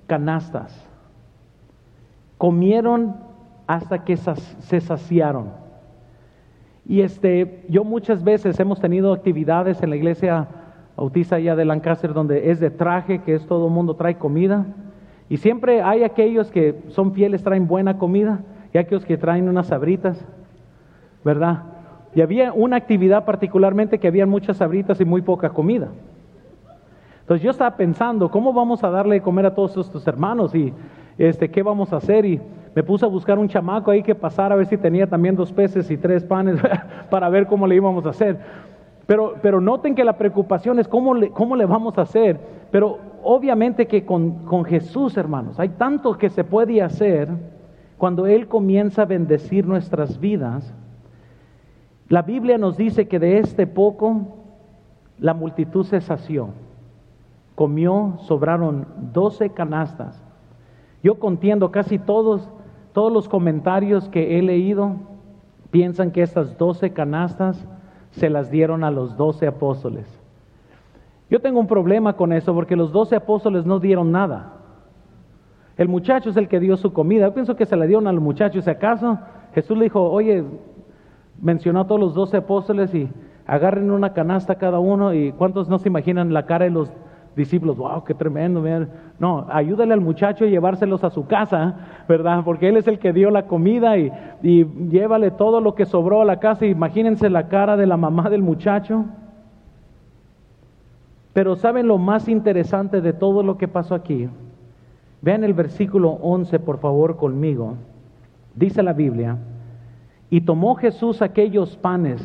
canastas. 0.07 0.87
Comieron 2.37 3.15
hasta 3.67 4.03
que 4.03 4.17
se 4.17 4.81
saciaron. 4.81 5.51
Y 6.85 7.01
este, 7.01 7.65
yo 7.69 7.83
muchas 7.83 8.23
veces 8.23 8.59
hemos 8.59 8.79
tenido 8.79 9.13
actividades 9.13 9.83
en 9.83 9.91
la 9.91 9.95
iglesia 9.95 10.47
Bautista 10.99 11.37
allá 11.37 11.55
de 11.55 11.63
Lancaster 11.63 12.13
donde 12.13 12.51
es 12.51 12.59
de 12.59 12.71
traje, 12.71 13.19
que 13.19 13.33
es 13.33 13.45
todo 13.45 13.67
el 13.67 13.73
mundo 13.73 13.95
trae 13.95 14.17
comida. 14.17 14.65
Y 15.29 15.37
siempre 15.37 15.81
hay 15.81 16.03
aquellos 16.03 16.51
que 16.51 16.75
son 16.89 17.13
fieles, 17.13 17.41
traen 17.41 17.67
buena 17.67 17.97
comida, 17.97 18.41
y 18.73 18.77
aquellos 18.77 19.05
que 19.05 19.15
traen 19.15 19.47
unas 19.47 19.67
sabritas, 19.67 20.27
¿verdad? 21.23 21.63
Y 22.13 22.19
había 22.19 22.51
una 22.51 22.75
actividad 22.75 23.23
particularmente 23.23 23.97
que 23.97 24.09
había 24.09 24.25
muchas 24.25 24.57
sabritas 24.57 24.99
y 24.99 25.05
muy 25.05 25.21
poca 25.21 25.51
comida. 25.51 25.87
Entonces 27.21 27.43
yo 27.43 27.51
estaba 27.51 27.77
pensando, 27.77 28.29
¿cómo 28.29 28.51
vamos 28.51 28.83
a 28.83 28.89
darle 28.89 29.15
de 29.15 29.21
comer 29.21 29.45
a 29.45 29.55
todos 29.55 29.77
estos 29.77 30.05
hermanos? 30.05 30.53
Y, 30.53 30.73
este, 31.17 31.49
¿qué 31.49 31.63
vamos 31.63 31.93
a 31.93 31.97
hacer? 31.97 32.25
Y 32.25 32.41
me 32.75 32.83
puse 32.83 33.05
a 33.05 33.07
buscar 33.07 33.39
un 33.39 33.47
chamaco 33.47 33.89
ahí 33.89 34.03
que 34.03 34.15
pasara 34.15 34.55
a 34.55 34.57
ver 34.57 34.65
si 34.65 34.75
tenía 34.75 35.07
también 35.07 35.35
dos 35.35 35.53
peces 35.53 35.89
y 35.91 35.97
tres 35.97 36.25
panes 36.25 36.59
para 37.09 37.29
ver 37.29 37.47
cómo 37.47 37.67
le 37.67 37.75
íbamos 37.75 38.05
a 38.05 38.09
hacer. 38.09 38.37
Pero, 39.09 39.37
pero 39.41 39.59
noten 39.59 39.95
que 39.95 40.03
la 40.03 40.19
preocupación 40.19 40.77
es 40.77 40.87
cómo 40.87 41.15
le, 41.15 41.31
cómo 41.31 41.55
le 41.55 41.65
vamos 41.65 41.97
a 41.97 42.03
hacer. 42.03 42.39
Pero 42.69 42.99
obviamente 43.23 43.87
que 43.87 44.05
con, 44.05 44.45
con 44.45 44.63
Jesús, 44.65 45.17
hermanos, 45.17 45.59
hay 45.59 45.69
tanto 45.69 46.15
que 46.15 46.29
se 46.29 46.43
puede 46.43 46.79
hacer 46.83 47.27
cuando 47.97 48.27
Él 48.27 48.47
comienza 48.47 49.01
a 49.01 49.05
bendecir 49.05 49.65
nuestras 49.65 50.19
vidas. 50.19 50.75
La 52.07 52.21
Biblia 52.21 52.59
nos 52.59 52.77
dice 52.77 53.07
que 53.07 53.17
de 53.17 53.39
este 53.39 53.65
poco 53.65 54.27
la 55.17 55.33
multitud 55.33 55.87
se 55.87 56.01
sació. 56.01 56.49
Comió, 57.55 58.13
sobraron 58.19 58.85
doce 59.11 59.49
canastas. 59.49 60.23
Yo 61.01 61.17
contiendo 61.17 61.71
casi 61.71 61.97
todos 61.97 62.47
todos 62.93 63.11
los 63.11 63.27
comentarios 63.27 64.07
que 64.07 64.37
he 64.37 64.43
leído 64.43 64.97
piensan 65.71 66.11
que 66.11 66.21
estas 66.21 66.59
doce 66.59 66.93
canastas 66.93 67.67
se 68.11 68.29
las 68.29 68.49
dieron 68.51 68.83
a 68.83 68.91
los 68.91 69.17
doce 69.17 69.47
apóstoles. 69.47 70.05
Yo 71.29 71.41
tengo 71.41 71.59
un 71.59 71.67
problema 71.67 72.13
con 72.13 72.33
eso 72.33 72.53
porque 72.53 72.75
los 72.75 72.91
doce 72.91 73.15
apóstoles 73.15 73.65
no 73.65 73.79
dieron 73.79 74.11
nada. 74.11 74.53
El 75.77 75.87
muchacho 75.87 76.29
es 76.31 76.37
el 76.37 76.47
que 76.47 76.59
dio 76.59 76.75
su 76.75 76.91
comida. 76.91 77.27
Yo 77.27 77.33
pienso 77.33 77.55
que 77.55 77.65
se 77.65 77.75
la 77.75 77.85
dieron 77.85 78.07
al 78.07 78.19
muchacho. 78.19 78.61
Si 78.61 78.69
acaso 78.69 79.19
Jesús 79.53 79.77
le 79.77 79.85
dijo, 79.85 80.01
oye, 80.09 80.43
mencionó 81.41 81.81
a 81.81 81.87
todos 81.87 82.01
los 82.01 82.13
doce 82.13 82.37
apóstoles 82.37 82.93
y 82.93 83.09
agarren 83.45 83.91
una 83.91 84.13
canasta 84.13 84.55
cada 84.55 84.79
uno 84.79 85.13
y 85.13 85.31
cuántos 85.31 85.69
no 85.69 85.79
se 85.79 85.89
imaginan 85.89 86.33
la 86.33 86.45
cara 86.45 86.65
de 86.65 86.71
los 86.71 86.91
discípulos, 87.39 87.77
wow, 87.77 88.03
qué 88.03 88.13
tremendo. 88.13 88.63
No, 89.17 89.47
ayúdale 89.49 89.93
al 89.93 90.01
muchacho 90.01 90.45
a 90.45 90.47
llevárselos 90.47 91.03
a 91.03 91.09
su 91.09 91.25
casa, 91.25 92.03
¿verdad? 92.07 92.43
Porque 92.43 92.67
él 92.67 92.77
es 92.77 92.87
el 92.87 92.99
que 92.99 93.13
dio 93.13 93.31
la 93.31 93.47
comida 93.47 93.97
y, 93.97 94.11
y 94.43 94.65
llévale 94.89 95.31
todo 95.31 95.61
lo 95.61 95.73
que 95.73 95.85
sobró 95.85 96.21
a 96.21 96.25
la 96.25 96.39
casa. 96.39 96.65
Imagínense 96.65 97.29
la 97.29 97.47
cara 97.47 97.77
de 97.77 97.87
la 97.87 97.97
mamá 97.97 98.29
del 98.29 98.43
muchacho. 98.43 99.05
Pero 101.33 101.55
¿saben 101.55 101.87
lo 101.87 101.97
más 101.97 102.27
interesante 102.27 103.01
de 103.01 103.13
todo 103.13 103.41
lo 103.41 103.57
que 103.57 103.67
pasó 103.67 103.95
aquí? 103.95 104.29
Vean 105.21 105.43
el 105.43 105.53
versículo 105.53 106.09
11, 106.21 106.59
por 106.59 106.79
favor, 106.79 107.15
conmigo. 107.17 107.75
Dice 108.55 108.83
la 108.83 108.93
Biblia, 108.93 109.37
y 110.29 110.41
tomó 110.41 110.75
Jesús 110.75 111.21
aquellos 111.21 111.77
panes 111.77 112.21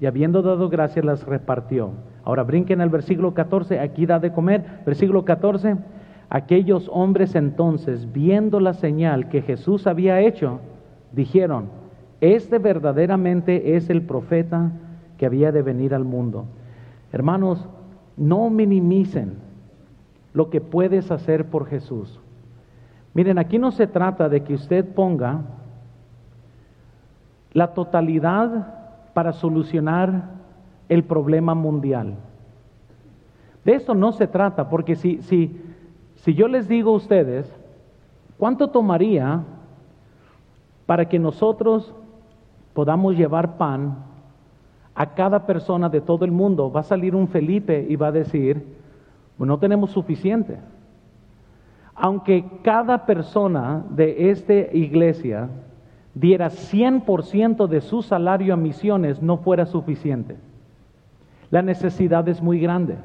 y 0.00 0.06
habiendo 0.06 0.42
dado 0.42 0.68
gracias 0.68 1.04
las 1.04 1.26
repartió 1.26 1.90
Ahora 2.24 2.42
brinquen 2.42 2.80
al 2.80 2.90
versículo 2.90 3.34
14, 3.34 3.80
aquí 3.80 4.06
da 4.06 4.18
de 4.18 4.32
comer. 4.32 4.64
Versículo 4.86 5.24
14, 5.24 5.76
aquellos 6.28 6.88
hombres 6.92 7.34
entonces, 7.34 8.12
viendo 8.12 8.60
la 8.60 8.74
señal 8.74 9.28
que 9.28 9.42
Jesús 9.42 9.86
había 9.86 10.20
hecho, 10.20 10.60
dijeron, 11.12 11.66
este 12.20 12.58
verdaderamente 12.58 13.76
es 13.76 13.90
el 13.90 14.02
profeta 14.02 14.70
que 15.18 15.26
había 15.26 15.50
de 15.52 15.62
venir 15.62 15.94
al 15.94 16.04
mundo. 16.04 16.46
Hermanos, 17.12 17.68
no 18.16 18.48
minimicen 18.50 19.34
lo 20.32 20.48
que 20.48 20.60
puedes 20.60 21.10
hacer 21.10 21.46
por 21.46 21.66
Jesús. 21.66 22.20
Miren, 23.14 23.38
aquí 23.38 23.58
no 23.58 23.72
se 23.72 23.86
trata 23.86 24.28
de 24.28 24.42
que 24.42 24.54
usted 24.54 24.94
ponga 24.94 25.42
la 27.52 27.74
totalidad 27.74 29.12
para 29.12 29.32
solucionar 29.32 30.41
el 30.88 31.04
problema 31.04 31.54
mundial. 31.54 32.16
De 33.64 33.74
eso 33.74 33.94
no 33.94 34.12
se 34.12 34.26
trata, 34.26 34.68
porque 34.68 34.96
si, 34.96 35.22
si, 35.22 35.60
si 36.16 36.34
yo 36.34 36.48
les 36.48 36.68
digo 36.68 36.92
a 36.92 36.96
ustedes, 36.96 37.50
¿cuánto 38.38 38.68
tomaría 38.68 39.42
para 40.86 41.08
que 41.08 41.18
nosotros 41.18 41.94
podamos 42.74 43.16
llevar 43.16 43.56
pan 43.56 43.96
a 44.94 45.14
cada 45.14 45.46
persona 45.46 45.88
de 45.88 46.00
todo 46.00 46.24
el 46.24 46.32
mundo? 46.32 46.72
Va 46.72 46.80
a 46.80 46.84
salir 46.84 47.14
un 47.14 47.28
Felipe 47.28 47.86
y 47.88 47.94
va 47.94 48.08
a 48.08 48.12
decir, 48.12 48.64
pues 49.38 49.46
no 49.46 49.58
tenemos 49.58 49.90
suficiente. 49.90 50.58
Aunque 51.94 52.44
cada 52.62 53.06
persona 53.06 53.84
de 53.90 54.30
esta 54.30 54.54
iglesia 54.54 55.48
diera 56.14 56.50
100% 56.50 57.68
de 57.68 57.80
su 57.80 58.02
salario 58.02 58.54
a 58.54 58.56
misiones, 58.56 59.22
no 59.22 59.36
fuera 59.36 59.66
suficiente 59.66 60.36
la 61.52 61.60
necesidad 61.60 62.26
es 62.28 62.42
muy 62.42 62.58
grande. 62.58 62.96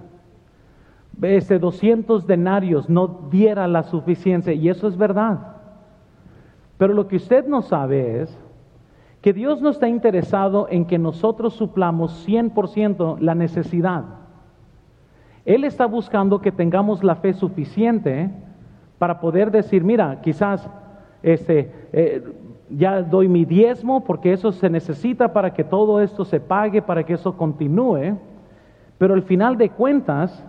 Ese 1.22 1.60
200 1.60 2.26
denarios 2.26 2.90
no 2.90 3.28
diera 3.30 3.68
la 3.68 3.84
suficiencia 3.84 4.54
y 4.54 4.70
eso 4.70 4.88
es 4.88 4.96
verdad. 4.96 5.58
Pero 6.78 6.94
lo 6.94 7.10
que 7.10 7.18
usted 7.18 7.46
no 7.46 7.62
sabe 7.62 8.22
es 8.22 8.40
que 9.22 9.34
Dios 9.34 9.62
no 9.62 9.70
está 9.70 9.90
interesado 9.90 10.68
en 10.70 10.86
que 10.86 10.98
nosotros 10.98 11.56
suplamos 11.56 12.26
100% 12.26 13.20
la 13.20 13.36
necesidad. 13.36 14.06
Él 15.44 15.66
está 15.66 15.86
buscando 15.86 16.40
que 16.40 16.54
tengamos 16.54 17.04
la 17.04 17.16
fe 17.16 17.34
suficiente 17.34 18.30
para 18.98 19.20
poder 19.20 19.52
decir, 19.52 19.84
mira, 19.84 20.22
quizás 20.22 20.70
este, 21.22 21.70
eh, 21.92 22.24
ya 22.70 23.02
doy 23.02 23.28
mi 23.28 23.44
diezmo 23.44 24.06
porque 24.06 24.32
eso 24.32 24.54
se 24.54 24.70
necesita 24.70 25.34
para 25.34 25.54
que 25.54 25.66
todo 25.66 26.00
esto 26.00 26.24
se 26.24 26.40
pague, 26.40 26.82
para 26.82 27.04
que 27.04 27.16
eso 27.16 27.36
continúe. 27.36 28.18
Pero 28.98 29.14
al 29.14 29.24
final 29.24 29.58
de 29.58 29.70
cuentas, 29.70 30.44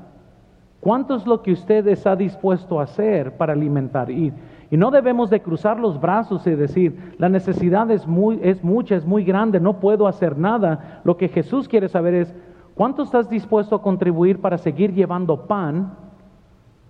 ¿cuánto 0.80 1.14
es 1.14 1.26
lo 1.26 1.42
que 1.42 1.52
usted 1.52 1.86
está 1.88 2.16
dispuesto 2.16 2.80
a 2.80 2.84
hacer 2.84 3.36
para 3.36 3.52
alimentar? 3.52 4.10
Y, 4.10 4.32
y 4.70 4.76
no 4.76 4.90
debemos 4.90 5.30
de 5.30 5.40
cruzar 5.40 5.78
los 5.78 6.00
brazos 6.00 6.46
y 6.46 6.50
decir, 6.50 7.14
la 7.18 7.28
necesidad 7.28 7.90
es, 7.90 8.06
muy, 8.06 8.38
es 8.42 8.62
mucha, 8.62 8.96
es 8.96 9.06
muy 9.06 9.24
grande, 9.24 9.60
no 9.60 9.80
puedo 9.80 10.06
hacer 10.06 10.36
nada. 10.36 11.00
Lo 11.04 11.16
que 11.16 11.28
Jesús 11.28 11.68
quiere 11.68 11.88
saber 11.88 12.14
es, 12.14 12.34
¿cuánto 12.74 13.02
estás 13.02 13.30
dispuesto 13.30 13.76
a 13.76 13.82
contribuir 13.82 14.40
para 14.40 14.58
seguir 14.58 14.92
llevando 14.92 15.46
pan 15.46 15.94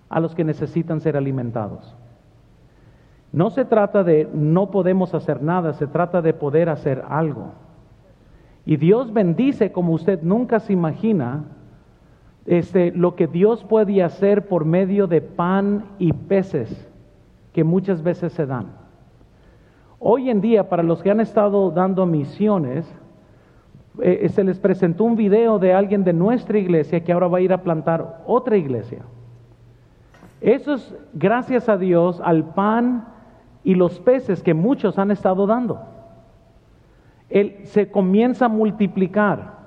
a 0.09 0.21
los 0.21 0.35
que 0.35 0.45
necesitan 0.45 1.01
ser 1.01 1.17
alimentados? 1.17 1.97
No 3.33 3.51
se 3.51 3.65
trata 3.65 4.03
de 4.05 4.29
no 4.33 4.71
podemos 4.71 5.15
hacer 5.15 5.43
nada, 5.43 5.73
se 5.75 5.87
trata 5.87 6.23
de 6.23 6.35
poder 6.35 6.69
hacer 6.69 7.05
algo. 7.09 7.53
Y 8.69 8.77
Dios 8.77 9.15
bendice 9.15 9.73
como 9.73 9.95
usted 9.95 10.21
nunca 10.23 10.61
se 10.61 10.75
imagina 10.75 11.45
este, 12.45 12.93
lo 12.93 13.17
que 13.17 13.27
Dios 13.27 13.65
puede 13.65 14.03
hacer 14.03 14.47
por 14.47 14.67
medio 14.67 15.07
de 15.07 15.23
pan 15.23 15.87
y 15.99 16.13
peces 16.13 16.87
que 17.55 17.65
muchas 17.65 18.03
veces 18.03 18.35
se 18.35 18.45
dan. 18.45 18.67
Hoy 19.99 20.29
en 20.29 20.43
día, 20.43 20.69
para 20.69 20.83
los 20.83 21.03
que 21.03 21.11
han 21.11 21.21
estado 21.21 21.71
dando 21.71 22.05
misiones, 22.05 22.87
eh, 24.03 24.19
eh, 24.25 24.29
se 24.29 24.45
les 24.45 24.59
presentó 24.59 25.05
un 25.05 25.17
video 25.17 25.59
de 25.59 25.73
alguien 25.73 26.05
de 26.05 26.13
nuestra 26.13 26.59
iglesia 26.59 27.03
que 27.03 27.15
ahora 27.15 27.29
va 27.29 27.39
a 27.39 27.41
ir 27.41 27.55
a 27.55 27.63
plantar 27.63 28.23
otra 28.27 28.59
iglesia. 28.59 28.99
Eso 30.43 30.75
es 30.75 30.95
gracias 31.15 31.71
a 31.71 31.79
Dios 31.79 32.21
al 32.23 32.53
pan 32.53 33.09
y 33.65 33.77
los 33.77 33.99
peces 33.99 34.43
que 34.43 34.53
muchos 34.53 34.99
han 34.99 35.11
estado 35.11 35.47
dando 35.47 35.98
él 37.31 37.59
se 37.65 37.91
comienza 37.91 38.47
a 38.47 38.49
multiplicar. 38.49 39.59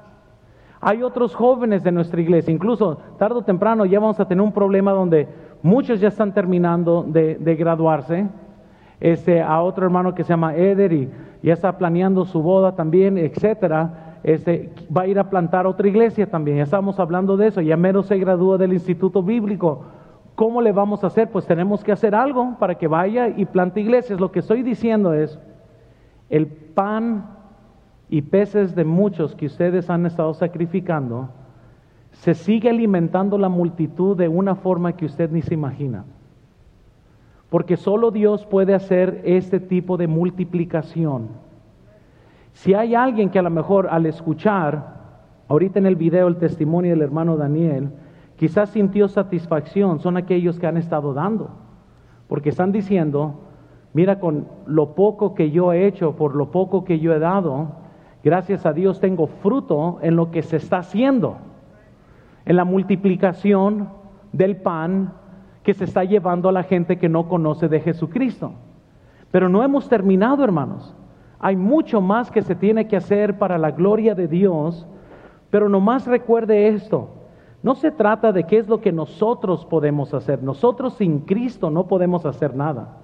Hay 0.79 1.03
otros 1.03 1.35
jóvenes 1.35 1.83
de 1.83 1.91
nuestra 1.91 2.19
iglesia, 2.19 2.51
incluso 2.51 2.97
tarde 3.19 3.39
o 3.39 3.43
temprano 3.43 3.85
ya 3.85 3.99
vamos 3.99 4.19
a 4.19 4.27
tener 4.27 4.41
un 4.41 4.51
problema 4.51 4.91
donde 4.91 5.27
muchos 5.61 5.99
ya 5.99 6.07
están 6.07 6.33
terminando 6.33 7.03
de, 7.07 7.55
graduarse. 7.55 8.27
Este, 8.99 9.41
a 9.41 9.61
otro 9.61 9.85
hermano 9.85 10.13
que 10.13 10.23
se 10.23 10.29
llama 10.29 10.55
Eder 10.55 10.93
y 10.93 11.09
ya 11.41 11.53
está 11.53 11.75
planeando 11.77 12.25
su 12.25 12.41
boda 12.41 12.75
también, 12.75 13.17
etcétera. 13.17 14.17
Este, 14.23 14.71
va 14.95 15.03
a 15.03 15.07
ir 15.07 15.17
a 15.17 15.29
plantar 15.29 15.65
otra 15.65 15.87
iglesia 15.87 16.29
también. 16.29 16.57
Ya 16.57 16.63
estamos 16.63 16.99
hablando 16.99 17.35
de 17.35 17.47
eso. 17.47 17.61
Ya 17.61 17.77
menos 17.77 18.07
se 18.07 18.17
gradúa 18.19 18.57
del 18.57 18.73
Instituto 18.73 19.23
Bíblico. 19.23 19.85
¿Cómo 20.35 20.61
le 20.61 20.71
vamos 20.71 21.03
a 21.03 21.07
hacer? 21.07 21.29
Pues 21.31 21.45
tenemos 21.45 21.83
que 21.83 21.91
hacer 21.91 22.13
algo 22.13 22.55
para 22.59 22.75
que 22.75 22.87
vaya 22.87 23.27
y 23.29 23.45
plante 23.45 23.81
iglesias. 23.81 24.19
Lo 24.19 24.31
que 24.31 24.39
estoy 24.39 24.61
diciendo 24.61 25.13
es, 25.13 25.39
el 26.29 26.47
pan 26.47 27.40
y 28.11 28.23
peces 28.23 28.75
de 28.75 28.83
muchos 28.83 29.35
que 29.35 29.45
ustedes 29.45 29.89
han 29.89 30.05
estado 30.05 30.33
sacrificando, 30.33 31.29
se 32.11 32.33
sigue 32.33 32.69
alimentando 32.69 33.37
la 33.37 33.47
multitud 33.47 34.17
de 34.17 34.27
una 34.27 34.55
forma 34.55 34.97
que 34.97 35.05
usted 35.05 35.31
ni 35.31 35.41
se 35.41 35.53
imagina. 35.53 36.03
Porque 37.49 37.77
solo 37.77 38.11
Dios 38.11 38.45
puede 38.45 38.75
hacer 38.75 39.21
este 39.23 39.61
tipo 39.61 39.95
de 39.95 40.07
multiplicación. 40.07 41.29
Si 42.51 42.73
hay 42.73 42.95
alguien 42.95 43.29
que 43.29 43.39
a 43.39 43.43
lo 43.43 43.49
mejor 43.49 43.87
al 43.87 44.05
escuchar, 44.05 44.97
ahorita 45.47 45.79
en 45.79 45.85
el 45.85 45.95
video 45.95 46.27
el 46.27 46.35
testimonio 46.35 46.91
del 46.91 47.03
hermano 47.03 47.37
Daniel, 47.37 47.91
quizás 48.35 48.71
sintió 48.71 49.07
satisfacción, 49.07 50.01
son 50.01 50.17
aquellos 50.17 50.59
que 50.59 50.67
han 50.67 50.75
estado 50.75 51.13
dando. 51.13 51.49
Porque 52.27 52.49
están 52.49 52.73
diciendo, 52.73 53.35
mira 53.93 54.19
con 54.19 54.49
lo 54.65 54.95
poco 54.95 55.33
que 55.33 55.49
yo 55.49 55.71
he 55.71 55.87
hecho, 55.87 56.17
por 56.17 56.35
lo 56.35 56.51
poco 56.51 56.83
que 56.83 56.99
yo 56.99 57.13
he 57.13 57.19
dado, 57.19 57.79
Gracias 58.23 58.65
a 58.65 58.73
Dios 58.73 58.99
tengo 58.99 59.27
fruto 59.27 59.99
en 60.01 60.15
lo 60.15 60.29
que 60.29 60.43
se 60.43 60.57
está 60.57 60.79
haciendo, 60.79 61.37
en 62.45 62.55
la 62.55 62.65
multiplicación 62.65 63.89
del 64.31 64.57
pan 64.57 65.13
que 65.63 65.73
se 65.73 65.85
está 65.85 66.03
llevando 66.03 66.49
a 66.49 66.51
la 66.51 66.63
gente 66.63 66.97
que 66.97 67.09
no 67.09 67.27
conoce 67.27 67.67
de 67.67 67.79
Jesucristo. 67.79 68.53
Pero 69.31 69.49
no 69.49 69.63
hemos 69.63 69.89
terminado, 69.89 70.43
hermanos. 70.43 70.95
Hay 71.39 71.55
mucho 71.55 72.01
más 72.01 72.29
que 72.29 72.43
se 72.43 72.55
tiene 72.55 72.87
que 72.87 72.97
hacer 72.97 73.39
para 73.39 73.57
la 73.57 73.71
gloria 73.71 74.13
de 74.13 74.27
Dios, 74.27 74.87
pero 75.49 75.69
nomás 75.69 76.05
recuerde 76.05 76.67
esto. 76.67 77.09
No 77.63 77.75
se 77.75 77.91
trata 77.91 78.31
de 78.31 78.45
qué 78.45 78.57
es 78.57 78.67
lo 78.67 78.81
que 78.81 78.91
nosotros 78.91 79.65
podemos 79.65 80.13
hacer. 80.13 80.43
Nosotros 80.43 80.93
sin 80.93 81.19
Cristo 81.21 81.69
no 81.69 81.87
podemos 81.87 82.25
hacer 82.25 82.55
nada. 82.55 82.97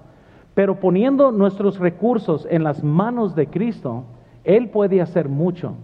Pero 0.54 0.80
poniendo 0.80 1.30
nuestros 1.30 1.78
recursos 1.78 2.46
en 2.50 2.64
las 2.64 2.82
manos 2.82 3.34
de 3.36 3.46
Cristo, 3.48 4.04
Él 4.48 4.70
puede 4.70 5.02
hacer 5.02 5.28
mucho. 5.28 5.74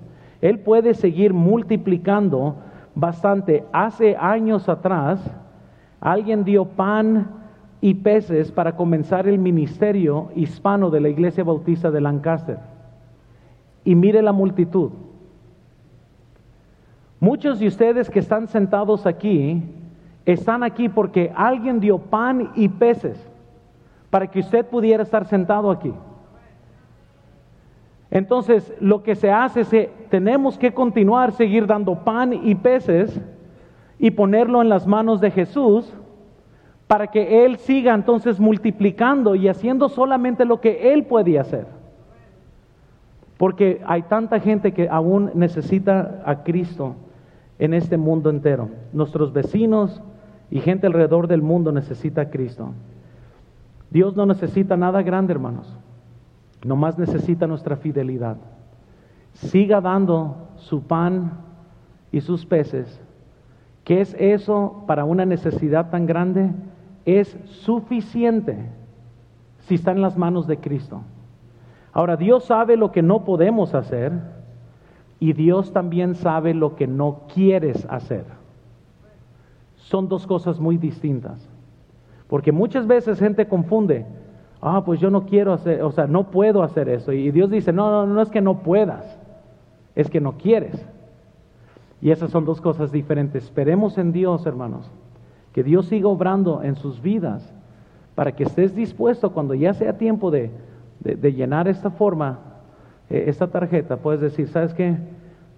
Él 0.41 0.59
puede 0.59 0.95
seguir 0.95 1.35
multiplicando 1.35 2.57
bastante. 2.95 3.63
Hace 3.73 4.17
años 4.17 4.71
atrás, 4.71 5.21
alguien 6.01 6.45
dio 6.45 6.65
pan 6.65 7.29
y 7.83 7.93
peces 7.93 8.51
para 8.51 8.75
comenzar 8.75 9.29
el 9.29 9.39
ministerio 9.39 10.31
hispano 10.35 10.89
de 10.89 11.01
la 11.03 11.11
Iglesia 11.11 11.45
Bautista 11.45 11.91
de 11.91 12.01
Lancaster. 12.01 12.59
Y 13.85 13.95
mire 13.95 14.23
la 14.23 14.33
multitud. 14.33 14.93
Muchos 17.21 17.59
de 17.59 17.67
ustedes 17.67 18.09
que 18.09 18.21
están 18.21 18.49
sentados 18.49 19.05
aquí, 19.05 19.63
están 20.25 20.63
aquí 20.63 20.89
porque 20.89 21.31
alguien 21.37 21.81
dio 21.81 21.99
pan 21.99 22.51
y 22.55 22.71
peces 22.71 23.31
para 24.09 24.27
que 24.27 24.41
usted 24.41 24.65
pudiera 24.65 25.03
estar 25.03 25.27
sentado 25.27 25.71
aquí. 25.71 25.93
Entonces, 28.15 28.73
lo 28.79 29.03
que 29.03 29.17
se 29.17 29.33
hace 29.33 29.63
es 29.63 29.69
que 29.69 29.91
tenemos 30.09 30.57
que 30.57 30.73
continuar, 30.73 31.33
seguir 31.33 31.67
dando 31.67 32.05
pan 32.05 32.33
y 32.33 32.55
peces 32.55 33.21
y 33.99 34.13
ponerlo 34.13 34.63
en 34.63 34.69
las 34.69 34.87
manos 34.87 35.21
de 35.21 35.33
Jesús 35.33 35.93
para 36.87 37.09
que 37.09 37.45
Él 37.45 37.57
siga 37.57 37.93
entonces 37.93 38.39
multiplicando 38.39 39.35
y 39.35 39.49
haciendo 39.49 39.89
solamente 39.89 40.45
lo 40.45 40.61
que 40.61 40.93
Él 40.93 41.07
puede 41.07 41.41
hacer. 41.41 41.67
Porque 43.37 43.83
hay 43.85 44.03
tanta 44.03 44.39
gente 44.39 44.73
que 44.73 44.89
aún 44.89 45.33
necesita 45.35 46.23
a 46.25 46.45
Cristo 46.45 46.95
en 47.59 47.75
este 47.75 47.97
mundo 47.97 48.31
entero. 48.31 48.69
Nuestros 48.93 49.33
vecinos 49.33 50.01
y 50.53 50.61
gente 50.61 50.87
alrededor 50.87 51.27
del 51.27 51.43
mundo 51.43 51.73
necesita 51.73 52.21
a 52.21 52.31
Cristo. 52.31 52.75
Dios 53.91 54.15
no 54.15 54.25
necesita 54.25 54.77
nada 54.77 55.03
grande, 55.03 55.33
hermanos. 55.33 55.77
Nomás 56.65 56.99
necesita 56.99 57.47
nuestra 57.47 57.77
fidelidad. 57.77 58.37
Siga 59.35 59.81
dando 59.81 60.49
su 60.57 60.83
pan 60.83 61.33
y 62.11 62.21
sus 62.21 62.47
peces. 62.47 63.01
¿Qué 63.85 64.01
es 64.01 64.17
eso 64.19 64.85
para 64.87 65.05
una 65.05 65.27
necesidad 65.27 65.91
tan 65.91 66.07
grande? 66.07 66.51
Es 67.05 67.37
suficiente 67.45 68.71
si 69.61 69.75
está 69.75 69.93
en 69.93 70.01
las 70.01 70.17
manos 70.17 70.47
de 70.47 70.59
Cristo. 70.59 71.03
Ahora, 71.93 72.17
Dios 72.17 72.45
sabe 72.45 72.77
lo 72.77 72.93
que 72.93 73.03
no 73.03 73.25
podemos 73.25 73.75
hacer 73.75 74.13
y 75.21 75.33
Dios 75.33 75.73
también 75.73 76.15
sabe 76.15 76.55
lo 76.55 76.77
que 76.77 76.87
no 76.87 77.23
quieres 77.33 77.87
hacer. 77.91 78.25
Son 79.77 80.09
dos 80.09 80.27
cosas 80.27 80.59
muy 80.59 80.79
distintas. 80.79 81.49
Porque 82.27 82.53
muchas 82.53 82.87
veces 82.87 83.19
gente 83.19 83.47
confunde, 83.47 84.07
ah, 84.65 84.83
pues 84.85 84.99
yo 84.99 85.11
no 85.11 85.27
quiero 85.27 85.53
hacer, 85.53 85.83
o 85.83 85.93
sea, 85.93 86.07
no 86.07 86.31
puedo 86.31 86.63
hacer 86.63 86.89
eso. 86.89 87.13
Y 87.13 87.31
Dios 87.31 87.51
dice, 87.51 87.73
no, 87.73 87.91
no, 87.91 88.07
no 88.13 88.23
es 88.23 88.31
que 88.31 88.41
no 88.41 88.63
puedas, 88.63 89.19
es 89.95 90.09
que 90.09 90.21
no 90.21 90.33
quieres. 90.39 90.85
Y 92.01 92.11
esas 92.11 92.31
son 92.31 92.45
dos 92.45 92.61
cosas 92.61 92.91
diferentes. 92.91 93.45
Esperemos 93.45 93.99
en 93.99 94.13
Dios, 94.13 94.47
hermanos, 94.47 94.91
que 95.53 95.63
Dios 95.63 95.87
siga 95.87 96.09
obrando 96.09 96.63
en 96.63 96.77
sus 96.77 97.01
vidas 97.01 97.55
para 98.15 98.33
que 98.33 98.45
estés 98.45 98.75
dispuesto 98.75 99.33
cuando 99.33 99.55
ya 99.55 99.75
sea 99.75 99.99
tiempo 99.99 100.31
de, 100.31 100.51
llenar 101.03 101.69
esta 101.69 101.91
forma, 101.91 102.39
eh, 103.11 103.25
esta 103.27 103.49
tarjeta, 103.49 103.99
puedes 103.99 104.21
decir, 104.21 104.49
¿sabes 104.49 104.73
qué? 104.73 104.97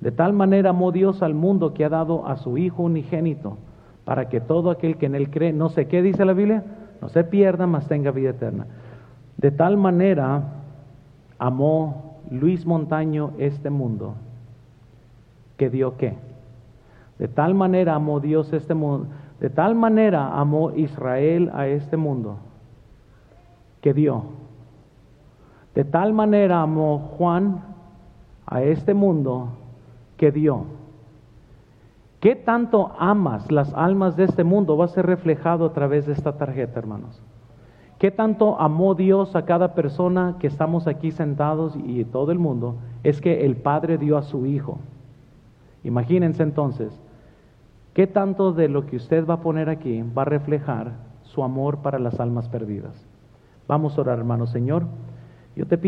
De 0.01 0.11
tal 0.11 0.33
manera 0.33 0.71
amó 0.71 0.93
Dios 0.93 1.23
al 1.23 1.35
mundo 1.35 1.75
que 1.75 1.85
ha 1.85 1.89
dado 1.89 2.27
a 2.27 2.37
su 2.37 2.59
Hijo 2.59 2.83
unigénito, 2.83 3.59
para 4.05 4.29
que 4.29 4.41
todo 4.41 4.71
aquel 4.71 4.97
que 4.97 5.07
en 5.07 5.15
él 5.15 5.31
cree, 5.31 5.53
no 5.53 5.69
sé 5.69 5.87
qué 5.87 6.03
dice 6.03 6.25
la 6.25 6.33
Biblia, 6.33 6.65
no 7.01 7.09
se 7.09 7.25
pierda, 7.25 7.67
mas 7.67 7.89
tenga 7.89 8.11
vida 8.11 8.31
eterna. 8.31 8.67
De 9.37 9.51
tal 9.51 9.77
manera 9.77 10.43
amó 11.39 12.19
Luis 12.31 12.67
Montaño 12.67 13.33
este 13.39 13.71
mundo, 13.71 14.15
que 15.57 15.71
dio 15.71 15.97
qué. 15.97 16.17
De 17.19 17.29
tal 17.29 17.55
manera 17.55 17.95
amó 17.95 18.21
Dios 18.21 18.53
este 18.53 18.75
mundo, 18.75 19.09
de 19.41 19.51
tal 19.51 19.75
manera 19.75 20.39
amó 20.39 20.71
Israel 20.73 21.51
a 21.55 21.67
este 21.67 21.97
mundo, 21.97 22.39
que 23.81 23.93
dio. 23.93 24.25
De 25.75 25.85
tal 25.85 26.13
manera 26.13 26.63
amó 26.63 26.99
Juan 26.99 27.63
a 28.47 28.63
este 28.63 28.95
mundo, 28.95 29.51
que 30.17 30.33
dio. 30.33 30.65
¿Qué 32.21 32.35
tanto 32.35 32.93
amas 32.99 33.53
las 33.53 33.73
almas 33.75 34.17
de 34.17 34.25
este 34.25 34.43
mundo? 34.43 34.77
Va 34.77 34.87
a 34.87 34.89
ser 34.89 35.05
reflejado 35.05 35.67
a 35.67 35.73
través 35.73 36.07
de 36.07 36.15
esta 36.15 36.33
tarjeta, 36.33 36.79
hermanos. 36.79 37.23
¿Qué 37.99 38.11
tanto 38.11 38.61
amó 38.61 38.95
Dios 38.95 39.35
a 39.37 39.47
cada 39.47 39.75
persona 39.75 40.37
que 40.39 40.47
estamos 40.47 40.87
aquí 40.87 41.13
sentados 41.13 41.75
y 41.77 42.05
todo 42.05 42.31
el 42.31 42.39
mundo? 42.39 42.77
Es 43.03 43.23
que 43.23 43.47
el 43.47 43.57
Padre 43.57 43.97
dio 43.97 44.19
a 44.19 44.23
su 44.23 44.45
Hijo. 44.45 44.79
Imagínense 45.83 46.43
entonces, 46.43 46.93
¿qué 47.95 48.07
tanto 48.07 48.53
de 48.53 48.69
lo 48.69 48.85
que 48.85 48.97
usted 48.97 49.27
va 49.27 49.35
a 49.35 49.41
poner 49.41 49.71
aquí 49.71 50.03
va 50.03 50.23
a 50.23 50.27
reflejar 50.27 50.93
su 51.23 51.43
amor 51.43 51.79
para 51.79 51.99
las 51.99 52.21
almas 52.21 52.49
perdidas? 52.49 53.07
Vamos 53.67 53.97
a 53.97 54.03
orar, 54.03 54.19
hermano 54.19 54.47
Señor. 54.47 54.85
Yo 55.55 55.67
te 55.67 55.79
pido 55.79 55.85